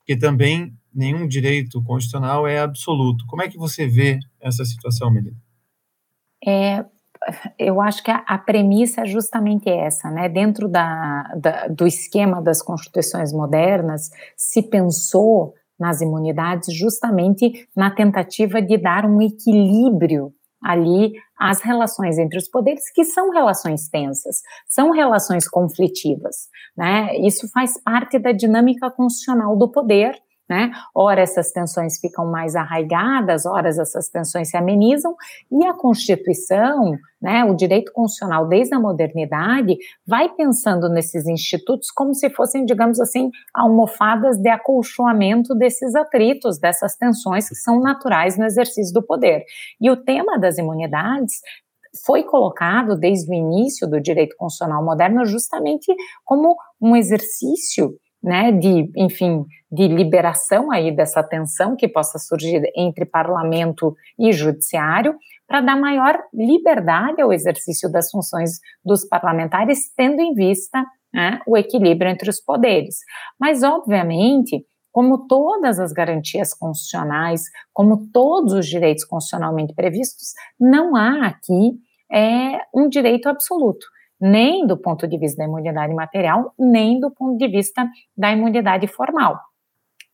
que 0.05 0.15
também 0.15 0.73
nenhum 0.93 1.27
direito 1.27 1.83
constitucional 1.83 2.47
é 2.47 2.59
absoluto. 2.59 3.25
Como 3.27 3.41
é 3.41 3.47
que 3.47 3.57
você 3.57 3.87
vê 3.87 4.19
essa 4.41 4.63
situação, 4.65 5.11
Melina? 5.11 5.37
É, 6.45 6.85
eu 7.57 7.81
acho 7.81 8.03
que 8.03 8.11
a, 8.11 8.23
a, 8.27 8.37
premissa 8.37 9.01
é 9.01 9.05
justamente 9.05 9.69
essa, 9.69 10.09
né? 10.09 10.29
Dentro 10.29 10.67
da, 10.67 11.23
da, 11.35 11.67
do 11.67 11.85
esquema 11.85 12.41
das 12.41 12.61
constituições 12.61 13.33
modernas, 13.33 14.09
se 14.37 14.63
pensou 14.63 15.53
nas 15.79 16.01
imunidades 16.01 16.73
justamente 16.75 17.67
na 17.75 17.89
tentativa 17.89 18.61
de 18.61 18.77
dar 18.77 19.05
um 19.05 19.21
equilíbrio 19.21 20.33
ali 20.61 21.13
às 21.39 21.61
relações 21.61 22.17
entre 22.17 22.37
os 22.37 22.49
poderes, 22.49 22.91
que 22.93 23.05
são 23.05 23.31
relações 23.31 23.87
tensas, 23.87 24.41
são 24.67 24.91
relações 24.91 25.47
conflitivas, 25.47 26.49
né? 26.75 27.15
Isso 27.19 27.49
faz 27.51 27.81
parte 27.81 28.19
da 28.19 28.33
dinâmica 28.33 28.91
constitucional 28.91 29.57
do 29.57 29.71
poder, 29.71 30.19
né? 30.49 30.71
Ora 30.95 31.21
essas 31.21 31.51
tensões 31.51 31.99
ficam 31.99 32.25
mais 32.25 32.55
arraigadas, 32.55 33.45
ora 33.45 33.69
essas 33.69 34.09
tensões 34.09 34.49
se 34.49 34.57
amenizam, 34.57 35.15
e 35.51 35.65
a 35.65 35.73
Constituição, 35.73 36.97
né, 37.21 37.43
o 37.43 37.55
direito 37.55 37.91
constitucional 37.93 38.47
desde 38.47 38.73
a 38.73 38.79
modernidade, 38.79 39.77
vai 40.07 40.29
pensando 40.29 40.89
nesses 40.89 41.27
institutos 41.27 41.91
como 41.91 42.13
se 42.15 42.29
fossem, 42.29 42.65
digamos 42.65 42.99
assim, 42.99 43.29
almofadas 43.53 44.37
de 44.37 44.49
acolchoamento 44.49 45.53
desses 45.53 45.93
atritos, 45.95 46.57
dessas 46.59 46.95
tensões 46.95 47.47
que 47.47 47.55
são 47.55 47.79
naturais 47.79 48.37
no 48.37 48.45
exercício 48.45 48.93
do 48.93 49.05
poder. 49.05 49.43
E 49.79 49.91
o 49.91 49.97
tema 49.97 50.39
das 50.39 50.57
imunidades 50.57 51.33
foi 52.05 52.23
colocado 52.23 52.95
desde 52.95 53.29
o 53.31 53.33
início 53.33 53.87
do 53.87 53.99
direito 53.99 54.35
constitucional 54.37 54.83
moderno 54.83 55.25
justamente 55.25 55.93
como 56.23 56.55
um 56.81 56.95
exercício 56.95 57.93
né, 58.21 58.51
de, 58.51 58.91
enfim, 58.95 59.45
de 59.71 59.87
liberação 59.87 60.71
aí 60.71 60.91
dessa 60.95 61.23
tensão 61.23 61.75
que 61.75 61.87
possa 61.87 62.17
surgir 62.19 62.61
entre 62.75 63.05
parlamento 63.05 63.95
e 64.17 64.31
judiciário, 64.31 65.15
para 65.47 65.61
dar 65.61 65.75
maior 65.75 66.19
liberdade 66.33 67.21
ao 67.21 67.33
exercício 67.33 67.91
das 67.91 68.11
funções 68.11 68.59
dos 68.85 69.03
parlamentares, 69.07 69.91
tendo 69.95 70.21
em 70.21 70.33
vista 70.33 70.83
né, 71.11 71.39
o 71.47 71.57
equilíbrio 71.57 72.11
entre 72.11 72.29
os 72.29 72.39
poderes. 72.39 72.97
Mas, 73.39 73.63
obviamente, 73.63 74.63
como 74.91 75.27
todas 75.27 75.79
as 75.79 75.91
garantias 75.91 76.53
constitucionais, 76.53 77.43
como 77.73 78.09
todos 78.11 78.53
os 78.53 78.67
direitos 78.67 79.05
constitucionalmente 79.05 79.73
previstos, 79.73 80.33
não 80.59 80.95
há 80.95 81.27
aqui 81.27 81.79
é, 82.11 82.59
um 82.73 82.87
direito 82.89 83.27
absoluto 83.27 83.85
nem 84.19 84.65
do 84.65 84.77
ponto 84.77 85.07
de 85.07 85.17
vista 85.17 85.37
da 85.37 85.45
imunidade 85.45 85.93
material, 85.93 86.53
nem 86.57 86.99
do 86.99 87.11
ponto 87.11 87.37
de 87.37 87.47
vista 87.47 87.87
da 88.17 88.31
imunidade 88.31 88.87
formal. 88.87 89.39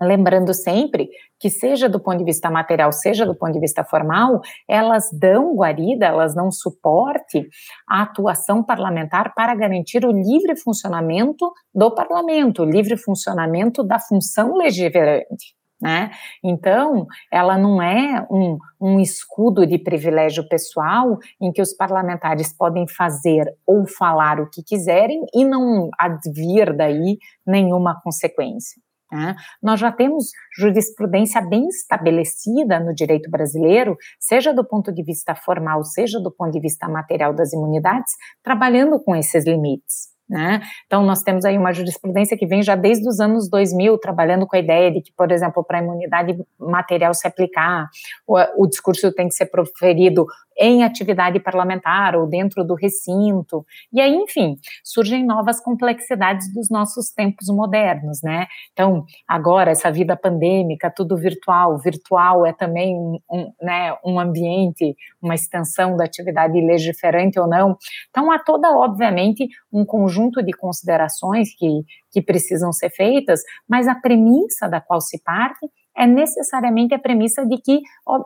Lembrando 0.02 0.54
sempre 0.54 1.10
que, 1.40 1.50
seja 1.50 1.88
do 1.88 2.02
ponto 2.02 2.18
de 2.18 2.26
vista 2.26 2.50
material, 2.50 2.92
seja 2.92 3.26
do 3.26 3.34
ponto 3.34 3.54
de 3.54 3.62
vista 3.62 3.84
formal, 3.84 4.42
elas 4.68 5.10
dão 5.14 5.56
guarida, 5.56 6.08
elas 6.08 6.36
dão 6.36 6.52
suporte 6.52 7.48
à 7.88 8.02
atuação 8.02 8.62
parlamentar 8.62 9.34
para 9.34 9.56
garantir 9.56 10.06
o 10.06 10.12
livre 10.12 10.58
funcionamento 10.58 11.50
do 11.74 11.90
parlamento, 11.92 12.64
o 12.64 12.66
livre 12.66 12.98
funcionamento 12.98 13.84
da 13.84 13.98
função 13.98 14.56
legislante. 14.58 15.56
Né? 15.82 16.10
Então, 16.44 17.06
ela 17.32 17.58
não 17.58 17.82
é 17.82 18.26
um, 18.32 18.58
um 18.80 19.00
escudo 19.00 19.68
de 19.68 19.78
privilégio 19.78 20.48
pessoal 20.48 21.18
em 21.42 21.52
que 21.52 21.62
os 21.62 21.74
parlamentares 21.74 22.56
podem 22.56 22.88
fazer 22.88 23.46
ou 23.68 23.86
falar 23.86 24.40
o 24.40 24.50
que 24.50 24.64
quiserem 24.64 25.26
e 25.34 25.44
não 25.44 25.90
advir 26.00 26.76
daí 26.76 27.18
nenhuma 27.46 28.00
consequência. 28.02 28.82
Né? 29.12 29.36
Nós 29.62 29.80
já 29.80 29.92
temos 29.92 30.30
jurisprudência 30.58 31.42
bem 31.42 31.68
estabelecida 31.68 32.80
no 32.80 32.94
direito 32.94 33.30
brasileiro, 33.30 33.98
seja 34.20 34.54
do 34.54 34.66
ponto 34.66 34.94
de 34.94 35.04
vista 35.04 35.36
formal, 35.36 35.84
seja 35.84 36.20
do 36.20 36.32
ponto 36.32 36.52
de 36.52 36.60
vista 36.60 36.88
material 36.88 37.34
das 37.34 37.54
imunidades, 37.54 38.14
trabalhando 38.42 39.00
com 39.04 39.16
esses 39.16 39.46
limites. 39.46 40.15
Né? 40.28 40.60
Então, 40.88 41.04
nós 41.04 41.22
temos 41.22 41.46
aí 41.46 41.56
uma 41.56 41.72
jurisprudência 41.72 42.36
que 42.36 42.48
vem 42.48 42.64
já 42.64 42.76
desde 42.76 43.08
os 43.08 43.20
anos 43.20 43.48
2000, 43.48 43.98
trabalhando 44.00 44.48
com 44.48 44.56
a 44.56 44.60
ideia 44.60 44.92
de 44.92 45.00
que, 45.00 45.12
por 45.16 45.32
exemplo, 45.32 45.64
para 45.64 45.78
a 45.78 45.84
imunidade 45.84 46.36
material 46.60 47.14
se 47.14 47.28
aplicar, 47.28 47.88
o, 48.26 48.64
o 48.64 48.68
discurso 48.68 49.14
tem 49.14 49.28
que 49.28 49.36
ser 49.36 49.46
proferido 49.46 50.26
em 50.58 50.84
atividade 50.84 51.40
parlamentar 51.40 52.16
ou 52.16 52.28
dentro 52.28 52.64
do 52.64 52.76
recinto. 52.76 53.66
E 53.92 54.00
aí, 54.00 54.14
enfim, 54.16 54.58
surgem 54.84 55.26
novas 55.26 55.60
complexidades 55.60 56.54
dos 56.54 56.70
nossos 56.70 57.12
tempos 57.12 57.48
modernos, 57.50 58.22
né? 58.24 58.48
Então, 58.72 59.06
agora, 59.28 59.72
essa 59.72 59.92
vida 59.92 60.16
pandêmica, 60.16 60.92
tudo 60.92 61.18
virtual, 61.18 61.78
virtual 61.78 62.46
é 62.46 62.54
também 62.54 62.96
um, 63.30 63.52
né, 63.62 63.96
um 64.06 64.20
ambiente, 64.20 64.96
uma 65.22 65.36
extensão 65.36 65.98
da 65.98 66.06
atividade 66.06 66.60
legiferante 66.60 67.40
ou 67.40 67.48
não. 67.48 67.78
Então, 68.10 68.32
há 68.32 68.40
toda, 68.40 68.70
obviamente, 68.72 69.48
um 69.72 69.86
conjunto 69.86 70.42
de 70.42 70.54
considerações 70.54 71.54
que, 71.56 71.84
que 72.12 72.22
precisam 72.22 72.72
ser 72.72 72.90
feitas, 72.90 73.42
mas 73.68 73.88
a 73.88 73.96
premissa 73.96 74.70
da 74.70 74.80
qual 74.80 75.02
se 75.02 75.22
parte 75.22 75.68
é 75.98 76.06
necessariamente 76.06 76.94
a 76.94 77.00
premissa 77.00 77.46
de 77.46 77.58
que 77.58 77.82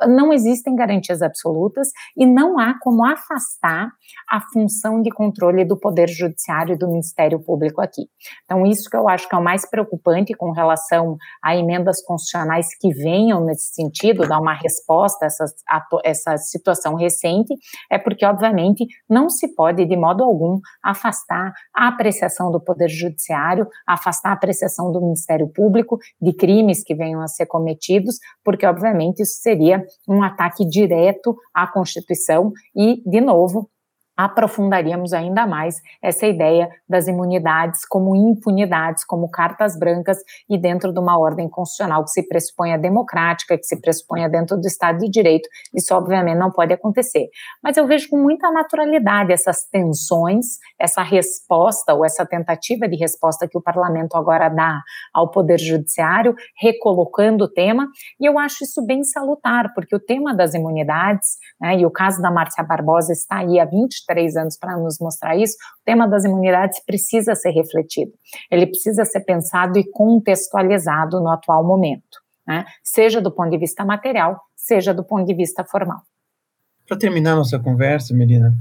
não 0.07 0.33
existem 0.33 0.75
garantias 0.75 1.21
absolutas 1.21 1.89
e 2.15 2.25
não 2.25 2.59
há 2.59 2.77
como 2.79 3.05
afastar 3.05 3.91
a 4.29 4.41
função 4.53 5.01
de 5.01 5.09
controle 5.09 5.65
do 5.65 5.77
Poder 5.77 6.07
Judiciário 6.07 6.75
e 6.75 6.77
do 6.77 6.87
Ministério 6.87 7.39
Público 7.39 7.81
aqui. 7.81 8.07
Então, 8.45 8.65
isso 8.65 8.89
que 8.89 8.97
eu 8.97 9.07
acho 9.07 9.27
que 9.27 9.35
é 9.35 9.37
o 9.37 9.43
mais 9.43 9.69
preocupante 9.69 10.33
com 10.33 10.51
relação 10.51 11.17
a 11.43 11.55
emendas 11.55 12.01
constitucionais 12.03 12.67
que 12.79 12.93
venham 12.93 13.43
nesse 13.43 13.73
sentido, 13.73 14.27
dar 14.27 14.39
uma 14.39 14.53
resposta 14.53 15.25
a 15.25 15.27
essa, 15.27 15.45
a 15.67 15.87
essa 16.03 16.37
situação 16.37 16.95
recente, 16.95 17.53
é 17.91 17.97
porque, 17.97 18.25
obviamente, 18.25 18.85
não 19.09 19.29
se 19.29 19.53
pode, 19.55 19.85
de 19.85 19.97
modo 19.97 20.23
algum, 20.23 20.59
afastar 20.83 21.53
a 21.75 21.87
apreciação 21.87 22.51
do 22.51 22.59
Poder 22.59 22.89
Judiciário, 22.89 23.67
afastar 23.87 24.29
a 24.29 24.33
apreciação 24.33 24.91
do 24.91 25.01
Ministério 25.01 25.47
Público 25.47 25.97
de 26.21 26.33
crimes 26.33 26.83
que 26.83 26.95
venham 26.95 27.21
a 27.21 27.27
ser 27.27 27.45
cometidos, 27.45 28.15
porque, 28.43 28.65
obviamente, 28.65 29.21
isso 29.21 29.41
seria 29.41 29.83
um 30.07 30.23
ataque 30.23 30.65
direto 30.65 31.35
à 31.53 31.67
Constituição 31.67 32.51
e, 32.75 33.01
de 33.05 33.21
novo, 33.21 33.69
aprofundaríamos 34.19 35.13
ainda 35.13 35.47
mais 35.47 35.75
essa 36.01 36.27
ideia 36.27 36.69
das 36.89 37.07
imunidades 37.07 37.85
como 37.85 38.13
impunidades, 38.17 39.05
como 39.05 39.29
cartas 39.29 39.79
brancas 39.79 40.17
e 40.49 40.57
dentro 40.57 40.91
de 40.91 40.99
uma 40.99 41.17
ordem 41.17 41.47
constitucional 41.47 42.03
que 42.03 42.09
se 42.09 42.27
pressuponha 42.27 42.77
democrática, 42.77 43.57
que 43.57 43.63
se 43.63 43.79
pressuponha 43.79 44.27
dentro 44.27 44.57
do 44.57 44.67
Estado 44.67 44.99
de 44.99 45.09
Direito, 45.09 45.47
isso 45.73 45.95
obviamente 45.95 46.37
não 46.37 46.51
pode 46.51 46.73
acontecer. 46.73 47.29
Mas 47.63 47.77
eu 47.77 47.87
vejo 47.87 48.09
com 48.09 48.17
muita 48.17 48.51
naturalidade 48.51 49.31
essas 49.31 49.63
tensões, 49.63 50.57
essa 50.77 51.01
resposta 51.01 51.93
ou 51.93 52.03
essa 52.03 52.25
tentativa 52.25 52.89
de 52.89 52.97
resposta 52.97 53.47
que 53.47 53.57
o 53.57 53.61
parlamento 53.61 54.17
agora 54.17 54.49
dá 54.49 54.81
ao 55.13 55.31
Poder 55.31 55.57
Judiciário, 55.57 56.35
recolocando 56.61 57.45
o 57.45 57.49
tema, 57.49 57.87
e 58.19 58.25
eu 58.25 58.37
acho 58.37 58.65
isso 58.65 58.85
bem 58.85 59.01
salutar, 59.01 59.71
porque 59.73 59.95
o 59.95 59.99
tema 59.99 60.35
das 60.35 60.53
imunidades, 60.53 61.37
né, 61.61 61.77
e 61.77 61.85
o 61.85 61.91
caso 61.91 62.21
da 62.21 62.29
Márcia 62.29 62.65
Barbosa 62.65 63.13
está 63.13 63.37
aí 63.37 63.61
há 63.61 63.65
20 63.65 64.08
três 64.09 64.35
anos 64.35 64.57
para 64.57 64.75
nos 64.75 64.99
mostrar 64.99 65.37
isso, 65.37 65.53
o 65.81 65.85
tema 65.85 66.07
das 66.07 66.25
imunidades 66.25 66.83
precisa 66.83 67.35
ser 67.35 67.51
refletido. 67.51 68.11
Ele 68.49 68.65
precisa 68.65 69.05
ser 69.05 69.19
pensado 69.19 69.77
e 69.77 69.87
contextualizado 69.91 71.19
no 71.19 71.29
atual 71.29 71.63
momento, 71.63 72.17
né? 72.47 72.65
seja 72.83 73.21
do 73.21 73.31
ponto 73.31 73.51
de 73.51 73.59
vista 73.59 73.85
material, 73.85 74.41
seja 74.55 74.95
do 74.95 75.03
ponto 75.03 75.25
de 75.25 75.35
vista 75.35 75.63
formal. 75.63 76.01
Para 76.87 76.97
terminar 76.97 77.35
nossa 77.35 77.59
conversa, 77.59 78.15
Melina, 78.15 78.51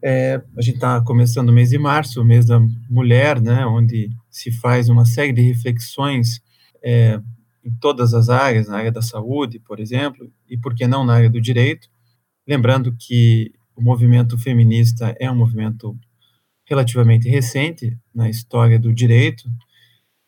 é, 0.00 0.40
a 0.56 0.62
gente 0.62 0.76
está 0.76 1.00
começando 1.02 1.48
o 1.48 1.52
mês 1.52 1.70
de 1.70 1.78
março, 1.78 2.22
o 2.22 2.24
mês 2.24 2.46
da 2.46 2.60
mulher, 2.88 3.40
né, 3.40 3.66
onde 3.66 4.10
se 4.30 4.52
faz 4.52 4.88
uma 4.88 5.04
série 5.04 5.32
de 5.32 5.42
reflexões 5.42 6.40
é, 6.84 7.18
em 7.64 7.74
todas 7.80 8.14
as 8.14 8.28
áreas, 8.28 8.68
na 8.68 8.76
área 8.76 8.92
da 8.92 9.02
saúde, 9.02 9.58
por 9.58 9.80
exemplo, 9.80 10.30
e 10.48 10.56
por 10.56 10.74
que 10.74 10.86
não 10.86 11.04
na 11.04 11.14
área 11.14 11.30
do 11.30 11.40
direito. 11.40 11.88
Lembrando 12.46 12.94
que 12.96 13.52
o 13.76 13.82
movimento 13.82 14.38
feminista 14.38 15.14
é 15.18 15.30
um 15.30 15.36
movimento 15.36 15.98
relativamente 16.64 17.28
recente 17.28 17.98
na 18.14 18.28
história 18.28 18.78
do 18.78 18.92
direito, 18.92 19.44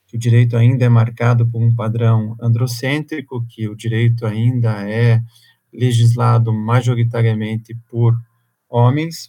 que 0.06 0.16
o 0.16 0.18
direito 0.18 0.56
ainda 0.56 0.84
é 0.84 0.88
marcado 0.88 1.46
por 1.46 1.62
um 1.62 1.74
padrão 1.74 2.36
androcêntrico, 2.40 3.44
que 3.48 3.68
o 3.68 3.74
direito 3.74 4.26
ainda 4.26 4.88
é 4.88 5.22
legislado 5.72 6.52
majoritariamente 6.52 7.74
por 7.90 8.16
homens, 8.68 9.28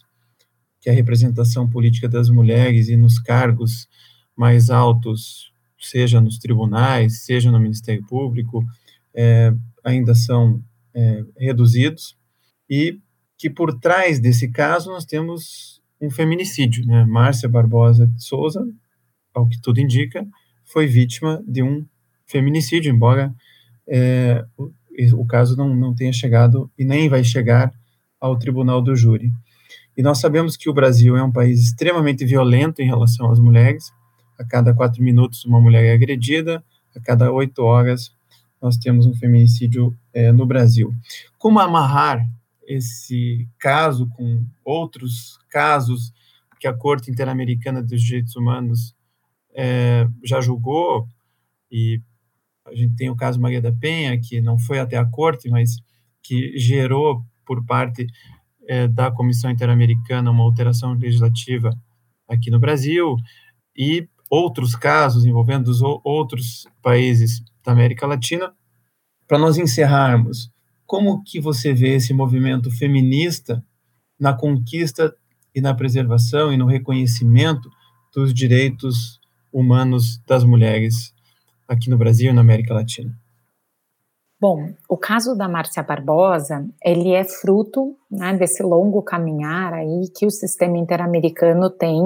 que 0.80 0.88
a 0.88 0.92
representação 0.92 1.68
política 1.68 2.08
das 2.08 2.28
mulheres 2.28 2.88
e 2.88 2.96
nos 2.96 3.18
cargos 3.18 3.88
mais 4.36 4.70
altos, 4.70 5.52
seja 5.78 6.20
nos 6.20 6.38
tribunais, 6.38 7.24
seja 7.24 7.50
no 7.50 7.58
Ministério 7.58 8.04
Público, 8.06 8.64
é, 9.14 9.52
ainda 9.84 10.14
são 10.14 10.62
é, 10.94 11.24
reduzidos, 11.36 12.16
e 12.70 13.00
que 13.38 13.48
por 13.48 13.78
trás 13.78 14.18
desse 14.18 14.48
caso 14.48 14.90
nós 14.90 15.04
temos 15.04 15.80
um 16.00 16.10
feminicídio, 16.10 16.84
né? 16.84 17.04
Márcia 17.04 17.48
Barbosa 17.48 18.06
de 18.06 18.22
Souza, 18.22 18.66
ao 19.32 19.46
que 19.48 19.60
tudo 19.60 19.80
indica, 19.80 20.26
foi 20.64 20.86
vítima 20.86 21.42
de 21.46 21.62
um 21.62 21.86
feminicídio, 22.26 22.92
embora 22.92 23.32
é, 23.86 24.44
o, 24.56 24.70
o, 25.14 25.26
caso 25.26 25.56
não, 25.56 25.74
não 25.74 25.94
tenha 25.94 26.12
chegado 26.12 26.70
e 26.78 26.84
nem 26.84 27.08
vai 27.08 27.22
chegar 27.22 27.72
ao 28.20 28.36
tribunal 28.36 28.82
do 28.82 28.94
júri. 28.94 29.32
E 29.96 30.02
nós 30.02 30.18
sabemos 30.18 30.56
que 30.56 30.68
o 30.68 30.74
Brasil 30.74 31.16
é 31.16 31.22
um 31.22 31.32
país 31.32 31.62
extremamente 31.62 32.24
violento 32.24 32.82
em 32.82 32.86
relação 32.86 33.30
às 33.30 33.38
mulheres. 33.38 33.92
A 34.38 34.44
cada 34.44 34.74
quatro 34.74 35.02
minutos 35.02 35.44
uma 35.44 35.60
mulher 35.60 35.84
é 35.84 35.92
agredida, 35.92 36.62
a 36.94 37.00
cada 37.00 37.32
oito 37.32 37.62
horas 37.62 38.12
nós 38.60 38.76
temos 38.76 39.06
um 39.06 39.14
feminicídio 39.14 39.96
é, 40.12 40.32
no 40.32 40.44
Brasil. 40.44 40.92
Como 41.38 41.60
amarrar 41.60 42.28
esse 42.68 43.48
caso 43.58 44.06
com 44.10 44.44
outros 44.62 45.38
casos 45.48 46.12
que 46.60 46.68
a 46.68 46.74
Corte 46.74 47.10
Interamericana 47.10 47.82
dos 47.82 48.02
Direitos 48.02 48.36
Humanos 48.36 48.94
é, 49.54 50.06
já 50.22 50.40
julgou, 50.40 51.08
e 51.70 52.00
a 52.66 52.74
gente 52.74 52.94
tem 52.94 53.08
o 53.08 53.16
caso 53.16 53.40
Maria 53.40 53.62
da 53.62 53.72
Penha, 53.72 54.20
que 54.20 54.40
não 54.40 54.58
foi 54.58 54.78
até 54.78 54.98
a 54.98 55.06
Corte, 55.06 55.48
mas 55.48 55.76
que 56.22 56.58
gerou, 56.58 57.24
por 57.46 57.64
parte 57.64 58.06
é, 58.66 58.86
da 58.86 59.10
Comissão 59.10 59.50
Interamericana, 59.50 60.30
uma 60.30 60.44
alteração 60.44 60.92
legislativa 60.92 61.70
aqui 62.28 62.50
no 62.50 62.60
Brasil, 62.60 63.16
e 63.74 64.06
outros 64.28 64.76
casos 64.76 65.24
envolvendo 65.24 65.68
os 65.68 65.80
outros 65.80 66.66
países 66.82 67.42
da 67.64 67.72
América 67.72 68.06
Latina. 68.06 68.52
Para 69.26 69.38
nós 69.38 69.56
encerrarmos, 69.56 70.50
como 70.88 71.22
que 71.22 71.38
você 71.38 71.74
vê 71.74 71.96
esse 71.96 72.14
movimento 72.14 72.70
feminista 72.70 73.62
na 74.18 74.32
conquista 74.32 75.14
e 75.54 75.60
na 75.60 75.74
preservação 75.74 76.50
e 76.50 76.56
no 76.56 76.64
reconhecimento 76.64 77.68
dos 78.12 78.32
direitos 78.32 79.20
humanos 79.52 80.18
das 80.26 80.44
mulheres 80.44 81.14
aqui 81.68 81.90
no 81.90 81.98
Brasil 81.98 82.30
e 82.30 82.34
na 82.34 82.40
América 82.40 82.72
Latina? 82.72 83.14
Bom, 84.40 84.72
o 84.88 84.96
caso 84.96 85.36
da 85.36 85.46
Márcia 85.46 85.82
Barbosa, 85.82 86.66
ele 86.82 87.10
é 87.10 87.24
fruto 87.24 87.94
né, 88.10 88.34
desse 88.34 88.62
longo 88.62 89.02
caminhar 89.02 89.74
aí 89.74 90.08
que 90.16 90.24
o 90.24 90.30
sistema 90.30 90.78
interamericano 90.78 91.68
tem 91.68 92.00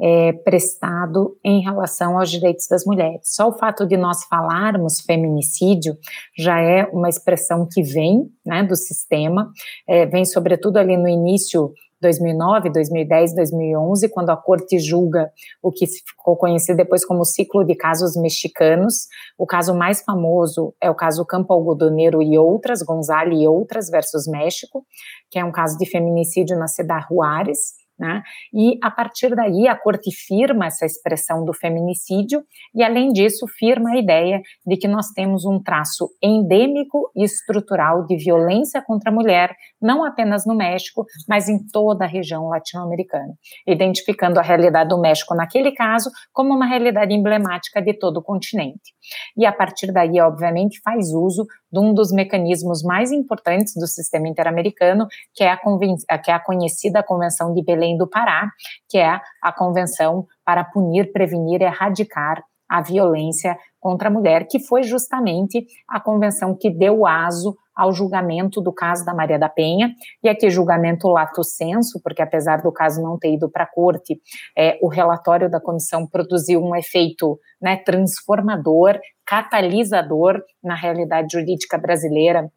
é, 0.00 0.32
prestado 0.32 1.36
em 1.44 1.62
relação 1.62 2.18
aos 2.18 2.30
direitos 2.30 2.66
das 2.68 2.84
mulheres. 2.84 3.20
Só 3.24 3.48
o 3.48 3.58
fato 3.58 3.86
de 3.86 3.96
nós 3.96 4.24
falarmos 4.24 5.00
feminicídio 5.00 5.96
já 6.36 6.60
é 6.60 6.84
uma 6.92 7.08
expressão 7.08 7.66
que 7.70 7.82
vem 7.82 8.28
né, 8.44 8.62
do 8.62 8.76
sistema, 8.76 9.50
é, 9.88 10.06
vem 10.06 10.24
sobretudo 10.24 10.78
ali 10.78 10.96
no 10.96 11.08
início 11.08 11.72
2009, 12.04 12.70
2010, 12.70 13.34
2011, 13.34 14.08
quando 14.10 14.30
a 14.30 14.36
corte 14.36 14.78
julga 14.78 15.30
o 15.62 15.72
que 15.72 15.86
ficou 15.86 16.36
conhecido 16.36 16.76
depois 16.76 17.04
como 17.04 17.24
ciclo 17.24 17.64
de 17.64 17.74
casos 17.74 18.14
mexicanos. 18.14 19.06
O 19.38 19.46
caso 19.46 19.74
mais 19.74 20.02
famoso 20.02 20.74
é 20.82 20.90
o 20.90 20.94
caso 20.94 21.24
Campo 21.24 21.52
Algodoneiro 21.52 22.20
e 22.22 22.36
outras, 22.36 22.82
Gonzalo 22.82 23.32
e 23.32 23.46
outras 23.48 23.88
versus 23.88 24.26
México, 24.26 24.84
que 25.30 25.38
é 25.38 25.44
um 25.44 25.52
caso 25.52 25.78
de 25.78 25.86
feminicídio 25.86 26.58
na 26.58 26.68
cidade 26.68 27.06
Juárez. 27.08 27.83
Né? 27.96 28.22
E 28.52 28.76
a 28.82 28.90
partir 28.90 29.36
daí 29.36 29.68
a 29.68 29.76
corte 29.76 30.10
firma 30.10 30.66
essa 30.66 30.84
expressão 30.84 31.44
do 31.44 31.52
feminicídio 31.52 32.42
e 32.74 32.82
além 32.82 33.12
disso 33.12 33.46
firma 33.56 33.90
a 33.90 33.96
ideia 33.96 34.42
de 34.66 34.76
que 34.76 34.88
nós 34.88 35.10
temos 35.10 35.44
um 35.44 35.62
traço 35.62 36.10
endêmico 36.20 37.12
e 37.14 37.22
estrutural 37.22 38.04
de 38.04 38.16
violência 38.16 38.82
contra 38.82 39.10
a 39.10 39.14
mulher, 39.14 39.54
não 39.80 40.04
apenas 40.04 40.44
no 40.44 40.56
México, 40.56 41.06
mas 41.28 41.48
em 41.48 41.64
toda 41.72 42.04
a 42.04 42.08
região 42.08 42.48
latino-americana, 42.48 43.34
identificando 43.64 44.40
a 44.40 44.42
realidade 44.42 44.88
do 44.88 45.00
México 45.00 45.32
naquele 45.34 45.70
caso 45.70 46.10
como 46.32 46.52
uma 46.52 46.66
realidade 46.66 47.14
emblemática 47.14 47.80
de 47.80 47.94
todo 47.94 48.16
o 48.16 48.22
continente. 48.22 48.92
E 49.36 49.46
a 49.46 49.52
partir 49.52 49.92
daí, 49.92 50.20
obviamente, 50.20 50.80
faz 50.82 51.12
uso 51.12 51.46
de 51.70 51.80
um 51.80 51.92
dos 51.92 52.12
mecanismos 52.12 52.82
mais 52.82 53.10
importantes 53.10 53.74
do 53.74 53.86
sistema 53.86 54.28
interamericano, 54.28 55.06
que 55.34 55.42
é 55.42 55.50
a, 55.50 56.18
que 56.18 56.30
é 56.30 56.34
a 56.34 56.40
conhecida 56.40 57.02
Convenção 57.02 57.52
de 57.52 57.62
Belém 57.62 57.83
do 57.96 58.08
Pará, 58.08 58.48
que 58.88 58.98
é 58.98 59.20
a 59.42 59.52
convenção 59.52 60.26
para 60.44 60.64
punir, 60.64 61.12
prevenir 61.12 61.60
e 61.60 61.64
erradicar 61.64 62.42
a 62.68 62.80
violência 62.80 63.56
contra 63.78 64.08
a 64.08 64.10
mulher, 64.10 64.46
que 64.48 64.58
foi 64.58 64.82
justamente 64.82 65.66
a 65.88 66.00
convenção 66.00 66.56
que 66.58 66.70
deu 66.70 67.06
aso 67.06 67.56
ao 67.76 67.92
julgamento 67.92 68.60
do 68.60 68.72
caso 68.72 69.04
da 69.04 69.12
Maria 69.12 69.38
da 69.38 69.48
Penha, 69.48 69.92
e 70.22 70.28
aqui 70.28 70.48
julgamento 70.48 71.08
lato 71.08 71.42
senso, 71.42 72.00
porque 72.02 72.22
apesar 72.22 72.62
do 72.62 72.72
caso 72.72 73.02
não 73.02 73.18
ter 73.18 73.34
ido 73.34 73.50
para 73.50 73.64
a 73.64 73.70
corte, 73.70 74.20
é, 74.56 74.78
o 74.80 74.88
relatório 74.88 75.50
da 75.50 75.60
comissão 75.60 76.06
produziu 76.06 76.62
um 76.62 76.74
efeito 76.74 77.38
né, 77.60 77.76
transformador, 77.76 78.98
catalisador 79.26 80.40
na 80.62 80.74
realidade 80.74 81.28
jurídica 81.32 81.76
brasileira 81.76 82.50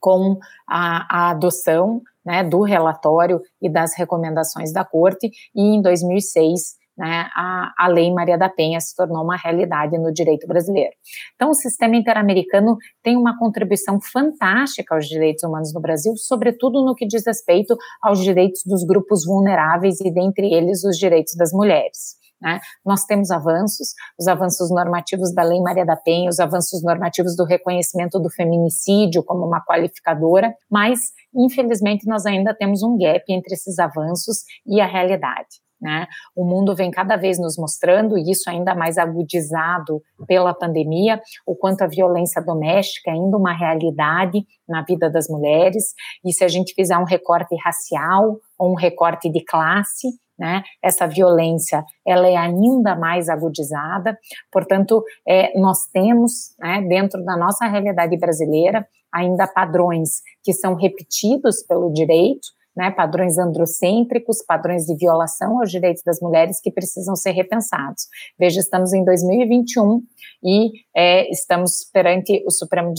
com 0.00 0.38
a, 0.68 1.28
a 1.28 1.30
adoção 1.30 2.00
né, 2.24 2.42
do 2.42 2.62
relatório 2.62 3.40
e 3.60 3.70
das 3.70 3.96
recomendações 3.96 4.72
da 4.72 4.84
corte, 4.84 5.30
e 5.54 5.76
em 5.76 5.82
2006 5.82 6.82
né, 6.96 7.28
a, 7.34 7.72
a 7.76 7.88
Lei 7.88 8.12
Maria 8.12 8.38
da 8.38 8.48
Penha 8.48 8.80
se 8.80 8.94
tornou 8.94 9.24
uma 9.24 9.36
realidade 9.36 9.98
no 9.98 10.12
direito 10.12 10.46
brasileiro. 10.46 10.92
Então, 11.34 11.50
o 11.50 11.54
sistema 11.54 11.96
interamericano 11.96 12.76
tem 13.02 13.16
uma 13.16 13.36
contribuição 13.38 14.00
fantástica 14.00 14.94
aos 14.94 15.06
direitos 15.06 15.42
humanos 15.42 15.72
no 15.74 15.80
Brasil, 15.80 16.14
sobretudo 16.16 16.84
no 16.84 16.94
que 16.94 17.06
diz 17.06 17.26
respeito 17.26 17.76
aos 18.00 18.20
direitos 18.20 18.62
dos 18.64 18.84
grupos 18.84 19.24
vulneráveis 19.26 20.00
e, 20.00 20.12
dentre 20.12 20.52
eles, 20.54 20.84
os 20.84 20.96
direitos 20.96 21.34
das 21.36 21.52
mulheres. 21.52 22.16
Né? 22.40 22.60
Nós 22.84 23.04
temos 23.04 23.30
avanços, 23.30 23.94
os 24.18 24.26
avanços 24.28 24.70
normativos 24.70 25.34
da 25.34 25.42
Lei 25.42 25.60
Maria 25.60 25.86
da 25.86 25.96
Penha, 25.96 26.28
os 26.28 26.38
avanços 26.38 26.82
normativos 26.82 27.36
do 27.36 27.44
reconhecimento 27.44 28.18
do 28.18 28.30
feminicídio 28.30 29.22
como 29.24 29.46
uma 29.46 29.64
qualificadora, 29.64 30.54
mas, 30.70 31.00
infelizmente, 31.34 32.06
nós 32.06 32.26
ainda 32.26 32.54
temos 32.54 32.82
um 32.82 32.98
gap 32.98 33.24
entre 33.28 33.54
esses 33.54 33.78
avanços 33.78 34.44
e 34.66 34.80
a 34.80 34.86
realidade. 34.86 35.64
Né? 35.80 36.06
O 36.34 36.46
mundo 36.46 36.74
vem 36.74 36.90
cada 36.90 37.14
vez 37.14 37.38
nos 37.38 37.58
mostrando, 37.58 38.16
e 38.16 38.30
isso 38.30 38.48
ainda 38.48 38.74
mais 38.74 38.96
agudizado 38.96 40.02
pela 40.26 40.54
pandemia, 40.54 41.20
o 41.46 41.54
quanto 41.54 41.82
a 41.82 41.86
violência 41.86 42.40
doméstica 42.42 43.10
é 43.10 43.14
ainda 43.14 43.36
uma 43.36 43.52
realidade 43.52 44.46
na 44.66 44.82
vida 44.82 45.10
das 45.10 45.28
mulheres, 45.28 45.92
e 46.24 46.32
se 46.32 46.42
a 46.42 46.48
gente 46.48 46.72
fizer 46.74 46.96
um 46.96 47.04
recorte 47.04 47.54
racial 47.62 48.38
com 48.56 48.70
um 48.70 48.74
recorte 48.74 49.30
de 49.30 49.44
classe, 49.44 50.08
né? 50.38 50.62
Essa 50.82 51.06
violência 51.06 51.84
ela 52.06 52.28
é 52.28 52.36
ainda 52.36 52.96
mais 52.96 53.28
agudizada, 53.28 54.18
portanto, 54.50 55.02
é, 55.26 55.58
nós 55.58 55.86
temos, 55.92 56.54
né, 56.58 56.82
dentro 56.88 57.24
da 57.24 57.36
nossa 57.36 57.66
realidade 57.66 58.16
brasileira, 58.18 58.86
ainda 59.12 59.46
padrões 59.46 60.22
que 60.42 60.52
são 60.52 60.74
repetidos 60.74 61.62
pelo 61.62 61.92
direito, 61.92 62.48
né, 62.76 62.90
padrões 62.90 63.38
androcêntricos, 63.38 64.44
padrões 64.46 64.84
de 64.84 64.96
violação 64.96 65.60
aos 65.60 65.70
direitos 65.70 66.02
das 66.04 66.20
mulheres 66.20 66.60
que 66.60 66.70
precisam 66.70 67.14
ser 67.14 67.32
repensados. 67.32 68.06
Veja, 68.38 68.60
estamos 68.60 68.92
em 68.92 69.04
2021 69.04 70.02
e 70.42 70.72
é, 70.94 71.30
estamos 71.30 71.88
perante 71.92 72.42
o 72.46 72.50
Supremo, 72.50 72.92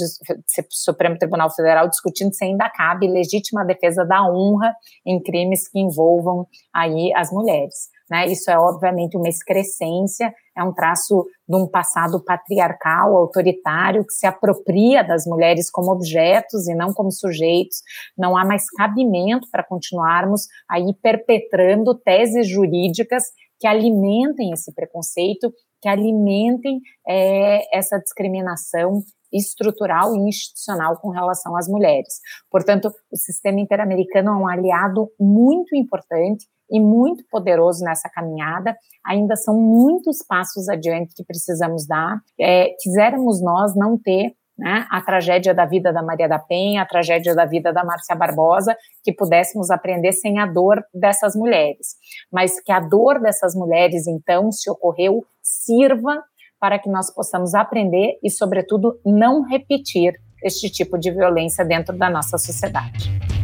Supremo, 0.70 1.18
Tribunal 1.18 1.54
Federal 1.54 1.90
discutindo 1.90 2.34
se 2.34 2.46
ainda 2.46 2.70
cabe 2.70 3.08
legítima 3.08 3.66
defesa 3.66 4.06
da 4.06 4.24
honra 4.30 4.74
em 5.06 5.22
crimes 5.22 5.68
que 5.68 5.80
envolvam 5.80 6.48
aí 6.74 7.14
as 7.16 7.32
mulheres. 7.32 7.95
Né? 8.10 8.28
Isso 8.28 8.52
é 8.52 8.58
obviamente 8.58 9.18
uma 9.18 9.28
excrescência, 9.28 10.32
é 10.56 10.64
um 10.64 10.74
traço 10.74 11.26
de 11.48 11.56
um 11.56 11.68
passado 11.68 12.24
patriarcal, 12.24 13.16
autoritário, 13.18 14.06
que 14.06 14.14
se 14.14 14.28
apropria 14.28 15.04
das 15.04 15.26
mulheres 15.26 15.70
como 15.72 15.92
objetos 15.92 16.68
e 16.68 16.76
não 16.76 16.94
como 16.94 17.12
sujeitos. 17.12 17.78
Não 18.18 18.38
há 18.38 18.46
mais 18.46 18.70
cabimento 18.70 19.48
para 19.52 19.64
continuarmos 19.64 20.44
aí 20.70 20.94
perpetrando 21.02 21.96
teses 21.96 22.48
jurídicas 22.48 23.24
que 23.60 23.68
alimentem 23.68 24.52
esse 24.52 24.74
preconceito, 24.74 25.52
que 25.82 25.90
alimentem 25.90 26.80
é, 27.08 27.78
essa 27.78 27.98
discriminação 27.98 29.02
estrutural 29.32 30.16
e 30.16 30.30
institucional 30.30 30.98
com 31.00 31.10
relação 31.10 31.56
às 31.58 31.68
mulheres. 31.68 32.20
Portanto, 32.50 32.92
o 33.12 33.18
sistema 33.18 33.60
interamericano 33.60 34.30
é 34.32 34.36
um 34.36 34.48
aliado 34.48 35.10
muito 35.20 35.76
importante 35.76 36.46
e 36.70 36.80
muito 36.80 37.24
poderoso 37.30 37.84
nessa 37.84 38.10
caminhada. 38.10 38.76
Ainda 39.06 39.36
são 39.36 39.56
muitos 39.56 40.24
passos 40.28 40.68
adiante 40.70 41.14
que 41.16 41.24
precisamos 41.24 41.88
dar. 41.88 42.20
É, 42.40 42.70
quiséramos 42.80 43.42
nós 43.42 43.76
não 43.76 43.98
ter 43.98 44.36
né, 44.58 44.86
a 44.90 45.02
tragédia 45.02 45.54
da 45.54 45.66
vida 45.66 45.92
da 45.92 46.02
Maria 46.02 46.28
da 46.28 46.40
Penha, 46.40 46.82
a 46.82 46.86
tragédia 46.86 47.36
da 47.36 47.46
vida 47.46 47.74
da 47.74 47.84
Márcia 47.84 48.16
Barbosa, 48.16 48.76
que 49.04 49.14
pudéssemos 49.14 49.70
aprender 49.70 50.14
sem 50.14 50.40
a 50.40 50.46
dor 50.46 50.84
dessas 50.94 51.36
mulheres. 51.36 51.96
Mas 52.32 52.60
que 52.62 52.72
a 52.72 52.80
dor 52.80 53.20
dessas 53.20 53.54
mulheres, 53.54 54.08
então, 54.08 54.52
se 54.52 54.70
ocorreu, 54.70 55.26
sirva 55.42 56.24
para 56.60 56.80
que 56.80 56.90
nós 56.90 57.14
possamos 57.14 57.54
aprender 57.54 58.18
e, 58.24 58.30
sobretudo, 58.30 59.00
não 59.06 59.44
repetir 59.44 60.14
este 60.44 60.70
tipo 60.70 60.98
de 60.98 61.12
violência 61.12 61.66
dentro 61.66 61.98
da 61.98 62.10
nossa 62.10 62.38
sociedade. 62.38 63.35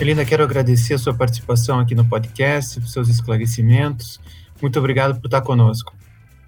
Elina, 0.00 0.24
quero 0.24 0.42
agradecer 0.42 0.94
a 0.94 0.98
sua 0.98 1.12
participação 1.12 1.78
aqui 1.78 1.94
no 1.94 2.08
podcast, 2.08 2.78
os 2.78 2.90
seus 2.90 3.10
esclarecimentos. 3.10 4.18
Muito 4.60 4.78
obrigado 4.78 5.20
por 5.20 5.26
estar 5.26 5.42
conosco. 5.42 5.94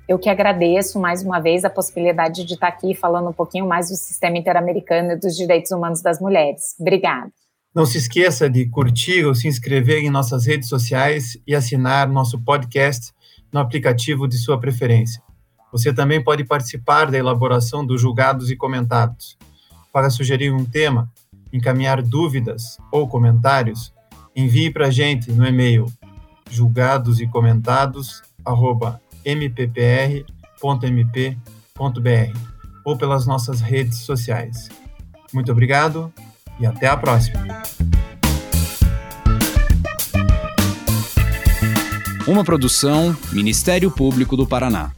Eu 0.09 0.19
que 0.19 0.31
agradeço 0.31 0.99
mais 0.99 1.23
uma 1.23 1.39
vez 1.39 1.63
a 1.63 1.69
possibilidade 1.69 2.47
de 2.47 2.55
estar 2.55 2.69
aqui 2.69 2.95
falando 2.95 3.29
um 3.29 3.33
pouquinho 3.33 3.69
mais 3.69 3.91
do 3.91 3.95
sistema 3.95 4.39
interamericano 4.39 5.13
e 5.13 5.17
dos 5.17 5.37
direitos 5.37 5.71
humanos 5.71 6.01
das 6.01 6.19
mulheres. 6.19 6.75
Obrigada. 6.81 7.31
Não 7.75 7.85
se 7.85 7.99
esqueça 7.99 8.49
de 8.49 8.65
curtir 8.71 9.27
ou 9.27 9.35
se 9.35 9.47
inscrever 9.49 10.03
em 10.03 10.09
nossas 10.09 10.47
redes 10.47 10.71
sociais 10.71 11.37
e 11.47 11.55
assinar 11.55 12.09
nosso 12.09 12.41
podcast 12.43 13.13
no 13.53 13.61
aplicativo 13.61 14.27
de 14.27 14.39
sua 14.39 14.59
preferência. 14.59 15.23
Você 15.71 15.93
também 15.93 16.25
pode 16.25 16.43
participar 16.45 17.11
da 17.11 17.19
elaboração 17.19 17.85
dos 17.85 18.01
julgados 18.01 18.51
e 18.51 18.57
comentados. 18.57 19.37
Para 19.93 20.09
sugerir 20.09 20.55
um 20.55 20.65
tema, 20.65 21.13
encaminhar 21.53 22.03
dúvidas 22.03 22.79
ou 22.91 23.07
comentários, 23.07 23.93
envie 24.35 24.71
para 24.71 24.87
a 24.87 24.91
gente 24.91 25.31
no 25.31 25.47
e-mail 25.47 25.87
julgados 26.51 27.21
e 27.21 27.27
ou 32.85 32.97
pelas 32.97 33.27
nossas 33.27 33.61
redes 33.61 33.99
sociais. 33.99 34.69
Muito 35.33 35.51
obrigado 35.51 36.13
e 36.61 36.67
até 36.67 36.87
a 36.87 36.97
próxima. 36.97 37.43
Uma 42.27 42.45
produção 42.45 43.17
Ministério 43.33 43.91
Público 43.91 44.37
do 44.37 44.47
Paraná. 44.47 44.93